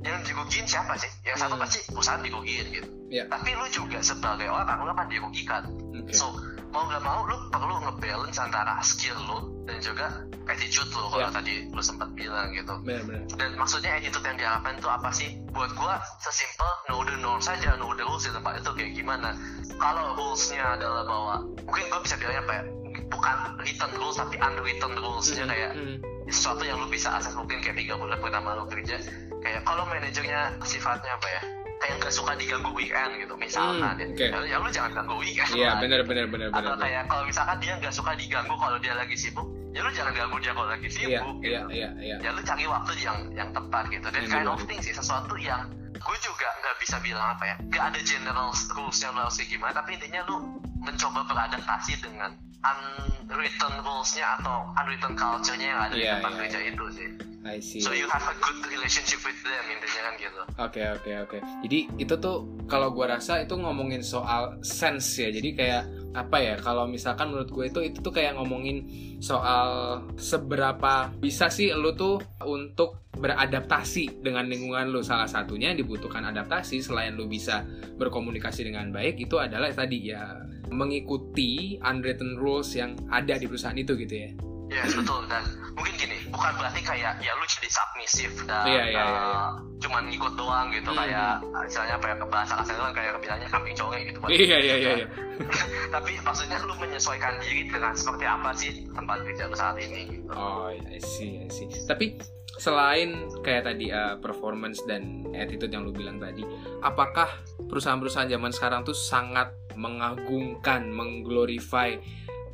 yang 0.00 0.22
dirugiin 0.22 0.64
siapa 0.64 0.94
sih? 0.94 1.10
Yang 1.22 1.38
satu 1.40 1.54
Hmm. 1.54 1.62
pasti 1.62 1.78
perusahaan 1.86 2.20
dirugiin 2.20 2.66
gitu. 2.70 2.88
Iya. 3.08 3.24
Tapi 3.26 3.50
lu 3.52 3.66
juga 3.68 3.98
sebagai 3.98 4.46
orang 4.46 4.78
lu 4.78 4.90
akan 4.90 5.08
dirugikan. 5.08 5.62
Oke. 5.92 6.12
So 6.12 6.28
mau 6.68 6.84
nggak 6.84 7.00
mau 7.00 7.24
lu 7.24 7.36
perlu 7.48 7.74
ngebalance 7.80 8.36
antara 8.36 8.76
skill 8.80 9.16
lu 9.18 9.38
dan 9.64 9.80
juga 9.80 10.06
attitude 10.44 10.88
lu 10.90 11.08
kalau 11.08 11.24
Ya. 11.24 11.32
tadi 11.32 11.54
lu 11.66 11.80
sempat 11.80 12.12
bilang 12.12 12.52
gitu 12.52 12.72
benar-benar 12.78 13.24
dan 13.34 13.50
maksudnya 13.54 13.96
attitude 13.96 14.20
yang 14.22 14.36
diharapkan 14.36 14.76
itu 14.76 14.84
apa 14.86 15.08
sih 15.10 15.28
buat 15.48 15.72
gua 15.74 15.96
sesimpel 16.18 16.68
know 16.86 17.00
the 17.02 17.16
norm 17.16 17.36
saja 17.38 17.72
know 17.76 17.92
the 17.92 18.00
rules 18.02 18.20
di 18.20 18.32
tempat 18.32 18.60
itu 18.60 18.70
kayak 18.70 18.92
gimana 18.94 19.32
kalau 19.76 20.12
rulesnya 20.14 20.76
adalah 20.76 21.04
bahwa 21.04 21.34
mungkin 21.58 21.84
gua 21.88 22.00
bisa 22.00 22.16
bilangnya 22.16 22.42
apa 22.42 22.52
ya 22.52 22.62
bukan 23.08 23.36
written 23.58 23.90
rules 23.94 24.16
tapi 24.16 24.36
unwritten 24.36 24.92
rulesnya 24.94 25.44
kayak 25.46 25.70
Hmm. 25.72 25.96
sesuatu 26.26 26.62
yang 26.62 26.76
lu 26.76 26.88
bisa 26.88 27.08
akses 27.10 27.32
mungkin 27.32 27.58
kayak 27.58 27.76
tiga 27.76 27.96
bulan 27.96 28.16
pertama 28.18 28.52
lu 28.54 28.64
kerja 28.66 28.96
kayak 29.38 29.62
kalau 29.62 29.84
manajernya 29.84 30.40
sifatnya 30.62 31.12
apa 31.12 31.28
ya? 31.28 31.42
Kayak 31.78 31.94
nggak 32.02 32.10
suka 32.12 32.32
diganggu 32.34 32.70
weekend 32.74 33.12
gitu 33.16 33.34
misalkan 33.34 33.94
Hmm, 33.94 34.18
ya, 34.18 34.34
oke. 34.34 34.46
ya 34.50 34.56
lu 34.58 34.68
jangan 34.68 34.90
ganggu 34.92 35.14
weekend. 35.16 35.50
Iya 35.54 35.68
lah. 35.68 35.78
benar 35.78 36.00
benar 36.02 36.26
benar 36.26 36.48
atau 36.50 36.74
benar 36.74 36.78
kayak 36.82 37.02
kalau 37.06 37.24
misalkan 37.24 37.56
dia 37.58 37.72
nggak 37.78 37.94
suka 37.94 38.12
diganggu 38.18 38.54
kalau 38.54 38.78
dia 38.78 38.94
lagi 38.98 39.14
sibuk 39.14 39.46
ya 39.70 39.80
lu 39.84 39.90
jangan 39.94 40.10
ganggu 40.10 40.36
dia 40.42 40.52
kalau 40.52 40.66
lagi 40.66 40.88
sibuk 40.90 41.36
iya 41.38 41.62
gitu. 41.62 41.70
iya 41.70 41.88
iya. 41.94 42.16
Iya 42.16 42.16
ya 42.18 42.30
lu 42.34 42.40
cari 42.42 42.64
waktu 42.66 42.92
yang 42.98 43.18
yang 43.30 43.50
tepat 43.52 43.84
gitu. 43.88 44.06
Dan 44.10 44.22
Iya, 44.22 44.32
kind 44.32 44.48
of 44.50 44.60
thing 44.66 44.80
sih 44.82 44.90
sesuatu 44.90 45.34
yang 45.38 45.70
gue 45.94 46.16
juga 46.18 46.48
nggak 46.58 46.76
bisa 46.82 46.96
bilang 46.98 47.38
apa 47.38 47.44
ya. 47.46 47.56
Nggak 47.62 47.84
ada 47.94 48.00
general 48.02 48.48
rules 48.74 48.98
yang 48.98 49.12
lu 49.14 49.22
harus 49.22 49.38
gimana 49.38 49.72
tapi 49.72 49.94
intinya 49.94 50.20
lu 50.26 50.36
mencoba 50.78 51.20
beradaptasi 51.26 51.94
dengan 52.00 52.34
unwritten 52.62 53.72
rules-nya 53.80 54.26
atau 54.40 54.66
unwritten 54.74 55.14
culture-nya 55.14 55.66
yang 55.70 55.80
ada 55.88 55.94
di 55.94 56.02
Iya, 56.02 56.12
tempat 56.18 56.32
iya, 56.32 56.38
kerja 56.42 56.58
iya. 56.58 56.70
itu 56.74 56.84
sih 56.90 57.08
I 57.46 57.58
see 57.62 57.80
so 57.80 57.94
you 57.94 58.04
have 58.10 58.26
a 58.26 58.34
good 58.42 58.60
relationship 58.66 59.22
with 59.22 59.38
them 59.46 59.64
intinya 59.70 60.02
kan 60.10 60.14
gitu 60.18 60.42
Oke 60.58 60.82
oke 60.90 61.10
oke. 61.22 61.38
Jadi 61.62 61.86
itu 62.02 62.14
tuh 62.18 62.66
kalau 62.66 62.90
gua 62.90 63.14
rasa 63.14 63.38
itu 63.38 63.54
ngomongin 63.54 64.02
soal 64.02 64.58
sense 64.58 65.22
ya. 65.22 65.30
Jadi 65.30 65.54
kayak 65.54 65.86
apa 66.18 66.42
ya? 66.42 66.54
Kalau 66.58 66.90
misalkan 66.90 67.30
menurut 67.30 67.46
gue 67.46 67.70
itu 67.70 67.80
itu 67.94 68.02
tuh 68.02 68.10
kayak 68.10 68.34
ngomongin 68.34 68.82
soal 69.22 70.02
seberapa 70.18 71.14
bisa 71.22 71.46
sih 71.46 71.70
lu 71.78 71.94
tuh 71.94 72.18
untuk 72.42 73.06
beradaptasi 73.14 74.18
dengan 74.18 74.50
lingkungan 74.50 74.90
lu. 74.90 74.98
Salah 75.06 75.30
satunya 75.30 75.70
yang 75.70 75.78
dibutuhkan 75.78 76.26
adaptasi 76.26 76.82
selain 76.82 77.14
lu 77.14 77.30
bisa 77.30 77.62
berkomunikasi 77.94 78.66
dengan 78.66 78.90
baik 78.90 79.14
itu 79.22 79.38
adalah 79.38 79.70
tadi 79.70 80.10
ya 80.10 80.42
mengikuti 80.74 81.78
unwritten 81.80 82.34
rules 82.34 82.47
yang 82.74 82.96
ada 83.08 83.34
di 83.36 83.46
perusahaan 83.46 83.76
itu 83.76 83.92
gitu 83.94 84.14
ya. 84.14 84.30
Yes 84.68 84.92
betul 84.92 85.24
dan 85.32 85.40
mungkin 85.72 85.96
gini 85.96 86.28
bukan 86.28 86.52
berarti 86.60 86.84
kayak 86.84 87.24
ya 87.24 87.32
lu 87.32 87.44
jadi 87.48 87.68
submissive 87.72 88.36
dan 88.44 88.68
Iya, 88.68 88.82
iya, 88.84 89.00
iya, 89.00 89.00
iya. 89.00 89.32
uh, 89.32 89.50
cuman 89.80 90.12
ngikut 90.12 90.34
doang 90.36 90.68
gitu 90.76 90.92
Hmm. 90.92 91.00
kayak 91.08 91.40
apa 91.88 92.04
ya 92.04 92.14
bahasa 92.28 92.52
kasarnya 92.60 92.82
kan 92.84 92.92
kayak 92.92 93.12
bilangnya 93.16 93.48
kambing 93.48 93.72
cowok 93.72 93.96
gitu 94.04 94.18
Iya 94.28 94.56
iya 94.60 94.74
iya. 94.76 94.92
iya. 95.00 95.06
tapi 95.94 96.20
maksudnya 96.20 96.60
lu 96.68 96.76
menyesuaikan 96.76 97.40
diri 97.40 97.64
dengan 97.64 97.96
seperti 97.96 98.24
apa 98.28 98.50
sih 98.52 98.84
tempat 98.92 99.24
kerja 99.24 99.48
lu 99.48 99.56
saat 99.56 99.76
ini 99.80 100.20
gitu. 100.20 100.36
Oh, 100.36 100.68
I 100.68 101.00
see, 101.00 101.40
I 101.40 101.48
see. 101.48 101.72
Tapi 101.88 102.20
selain 102.60 103.24
kayak 103.40 103.72
tadi 103.72 103.88
uh, 103.88 104.20
performance 104.20 104.84
dan 104.84 105.24
attitude 105.32 105.72
yang 105.72 105.88
lu 105.88 105.96
bilang 105.96 106.20
tadi, 106.20 106.44
apakah 106.84 107.30
perusahaan-perusahaan 107.72 108.28
zaman 108.28 108.52
sekarang 108.52 108.84
tuh 108.84 108.92
sangat 108.92 109.48
mengagungkan, 109.78 110.90
mengglorify 110.90 111.96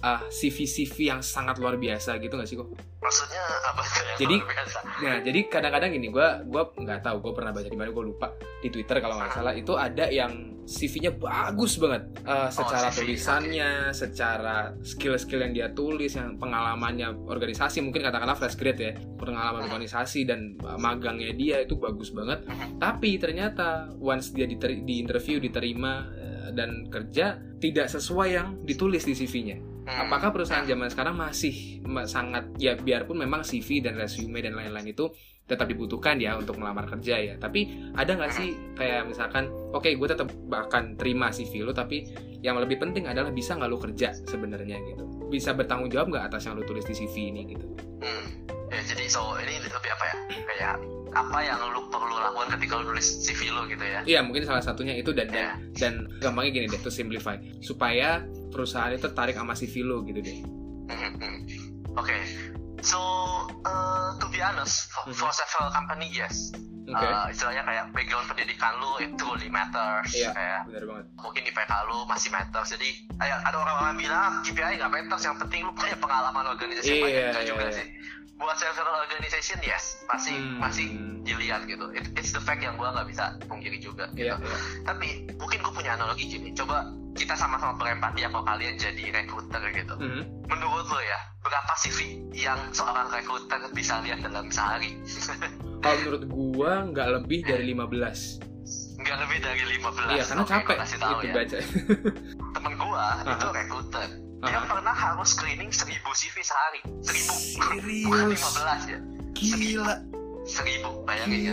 uh, 0.05 0.21
CV-CV 0.29 1.09
yang 1.09 1.21
sangat 1.25 1.57
luar 1.57 1.81
biasa 1.81 2.21
gitu 2.21 2.37
nggak 2.37 2.49
sih 2.49 2.61
kok? 2.61 2.69
Maksudnya 3.01 3.43
apa 3.65 3.81
tuh 3.81 4.03
yang 4.05 4.19
Jadi- 4.21 4.39
luar 4.45 4.53
biasa? 4.53 4.79
Nah, 4.85 5.17
jadi 5.25 5.41
kadang-kadang 5.49 5.91
gini, 5.97 6.09
gua 6.13 6.45
gua 6.45 6.69
nggak 6.77 7.01
tahu, 7.01 7.17
gue 7.25 7.33
pernah 7.33 7.53
baca 7.57 7.69
di 7.69 7.77
mana, 7.77 7.91
gue 7.91 8.05
lupa 8.05 8.27
di 8.61 8.69
Twitter 8.69 9.01
kalau 9.01 9.17
nggak 9.17 9.33
salah 9.33 9.53
itu 9.57 9.73
ada 9.75 10.07
yang 10.09 10.55
CV-nya 10.65 11.13
bagus 11.13 11.77
banget, 11.77 12.09
Uh, 12.25 12.49
secara 12.49 12.89
CV, 12.89 13.13
tulisannya, 13.13 13.93
secara 13.93 14.73
skill-skill 14.81 15.45
yang 15.45 15.53
dia 15.53 15.69
tulis, 15.77 16.17
yang 16.17 16.41
pengalamannya 16.41 17.29
organisasi, 17.29 17.85
mungkin 17.85 18.01
katakanlah 18.01 18.33
fresh 18.33 18.57
grade 18.57 18.81
ya, 18.81 18.93
pengalaman 19.21 19.69
organisasi 19.69 20.25
dan 20.25 20.57
uh, 20.65 20.81
magangnya 20.81 21.37
dia 21.37 21.61
itu 21.61 21.77
bagus 21.77 22.09
banget. 22.17 22.49
Tapi 22.81 23.21
ternyata 23.21 23.93
once 24.01 24.33
dia 24.33 24.49
di 24.49 24.57
interview 24.97 25.37
diterima 25.37 26.09
uh, 26.09 26.49
dan 26.57 26.89
kerja 26.89 27.37
tidak 27.61 27.93
sesuai 27.93 28.29
yang 28.33 28.49
ditulis 28.65 29.05
di 29.05 29.13
CV-nya. 29.13 29.74
Hmm. 29.85 30.09
Apakah 30.09 30.33
perusahaan 30.33 30.65
zaman 30.65 30.89
sekarang 30.89 31.13
masih 31.13 31.85
ma- 31.85 32.09
sangat 32.09 32.57
ya 32.57 32.73
biarpun 32.73 33.21
memang 33.21 33.45
CV 33.45 33.85
dan 33.85 34.01
resume 34.01 34.41
dan 34.41 34.57
lain-lain 34.57 34.97
itu 34.97 35.13
tetap 35.45 35.69
dibutuhkan 35.69 36.17
ya 36.17 36.41
untuk 36.41 36.57
melamar 36.57 36.89
kerja 36.89 37.21
ya. 37.21 37.35
Tapi 37.37 37.93
ada 37.93 38.17
nggak 38.17 38.33
sih 38.33 38.57
kayak 38.81 39.05
misalkan, 39.05 39.53
oke 39.77 39.93
gue 39.93 40.09
tetap 40.09 40.33
bahkan 40.49 40.97
terima 40.97 41.29
CV 41.29 41.69
lu, 41.69 41.77
tapi 41.77 42.09
yang 42.41 42.57
lebih 42.57 42.81
penting 42.81 43.05
adalah 43.05 43.29
bisa 43.29 43.53
nggak 43.53 43.69
lu 43.69 43.77
kerja 43.77 44.17
sebenarnya 44.25 44.81
gitu. 44.89 45.05
Bisa 45.29 45.53
bertanggung 45.53 45.93
jawab 45.93 46.17
nggak 46.17 46.33
atas 46.33 46.49
yang 46.49 46.57
lu 46.57 46.65
tulis 46.65 46.89
di 46.89 46.97
CV 46.97 47.15
ini 47.29 47.41
gitu. 47.53 47.67
Hmm. 48.01 48.27
Ya, 48.73 48.81
jadi 48.89 49.05
so 49.07 49.37
ini 49.37 49.61
lebih 49.61 49.91
apa 49.93 50.05
ya? 50.09 50.17
Kayak 50.49 50.75
apa 51.15 51.39
yang 51.47 51.59
lu 51.71 51.87
perlu 51.89 52.19
lakukan 52.19 52.59
ketika 52.59 52.83
lu 52.83 52.91
nulis 52.91 53.07
CV 53.23 53.55
lu 53.55 53.65
gitu 53.71 53.85
ya? 53.87 54.01
Iya 54.05 54.21
mungkin 54.27 54.43
salah 54.45 54.61
satunya 54.61 54.99
itu 54.99 55.15
dan 55.15 55.31
dan, 55.31 55.47
Ya. 55.47 55.53
dan 55.79 55.93
gampangnya 56.19 56.51
gini 56.63 56.67
deh 56.69 56.81
to 56.83 56.91
simplify 56.91 57.39
supaya 57.63 58.27
perusahaan 58.51 58.91
itu 58.91 59.07
tertarik 59.07 59.39
sama 59.39 59.55
CV 59.55 59.87
lu 59.87 60.03
gitu 60.05 60.21
deh. 60.21 60.39
Hmm, 60.91 61.13
hmm. 61.17 61.39
Oke. 61.95 62.19
So, 62.85 63.01
uh, 63.65 64.13
to 64.21 64.29
be 64.29 64.45
honest, 64.45 64.93
for, 64.93 65.09
for 65.17 65.33
several 65.33 65.73
company, 65.73 66.13
yes. 66.13 66.53
Oke. 66.85 67.01
Uh, 67.01 67.27
istilahnya 67.33 67.65
kayak 67.65 67.85
background 67.91 68.27
pendidikan 68.29 68.73
lu 68.77 68.93
itu 69.01 69.25
really 69.25 69.49
matters. 69.49 70.13
Iya. 70.13 70.31
Kayak 70.31 70.61
Benar 70.69 70.85
banget. 70.85 71.07
mungkin 71.17 71.43
IPK 71.45 71.73
lu 71.89 71.99
masih 72.05 72.29
matters. 72.29 72.69
Jadi 72.71 72.89
kayak 73.15 73.39
ada 73.41 73.57
orang-orang 73.57 73.95
bilang 73.97 74.21
"Ah, 74.21 74.33
KPI 74.43 74.77
nggak 74.77 74.93
matters, 74.93 75.23
yang 75.23 75.37
penting 75.39 75.61
lu 75.65 75.73
punya 75.73 75.97
pengalaman 75.97 76.45
organisasi 76.47 76.93
Iya, 76.93 77.33
iya, 77.33 77.43
juga 77.43 77.67
iya. 77.67 77.73
sih. 77.73 77.87
Buat 78.35 78.57
several 78.59 78.95
organization, 79.01 79.59
yes, 79.63 80.05
masih 80.05 80.37
Hmm. 80.37 80.59
masih 80.59 80.87
dilihat 81.23 81.65
gitu. 81.65 81.89
It- 81.91 82.13
it's 82.15 82.31
the 82.31 82.43
fact 82.43 82.61
yang 82.61 82.77
gua 82.77 82.93
nggak 82.93 83.09
bisa 83.09 83.33
pungkiri 83.43 83.79
juga 83.79 84.11
gitu. 84.13 84.29
Iya. 84.29 84.37
iya. 84.37 84.57
Tapi 84.85 85.07
mungkin 85.35 85.59
gue 85.61 85.73
punya 85.73 85.97
analogi 85.97 86.29
gini. 86.29 86.53
Coba 86.53 86.85
kita 87.15 87.35
sama-sama 87.39 87.79
berempati 87.79 88.27
ya 88.27 88.29
kalau 88.29 88.43
kalian 88.43 88.75
jadi 88.75 89.05
recruiter 89.15 89.63
gitu. 89.71 89.95
Mhm. 89.97 90.23
Menurut 90.51 90.87
lo 90.91 91.01
ya, 91.01 91.19
berapa 91.41 91.73
CV 91.79 91.99
yang 92.35 92.59
seorang 92.75 93.07
recruiter 93.09 93.59
bisa 93.71 94.03
lihat 94.03 94.21
dalam 94.27 94.51
sehari? 94.51 94.99
Kalau 95.85 95.97
menurut 96.01 96.25
gua 96.33 96.73
nggak 96.91 97.09
lebih 97.21 97.45
dari 97.45 97.65
15. 97.77 98.41
Nggak 99.05 99.17
lebih 99.21 99.39
dari 99.45 99.63
15. 99.77 100.17
Iya, 100.17 100.25
karena 100.25 100.43
Oke, 100.43 100.53
capek 100.57 100.77
kasih 100.81 100.99
tahu 100.99 101.19
itu 101.21 101.27
ya. 101.29 101.35
baca. 101.37 101.59
Temen 102.57 102.73
gua 102.81 103.05
itu 103.21 103.47
Aha. 103.49 103.53
recruiter. 103.53 104.09
Dia 104.45 104.59
Aha. 104.61 104.69
pernah 104.69 104.95
harus 104.97 105.29
screening 105.37 105.69
1000 105.69 106.01
CV 106.17 106.37
sehari. 106.41 106.81
1000. 107.05 107.61
Serius? 107.61 108.09
Bukan 108.09 108.27
15 108.33 108.93
ya. 108.93 108.99
Gila, 109.37 109.95
1000. 110.49 111.05
Bayangin 111.05 111.41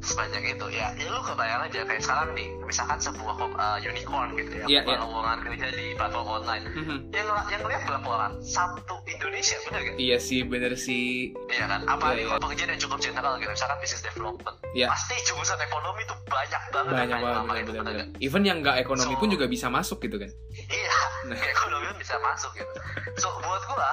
Sebanyak 0.00 0.42
itu 0.48 0.66
ya. 0.72 0.88
Ya 0.96 1.08
lu 1.08 1.20
kebayang 1.20 1.68
aja 1.68 1.80
kayak 1.84 2.00
sekarang 2.00 2.32
nih, 2.32 2.48
misalkan 2.64 2.96
sebuah 2.96 3.34
uh, 3.36 3.78
unicorn 3.78 4.32
gitu 4.34 4.52
ya. 4.56 4.64
Iya, 4.66 4.80
iya. 4.82 4.96
lowongan 4.98 5.38
kerja 5.44 5.66
di 5.70 5.86
platform 5.92 6.28
online. 6.40 6.64
Mhm. 6.66 6.96
Yang 7.12 7.26
yang 7.48 7.62
lihat 7.68 7.82
berapa 7.84 8.08
orang? 8.08 8.32
Satu 8.40 8.96
Indonesia, 9.04 9.56
bener 9.68 9.80
gak? 9.84 9.94
Iya 9.96 10.16
sih, 10.16 10.40
bener 10.42 10.72
sih. 10.74 11.36
Iya 11.52 11.64
kan? 11.66 11.80
Iya, 11.84 11.94
iya. 12.16 12.24
kalau 12.26 12.40
pekerjaan 12.42 12.70
yang 12.72 12.80
cukup 12.80 12.98
general 12.98 13.32
gitu, 13.36 13.50
misalkan 13.50 13.78
business 13.78 14.02
development. 14.02 14.56
Iya. 14.72 14.86
Pasti 14.88 15.14
jurusan 15.22 15.58
ekonomi 15.60 16.02
tuh 16.06 16.16
banyak 16.24 16.62
banget 16.70 16.92
Banyak 16.92 17.04
yang 17.06 17.10
kayak 17.10 17.26
banget, 17.26 17.44
bener, 17.44 17.60
itu, 17.60 17.70
bener, 17.70 17.84
bener? 17.84 18.06
Even 18.18 18.42
yang 18.42 18.58
nggak 18.64 18.76
ekonomi 18.80 19.14
So- 19.14 19.20
pun 19.20 19.28
juga 19.28 19.46
bisa 19.46 19.66
masuk 19.68 19.98
gitu 20.00 20.16
kan. 20.16 20.30
Iya, 20.66 20.94
Nah. 21.28 21.36
ekonomi 21.54 21.84
pun 21.86 21.98
bisa 22.00 22.16
masuk 22.18 22.50
gitu. 22.56 22.72
So 23.18 23.28
buat 23.38 23.62
gua, 23.68 23.90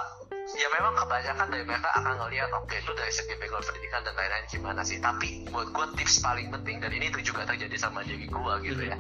ya 0.55 0.67
memang 0.71 0.95
kebanyakan 0.95 1.47
dari 1.51 1.63
mereka 1.67 1.89
akan 1.99 2.13
ngelihat 2.23 2.49
oke 2.55 2.71
itu 2.71 2.91
dari 2.95 3.11
segi 3.11 3.35
background 3.35 3.67
pendidikan 3.67 4.01
dan 4.07 4.13
lain-lain 4.15 4.45
gimana 4.47 4.81
sih. 4.87 4.97
Tapi 5.03 5.27
buat 5.51 5.67
gua 5.75 5.91
tips 5.99 6.23
paling 6.23 6.47
penting 6.53 6.79
dan 6.79 6.91
ini 6.95 7.11
tuh 7.11 7.19
juga 7.19 7.43
terjadi 7.43 7.75
sama 7.75 8.07
diri 8.07 8.31
gua 8.31 8.63
gitu 8.63 8.79
ya. 8.87 8.95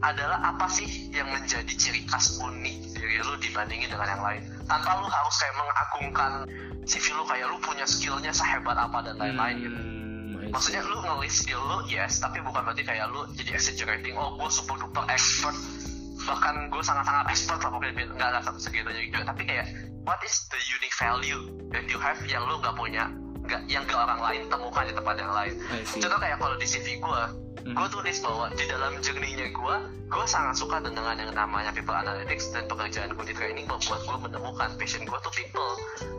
Adalah 0.00 0.54
apa 0.54 0.70
sih 0.70 1.10
yang 1.10 1.28
menjadi 1.28 1.74
ciri 1.74 2.06
khas 2.06 2.38
unik 2.38 2.76
diri 2.94 3.18
lu 3.20 3.34
dibandingin 3.42 3.90
dengan 3.90 4.08
yang 4.14 4.22
lain. 4.22 4.42
Tanpa 4.70 5.02
lu 5.02 5.06
harus 5.10 5.34
kayak 5.42 5.54
mengagungkan 5.58 6.32
CV 6.86 7.04
lu 7.18 7.24
kayak 7.26 7.46
lu 7.50 7.58
punya 7.58 7.84
skillnya 7.84 8.30
sehebat 8.30 8.78
apa 8.78 8.98
dan 9.04 9.18
lain-lain 9.18 9.56
gitu. 9.60 9.78
Hmm, 9.78 10.48
maksudnya 10.54 10.80
lu 10.86 10.98
ngelis 11.02 11.44
skill 11.44 11.60
lu 11.60 11.78
yes 11.90 12.22
tapi 12.22 12.40
bukan 12.40 12.64
berarti 12.64 12.86
kayak 12.86 13.10
lu 13.12 13.26
jadi 13.36 13.58
exaggerating 13.58 14.16
oh 14.16 14.40
gue 14.40 14.48
super 14.48 14.80
duper 14.80 15.04
expert 15.12 15.52
bahkan 16.24 16.68
gue 16.68 16.82
sangat 16.84 17.04
sangat 17.04 17.24
expert 17.32 17.60
lah 17.60 17.70
pokoknya 17.72 18.06
nggak 18.16 18.28
ada 18.32 18.40
satu 18.44 18.58
segitunya 18.60 19.02
juga 19.08 19.28
tapi 19.28 19.42
kayak 19.44 19.66
what 20.10 20.18
is 20.26 20.50
the 20.50 20.58
unique 20.74 20.96
value 20.98 21.38
that 21.70 21.86
you 21.86 21.94
have 22.02 22.18
yang 22.26 22.42
lu 22.50 22.58
nggak 22.58 22.74
punya 22.74 23.06
nggak 23.46 23.62
yang 23.70 23.86
gak 23.86 23.94
orang 23.94 24.18
lain 24.18 24.42
temukan 24.50 24.82
di 24.82 24.94
tempat 24.98 25.14
yang 25.22 25.30
lain 25.30 25.54
contoh 25.86 26.18
kayak 26.18 26.38
kalau 26.42 26.56
di 26.58 26.66
CV 26.66 26.98
gue 26.98 27.22
Hmm. 27.60 27.76
gue 27.76 27.88
tulis 27.92 28.24
bahwa 28.24 28.48
di 28.56 28.64
dalam 28.72 28.96
journey-nya 29.04 29.52
gue 29.52 29.74
gue 30.08 30.24
sangat 30.24 30.56
suka 30.56 30.80
dengan 30.80 31.12
yang 31.12 31.28
namanya 31.36 31.68
people 31.76 31.92
analytics 31.92 32.48
dan 32.56 32.64
pekerjaan 32.64 33.12
gue 33.12 33.26
di 33.28 33.36
training 33.36 33.68
membuat 33.68 34.00
gue 34.00 34.16
menemukan 34.16 34.80
passion 34.80 35.04
gue 35.04 35.18
tuh 35.20 35.34
people 35.36 35.72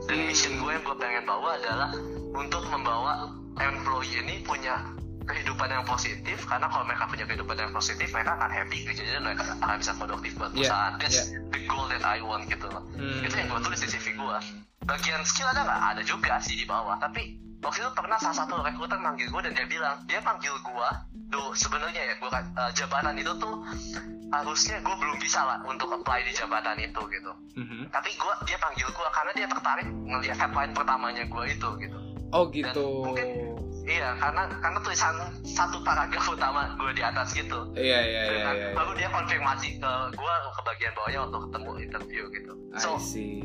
dan 0.06 0.22
Hmm. 0.22 0.30
mission 0.30 0.54
gue 0.62 0.70
yang 0.70 0.86
gue 0.86 0.96
pengen 1.02 1.26
bawa 1.26 1.58
adalah 1.58 1.89
untuk 2.38 2.62
membawa 2.70 3.34
employee 3.58 4.22
ini 4.22 4.46
punya 4.46 4.86
kehidupan 5.32 5.68
yang 5.68 5.84
positif 5.84 6.38
karena 6.44 6.68
kalau 6.68 6.84
mereka 6.84 7.04
punya 7.06 7.24
kehidupan 7.24 7.56
yang 7.56 7.72
positif 7.72 8.08
mereka 8.10 8.32
akan 8.34 8.50
happy 8.50 8.78
kerjanya 8.84 9.12
dan 9.14 9.24
mereka 9.24 9.44
akan 9.58 9.76
bisa 9.78 9.94
produktif 9.94 10.32
buat 10.36 10.52
Yeah, 10.52 10.68
perusahaan 10.68 10.94
that's 10.98 11.18
yeah. 11.18 11.28
the 11.48 11.62
goal 11.66 11.86
that 11.88 12.04
I 12.04 12.20
want 12.20 12.44
gitu 12.46 12.68
loh 12.68 12.84
Hmm. 12.92 13.22
itu 13.22 13.34
yang 13.34 13.48
gue 13.48 13.62
tulis 13.62 13.80
di 13.80 13.88
CV 13.90 14.06
gue 14.14 14.38
bagian 14.84 15.22
skill 15.24 15.48
ada 15.48 15.62
nggak 15.62 15.82
ada 15.90 16.02
juga 16.04 16.36
sih 16.38 16.54
di 16.54 16.66
bawah 16.66 16.98
tapi 16.98 17.22
waktu 17.60 17.80
itu 17.80 17.92
pernah 17.92 18.18
salah 18.18 18.38
satu 18.38 18.60
rekruter 18.60 18.98
manggil 18.98 19.26
gue 19.26 19.42
dan 19.42 19.54
dia 19.54 19.66
bilang 19.66 19.96
dia 20.06 20.20
panggil 20.20 20.54
gue 20.54 20.90
tuh 21.30 21.48
sebenarnya 21.54 22.02
ya 22.04 22.14
gue 22.16 22.30
jabatan 22.74 23.16
itu 23.16 23.32
tuh 23.38 23.56
harusnya 24.30 24.80
gue 24.80 24.96
belum 24.96 25.18
bisa 25.18 25.40
lah 25.40 25.60
untuk 25.62 25.92
apply 25.92 26.24
di 26.24 26.34
jabatan 26.34 26.78
itu 26.78 27.02
gitu 27.08 27.32
Mhm. 27.54 27.90
tapi 27.90 28.10
gue 28.12 28.34
dia 28.44 28.58
panggil 28.58 28.88
gue 28.88 29.08
karena 29.12 29.32
dia 29.34 29.46
tertarik 29.46 29.88
ngelihat 29.88 30.38
headline 30.38 30.72
pertamanya 30.72 31.24
gue 31.24 31.44
itu 31.48 31.70
gitu 31.80 31.98
Oh 32.32 32.48
gitu. 32.48 33.04
mungkin 33.04 33.28
iya 33.84 34.14
karena 34.16 34.46
karena 34.62 34.80
tulisan 34.80 35.16
satu 35.42 35.82
paragraf 35.82 36.26
utama 36.28 36.78
gue 36.78 36.92
di 36.94 37.02
atas 37.02 37.34
gitu 37.34 37.66
Iya 37.74 38.00
iya 38.02 38.22
iya 38.24 38.42
Dan 38.46 38.56
iya. 38.56 38.68
baru 38.74 38.92
dia 38.94 39.10
konfirmasi 39.10 39.78
ke 39.78 39.92
gue 40.14 40.34
ke 40.48 40.62
bagian 40.62 40.92
bawahnya 40.94 41.20
untuk 41.26 41.42
ketemu 41.50 41.72
interview 41.80 42.24
gitu 42.30 42.54
so 42.78 42.96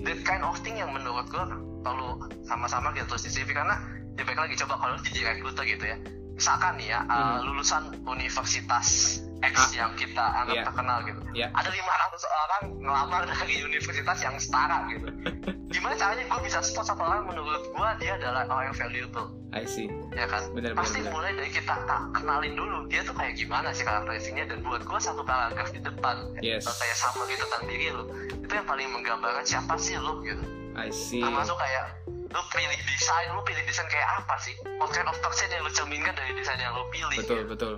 that 0.05 0.21
kind 0.23 0.43
of 0.43 0.55
thing 0.61 0.77
yang 0.77 0.93
menurut 0.93 1.25
gue 1.27 1.45
perlu 1.81 2.11
sama-sama 2.43 2.93
kita 2.93 3.07
tulis 3.07 3.25
di 3.25 3.33
CV 3.33 3.51
karena 3.51 3.81
ya 4.15 4.23
baik 4.23 4.39
lagi 4.39 4.55
coba 4.57 4.75
kalau 4.77 4.95
jadi 5.03 5.21
recruiter 5.31 5.65
gitu 5.65 5.85
ya 5.85 5.97
misalkan 6.33 6.77
nih 6.77 6.93
ya 6.93 7.01
uh, 7.05 7.41
Hmm. 7.41 7.49
lulusan 7.49 7.83
universitas 8.05 9.21
X 9.39 9.55
Ah. 9.55 9.69
yang 9.77 9.93
kita 9.95 10.25
anggap 10.37 10.55
Iya. 10.55 10.65
terkenal 10.65 10.99
gitu 11.03 11.21
Iya. 11.33 11.47
ada 11.51 11.69
500 11.69 12.23
orang 12.25 12.63
ngelamar 12.79 13.23
dari 13.27 13.55
universitas 13.61 14.19
yang 14.19 14.35
setara 14.37 14.89
gitu 14.89 15.09
gimana 15.75 15.93
caranya 15.95 16.25
gue 16.25 16.41
bisa 16.41 16.59
spot 16.61 16.87
satu 16.87 17.03
orang 17.03 17.27
menurut 17.27 17.63
gue 17.67 17.89
dia 17.99 18.13
adalah 18.15 18.45
orang 18.45 18.71
yang 18.71 18.79
valuable 18.79 19.29
I 19.53 19.65
see. 19.65 19.89
ya 20.11 20.25
kan 20.25 20.53
Bener, 20.53 20.73
pasti 20.73 21.01
bener. 21.01 21.13
mulai 21.13 21.33
dari 21.33 21.49
kita 21.49 21.75
tak 21.81 22.01
kenalin 22.13 22.55
dulu 22.55 22.85
dia 22.87 23.01
tuh 23.01 23.13
kayak 23.13 23.35
gimana 23.35 23.71
sih 23.71 23.83
karakteristiknya 23.83 24.45
dan 24.47 24.61
buat 24.61 24.81
gue 24.81 24.99
satu 24.99 25.21
paragraf 25.23 25.69
di 25.69 25.81
depan 25.81 26.17
Yes. 26.39 26.65
kayak 26.67 26.97
summary 26.97 27.35
tentang 27.35 27.63
diri 27.67 27.87
lu 27.91 28.05
itu 28.39 28.53
yang 28.53 28.65
paling 28.65 28.89
menggambarkan 28.91 29.43
siapa 29.43 29.77
sih 29.77 29.97
lu 29.97 30.21
gitu 30.23 30.45
I 30.75 30.89
see. 30.89 31.21
termasuk 31.21 31.57
kayak 31.57 31.85
lu 32.27 32.41
pilih 32.51 32.69
desain 32.87 33.29
lu 33.31 33.41
pilih 33.43 33.63
desain 33.63 33.87
kayak 33.87 34.09
apa 34.19 34.35
sih 34.39 34.53
what 34.77 34.89
kind 34.91 35.05
of 35.05 35.17
person 35.19 35.49
yang 35.49 35.61
lu 35.61 35.71
cerminkan 35.71 36.13
dari 36.13 36.33
desain 36.33 36.57
yang 36.57 36.73
lu 36.73 36.85
pilih 36.87 37.17
Betul 37.17 37.37
gitu. 37.39 37.51
betul. 37.51 37.75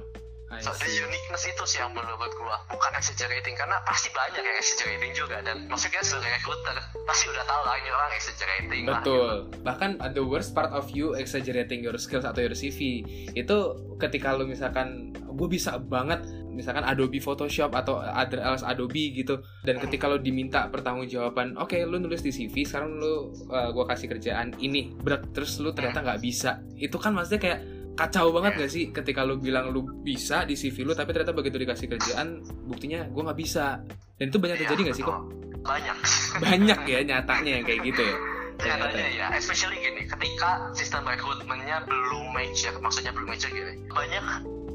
So, 0.48 0.72
the 0.72 0.88
uniqueness 0.88 1.44
itu 1.44 1.62
sih 1.68 1.78
yang 1.84 1.92
menurut 1.92 2.32
gua 2.40 2.56
bukan 2.72 2.92
exaggerating 2.96 3.52
karena 3.52 3.84
pasti 3.84 4.08
banyak 4.16 4.40
yang 4.40 4.56
exaggerating 4.56 5.12
juga 5.12 5.44
dan 5.44 5.68
maksudnya 5.68 6.00
sebagai 6.00 6.40
recruiter 6.40 6.76
pasti 7.04 7.28
udah 7.28 7.44
tahu 7.44 7.62
lah 7.68 7.74
ini 7.76 7.90
orang 7.92 8.10
exaggerating 8.16 8.82
lah 8.88 9.00
gitu. 9.04 9.12
Betul. 9.12 9.32
Bahkan 9.60 9.90
the 10.16 10.24
worst 10.24 10.56
part 10.56 10.72
of 10.72 10.88
you 10.88 11.12
exaggerating 11.20 11.84
your 11.84 11.94
skills 12.00 12.24
atau 12.24 12.40
your 12.40 12.56
CV 12.56 13.04
itu 13.36 13.56
ketika 14.00 14.32
lu 14.32 14.48
misalkan 14.48 15.12
gue 15.12 15.48
bisa 15.52 15.76
banget 15.76 16.24
misalkan 16.58 16.82
Adobe 16.82 17.22
Photoshop 17.22 17.70
atau 17.70 18.02
other 18.02 18.42
else 18.42 18.66
Adobe 18.66 19.14
gitu 19.14 19.38
dan 19.62 19.78
ketika 19.78 20.10
lu 20.10 20.18
diminta 20.18 20.66
pertanggungjawaban 20.66 21.54
oke 21.54 21.78
lu 21.86 22.02
nulis 22.02 22.18
di 22.18 22.34
CV 22.34 22.66
sekarang 22.66 22.98
lu 22.98 23.30
uh, 23.46 23.70
gue 23.70 23.84
kasih 23.86 24.10
kerjaan 24.10 24.58
ini 24.58 24.90
berat 24.98 25.30
terus 25.30 25.62
lu 25.62 25.70
ternyata 25.70 26.02
nggak 26.02 26.18
bisa 26.18 26.58
itu 26.74 26.98
kan 26.98 27.14
maksudnya 27.14 27.38
kayak 27.38 27.60
kacau 27.98 28.30
banget 28.30 28.52
gak 28.56 28.70
sih 28.70 28.84
ketika 28.88 29.26
lu 29.26 29.36
bilang 29.36 29.68
lu 29.68 29.82
bisa 30.00 30.46
di 30.46 30.54
CV 30.54 30.86
lu 30.86 30.94
tapi 30.94 31.10
ternyata 31.10 31.34
begitu 31.34 31.58
dikasih 31.58 31.90
kerjaan 31.90 32.40
buktinya 32.64 33.02
gue 33.04 33.22
nggak 33.22 33.36
bisa. 33.36 33.82
Dan 34.14 34.30
itu 34.30 34.38
banyak 34.38 34.56
Iya, 34.56 34.62
terjadi 34.64 34.82
gak 34.86 34.96
sih 34.96 35.04
kok? 35.04 35.18
banyak. 35.58 35.98
Banyak 36.46 36.80
ya 36.86 36.98
nyatanya 37.02 37.50
yang 37.58 37.64
kayak 37.66 37.80
gitu 37.82 38.00
ya? 38.00 38.16
Ternyata. 38.56 38.84
Nyatanya 38.88 39.10
ya, 39.12 39.26
especially 39.34 39.76
gini, 39.76 40.02
ketika 40.06 40.50
sistem 40.72 41.02
rekrutmennya 41.04 41.82
belum 41.84 42.30
mature, 42.30 42.78
maksudnya 42.78 43.10
belum 43.10 43.28
mature 43.28 43.50
gini, 43.50 43.74
banyak 43.86 44.24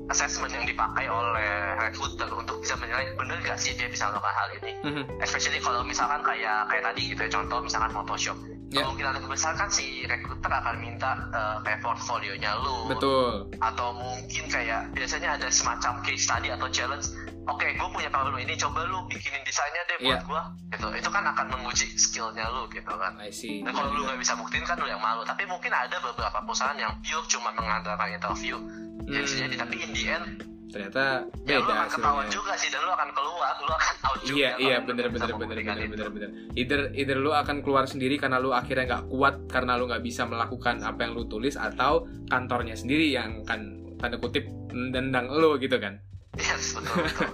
assessment 0.06 0.52
yang 0.52 0.68
dipakai 0.68 1.08
oleh 1.08 1.50
recruiter 1.80 2.28
untuk 2.30 2.60
bisa 2.60 2.76
menilai 2.76 3.16
bener 3.16 3.40
gak 3.42 3.56
sih 3.56 3.72
dia 3.74 3.88
bisa 3.88 4.12
melakukan 4.12 4.36
hal 4.36 4.50
ini. 4.60 4.72
Mhm. 4.84 5.04
Especially 5.20 5.60
kalau 5.60 5.82
misalkan 5.82 6.20
kayak 6.22 6.68
kayak 6.68 6.84
tadi 6.84 7.02
gitu 7.10 7.22
ya, 7.24 7.30
contoh 7.32 7.60
misalkan 7.64 7.92
Photoshop. 7.92 8.38
Ya. 8.74 8.82
Kemungkinan 8.82 9.30
besar 9.30 9.54
kan 9.54 9.70
si 9.70 10.02
recruiter 10.04 10.50
akan 10.50 10.76
minta 10.78 11.14
eh, 11.30 11.58
kayak 11.62 11.80
portfolionya 11.80 12.58
lu, 12.58 12.90
betul. 12.90 13.46
Atau 13.62 13.94
mungkin 13.94 14.44
kayak 14.48 14.90
biasanya 14.92 15.38
ada 15.38 15.48
semacam 15.48 16.02
case 16.02 16.26
study 16.26 16.50
atau 16.50 16.66
challenge 16.68 17.06
oke 17.44 17.60
gue 17.68 17.90
punya 17.92 18.08
problem 18.08 18.40
ini 18.40 18.56
coba 18.56 18.88
lu 18.88 19.04
bikinin 19.06 19.44
desainnya 19.44 19.84
deh 19.86 19.98
buat 20.02 20.16
Iya. 20.16 20.26
gua. 20.26 20.42
Gitu. 20.72 20.88
Itu 20.96 21.10
kan 21.10 21.24
akan 21.28 21.46
menguji 21.52 21.86
skillnya 21.94 22.50
lu 22.50 22.66
gitu 22.68 22.88
kan. 22.90 23.14
I 23.20 23.30
see. 23.30 23.62
Dan 23.62 23.76
kalau 23.76 23.92
lu 23.92 24.04
nggak 24.04 24.18
bisa 24.18 24.34
buktiin 24.34 24.64
kan 24.64 24.80
lu 24.80 24.88
yang 24.88 24.98
malu. 24.98 25.22
Tapi 25.22 25.44
mungkin 25.46 25.70
ada 25.70 26.00
beberapa 26.00 26.40
perusahaan 26.42 26.74
yang 26.74 26.98
pure 27.04 27.28
cuma 27.28 27.54
mengandalkan 27.54 28.10
interview 28.10 28.58
ya 29.06 29.22
Hmm. 29.22 29.28
jadi. 29.28 29.56
Tapi 29.60 29.76
in 29.78 29.92
the 29.92 30.04
end 30.08 30.28
ternyata 30.74 31.30
ya 31.46 31.62
lu 31.62 31.70
beda 31.70 31.74
akan 31.78 31.88
ketahuan 31.94 32.26
hasilnya. 32.26 32.34
juga 32.34 32.54
sih 32.58 32.70
dan 32.74 32.82
lu 32.82 32.92
akan 32.98 33.10
keluar 33.14 33.54
lu 33.62 33.74
akan 33.78 33.94
out 34.02 34.20
juga 34.26 34.36
iya 34.36 34.50
iya 34.58 34.76
bener 34.82 35.08
bener 35.14 35.30
bener 35.38 35.62
bener 35.62 35.88
bener 35.94 36.10
bener. 36.10 36.30
Either 36.58 36.82
either 36.98 37.18
lu 37.22 37.30
akan 37.30 37.62
keluar 37.62 37.86
sendiri 37.86 38.18
karena 38.18 38.42
lu 38.42 38.50
akhirnya 38.50 38.90
nggak 38.90 39.04
kuat 39.14 39.36
karena 39.54 39.78
lu 39.78 39.86
nggak 39.86 40.02
bisa 40.02 40.26
melakukan 40.26 40.82
apa 40.82 41.00
yang 41.06 41.14
lu 41.14 41.30
tulis 41.30 41.54
atau 41.54 42.10
kantornya 42.34 42.74
sendiri 42.74 43.14
yang 43.14 43.46
kan 43.46 43.78
tanda 44.02 44.18
kutip 44.18 44.50
nendang 44.74 45.30
lu 45.30 45.62
gitu 45.62 45.78
kan? 45.78 46.02
Yes 46.42 46.74
betul 46.74 47.06
betul. 47.06 47.30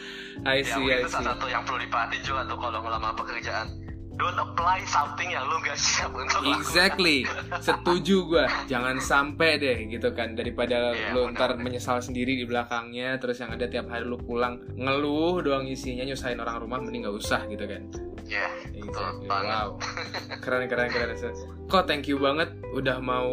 I 0.48 0.64
ya 0.64 0.72
see 0.72 0.80
mungkin 0.80 0.96
I 0.96 1.04
itu 1.04 1.10
salah 1.12 1.20
see. 1.20 1.28
satu 1.36 1.46
yang 1.52 1.62
perlu 1.68 1.78
diperhatiin 1.84 2.22
juga 2.24 2.40
tuh 2.48 2.56
kalau 2.56 2.80
ngelamar 2.80 3.12
pekerjaan 3.12 3.68
don't 4.18 4.36
apply 4.36 4.82
something 4.84 5.30
yang 5.30 5.46
lu 5.46 5.62
gak 5.62 5.78
siap 5.78 6.10
untuk 6.10 6.42
lakukan. 6.42 6.58
Exactly, 6.58 7.18
setuju 7.62 8.16
gua. 8.26 8.46
Jangan 8.66 8.98
sampai 8.98 9.56
deh 9.56 9.78
gitu 9.86 10.10
kan 10.12 10.34
daripada 10.34 10.90
Iya, 10.92 11.14
lu 11.14 11.30
ntar 11.32 11.54
menyesal 11.56 12.02
sendiri 12.02 12.34
di 12.34 12.44
belakangnya, 12.44 13.16
terus 13.16 13.38
yang 13.38 13.54
ada 13.54 13.70
tiap 13.70 13.86
hari 13.86 14.02
lu 14.04 14.18
pulang 14.18 14.58
ngeluh 14.74 15.40
doang 15.40 15.64
isinya 15.64 16.02
nyusahin 16.02 16.42
orang 16.42 16.58
rumah, 16.58 16.82
mending 16.82 17.06
nggak 17.06 17.16
usah 17.16 17.46
gitu 17.46 17.64
kan. 17.64 17.82
ya 18.28 18.44
Exactly. 18.76 19.24
banget. 19.24 19.48
Wow. 19.48 19.68
Keren 20.44 20.68
keren 20.68 20.88
keren. 20.92 21.16
Kok 21.64 21.84
thank 21.88 22.04
you 22.04 22.20
banget 22.20 22.52
udah 22.76 23.00
mau 23.00 23.32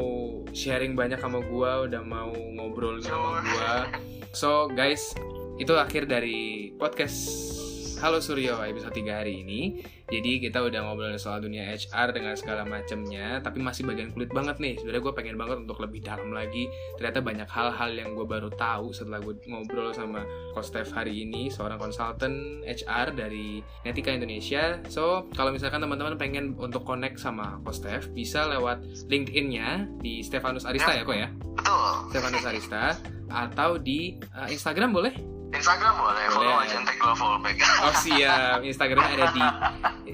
sharing 0.56 0.96
banyak 0.96 1.20
sama 1.20 1.44
gua, 1.44 1.84
udah 1.84 2.00
mau 2.00 2.32
ngobrol 2.32 3.04
sama 3.04 3.44
gua. 3.44 3.92
So 4.32 4.72
guys, 4.72 5.12
itu 5.60 5.76
akhir 5.76 6.08
dari 6.08 6.72
podcast 6.76 7.55
Halo 7.96 8.20
Suryo 8.20 8.60
episode 8.60 8.92
3 8.92 9.08
hari 9.24 9.40
ini. 9.40 9.80
Jadi 10.12 10.44
kita 10.44 10.60
udah 10.60 10.84
ngobrolin 10.84 11.16
soal 11.16 11.40
dunia 11.40 11.72
HR 11.72 12.12
dengan 12.12 12.36
segala 12.36 12.68
macamnya, 12.68 13.40
tapi 13.40 13.64
masih 13.64 13.88
bagian 13.88 14.12
kulit 14.12 14.36
banget 14.36 14.60
nih. 14.60 14.76
Sebenarnya 14.76 15.02
gue 15.02 15.14
pengen 15.16 15.36
banget 15.40 15.58
untuk 15.64 15.80
lebih 15.80 16.04
dalam 16.04 16.36
lagi. 16.36 16.68
Ternyata 17.00 17.24
banyak 17.24 17.48
hal-hal 17.48 17.92
yang 17.96 18.12
gue 18.12 18.28
baru 18.28 18.52
tahu 18.52 18.92
setelah 18.92 19.24
gue 19.24 19.40
ngobrol 19.48 19.96
sama 19.96 20.28
Coach 20.52 20.76
Steph 20.76 20.92
hari 20.92 21.24
ini, 21.24 21.48
seorang 21.48 21.80
konsultan 21.80 22.62
HR 22.68 23.16
dari 23.16 23.64
Netika 23.88 24.12
Indonesia. 24.12 24.84
So, 24.92 25.32
kalau 25.32 25.56
misalkan 25.56 25.80
teman-teman 25.80 26.20
pengen 26.20 26.54
untuk 26.60 26.84
connect 26.84 27.18
sama 27.24 27.64
Coach 27.64 27.80
Steph, 27.80 28.12
bisa 28.12 28.44
lewat 28.52 28.84
LinkedIn-nya 29.08 29.88
di 30.04 30.20
Stefanus 30.20 30.68
Arista 30.68 30.92
ya 30.92 31.08
kok 31.08 31.16
ya? 31.16 31.32
betul 31.32 32.12
Stefanus 32.14 32.46
Arista 32.46 32.84
atau 33.32 33.82
di 33.82 34.22
uh, 34.38 34.48
Instagram 34.52 34.94
boleh? 34.94 35.14
Instagram 35.56 35.94
boleh 35.96 36.26
follow 36.32 36.52
Boleh. 36.52 36.66
aja 36.68 36.76
nanti 36.80 36.94
gue 36.96 37.14
follow 37.16 37.40
back 37.40 37.58
Oh 37.84 37.94
siap, 38.04 38.60
Instagramnya 38.62 39.12
ada 39.16 39.28
di 39.32 39.44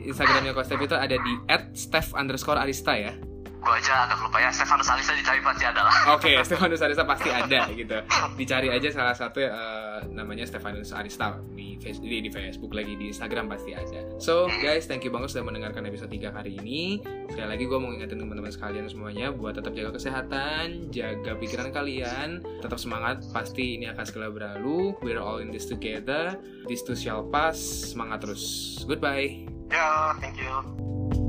Instagramnya 0.07 0.51
Coach 0.53 0.67
Steph 0.69 0.83
itu 0.85 0.95
ada 0.97 1.15
di 1.17 1.33
@steph 1.73 2.13
underscore 2.13 2.59
arista 2.61 2.93
ya. 2.95 3.13
Gue 3.61 3.73
aja 3.77 4.09
agak 4.09 4.17
lupa 4.25 4.37
ya 4.41 4.49
Stefanus 4.49 4.89
Alisa 4.89 5.13
dicari 5.13 5.37
pasti 5.45 5.63
ada 5.69 5.81
lah 5.85 5.95
Oke, 6.17 6.33
Stefanus 6.41 6.81
Arista 6.81 7.05
pasti 7.05 7.29
ada 7.29 7.69
gitu. 7.69 7.97
Dicari 8.33 8.73
aja 8.73 8.89
salah 8.89 9.13
satu 9.13 9.37
eh, 9.37 10.01
namanya 10.09 10.49
Stefanus 10.49 10.89
Arista 10.97 11.37
di, 11.53 11.77
di 11.77 12.17
di 12.25 12.29
Facebook 12.33 12.73
lagi 12.73 12.97
di 12.97 13.13
Instagram 13.13 13.53
pasti 13.53 13.77
ada. 13.77 14.17
So 14.17 14.49
guys, 14.65 14.89
thank 14.89 15.05
you 15.05 15.13
banget 15.13 15.37
sudah 15.37 15.45
mendengarkan 15.45 15.85
episode 15.85 16.09
3 16.09 16.33
hari 16.33 16.57
ini. 16.57 17.05
Sekali 17.29 17.47
lagi 17.47 17.63
gue 17.69 17.77
mau 17.77 17.93
ngingetin 17.93 18.17
teman-teman 18.17 18.49
sekalian 18.49 18.89
semuanya 18.89 19.29
buat 19.29 19.53
tetap 19.53 19.77
jaga 19.77 19.93
kesehatan, 19.93 20.89
jaga 20.89 21.37
pikiran 21.37 21.69
kalian, 21.69 22.41
tetap 22.65 22.81
semangat. 22.81 23.21
Pasti 23.29 23.77
ini 23.77 23.85
akan 23.93 24.03
segera 24.09 24.33
berlalu. 24.33 24.97
We're 25.05 25.21
all 25.21 25.37
in 25.37 25.53
this 25.53 25.69
together. 25.69 26.41
This 26.65 26.81
too 26.81 26.97
shall 26.97 27.21
pass. 27.29 27.61
Semangat 27.93 28.25
terus. 28.25 28.43
Goodbye. 28.89 29.45
ya 29.71 30.11
thank 30.19 30.35
you 30.35 31.20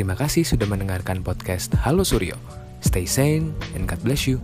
Terima 0.00 0.16
kasih 0.16 0.48
sudah 0.48 0.64
mendengarkan 0.64 1.20
podcast 1.20 1.76
Halo 1.76 2.08
Suryo. 2.08 2.32
Stay 2.80 3.04
sane 3.04 3.52
and 3.76 3.84
God 3.84 4.00
bless 4.00 4.24
you. 4.24 4.40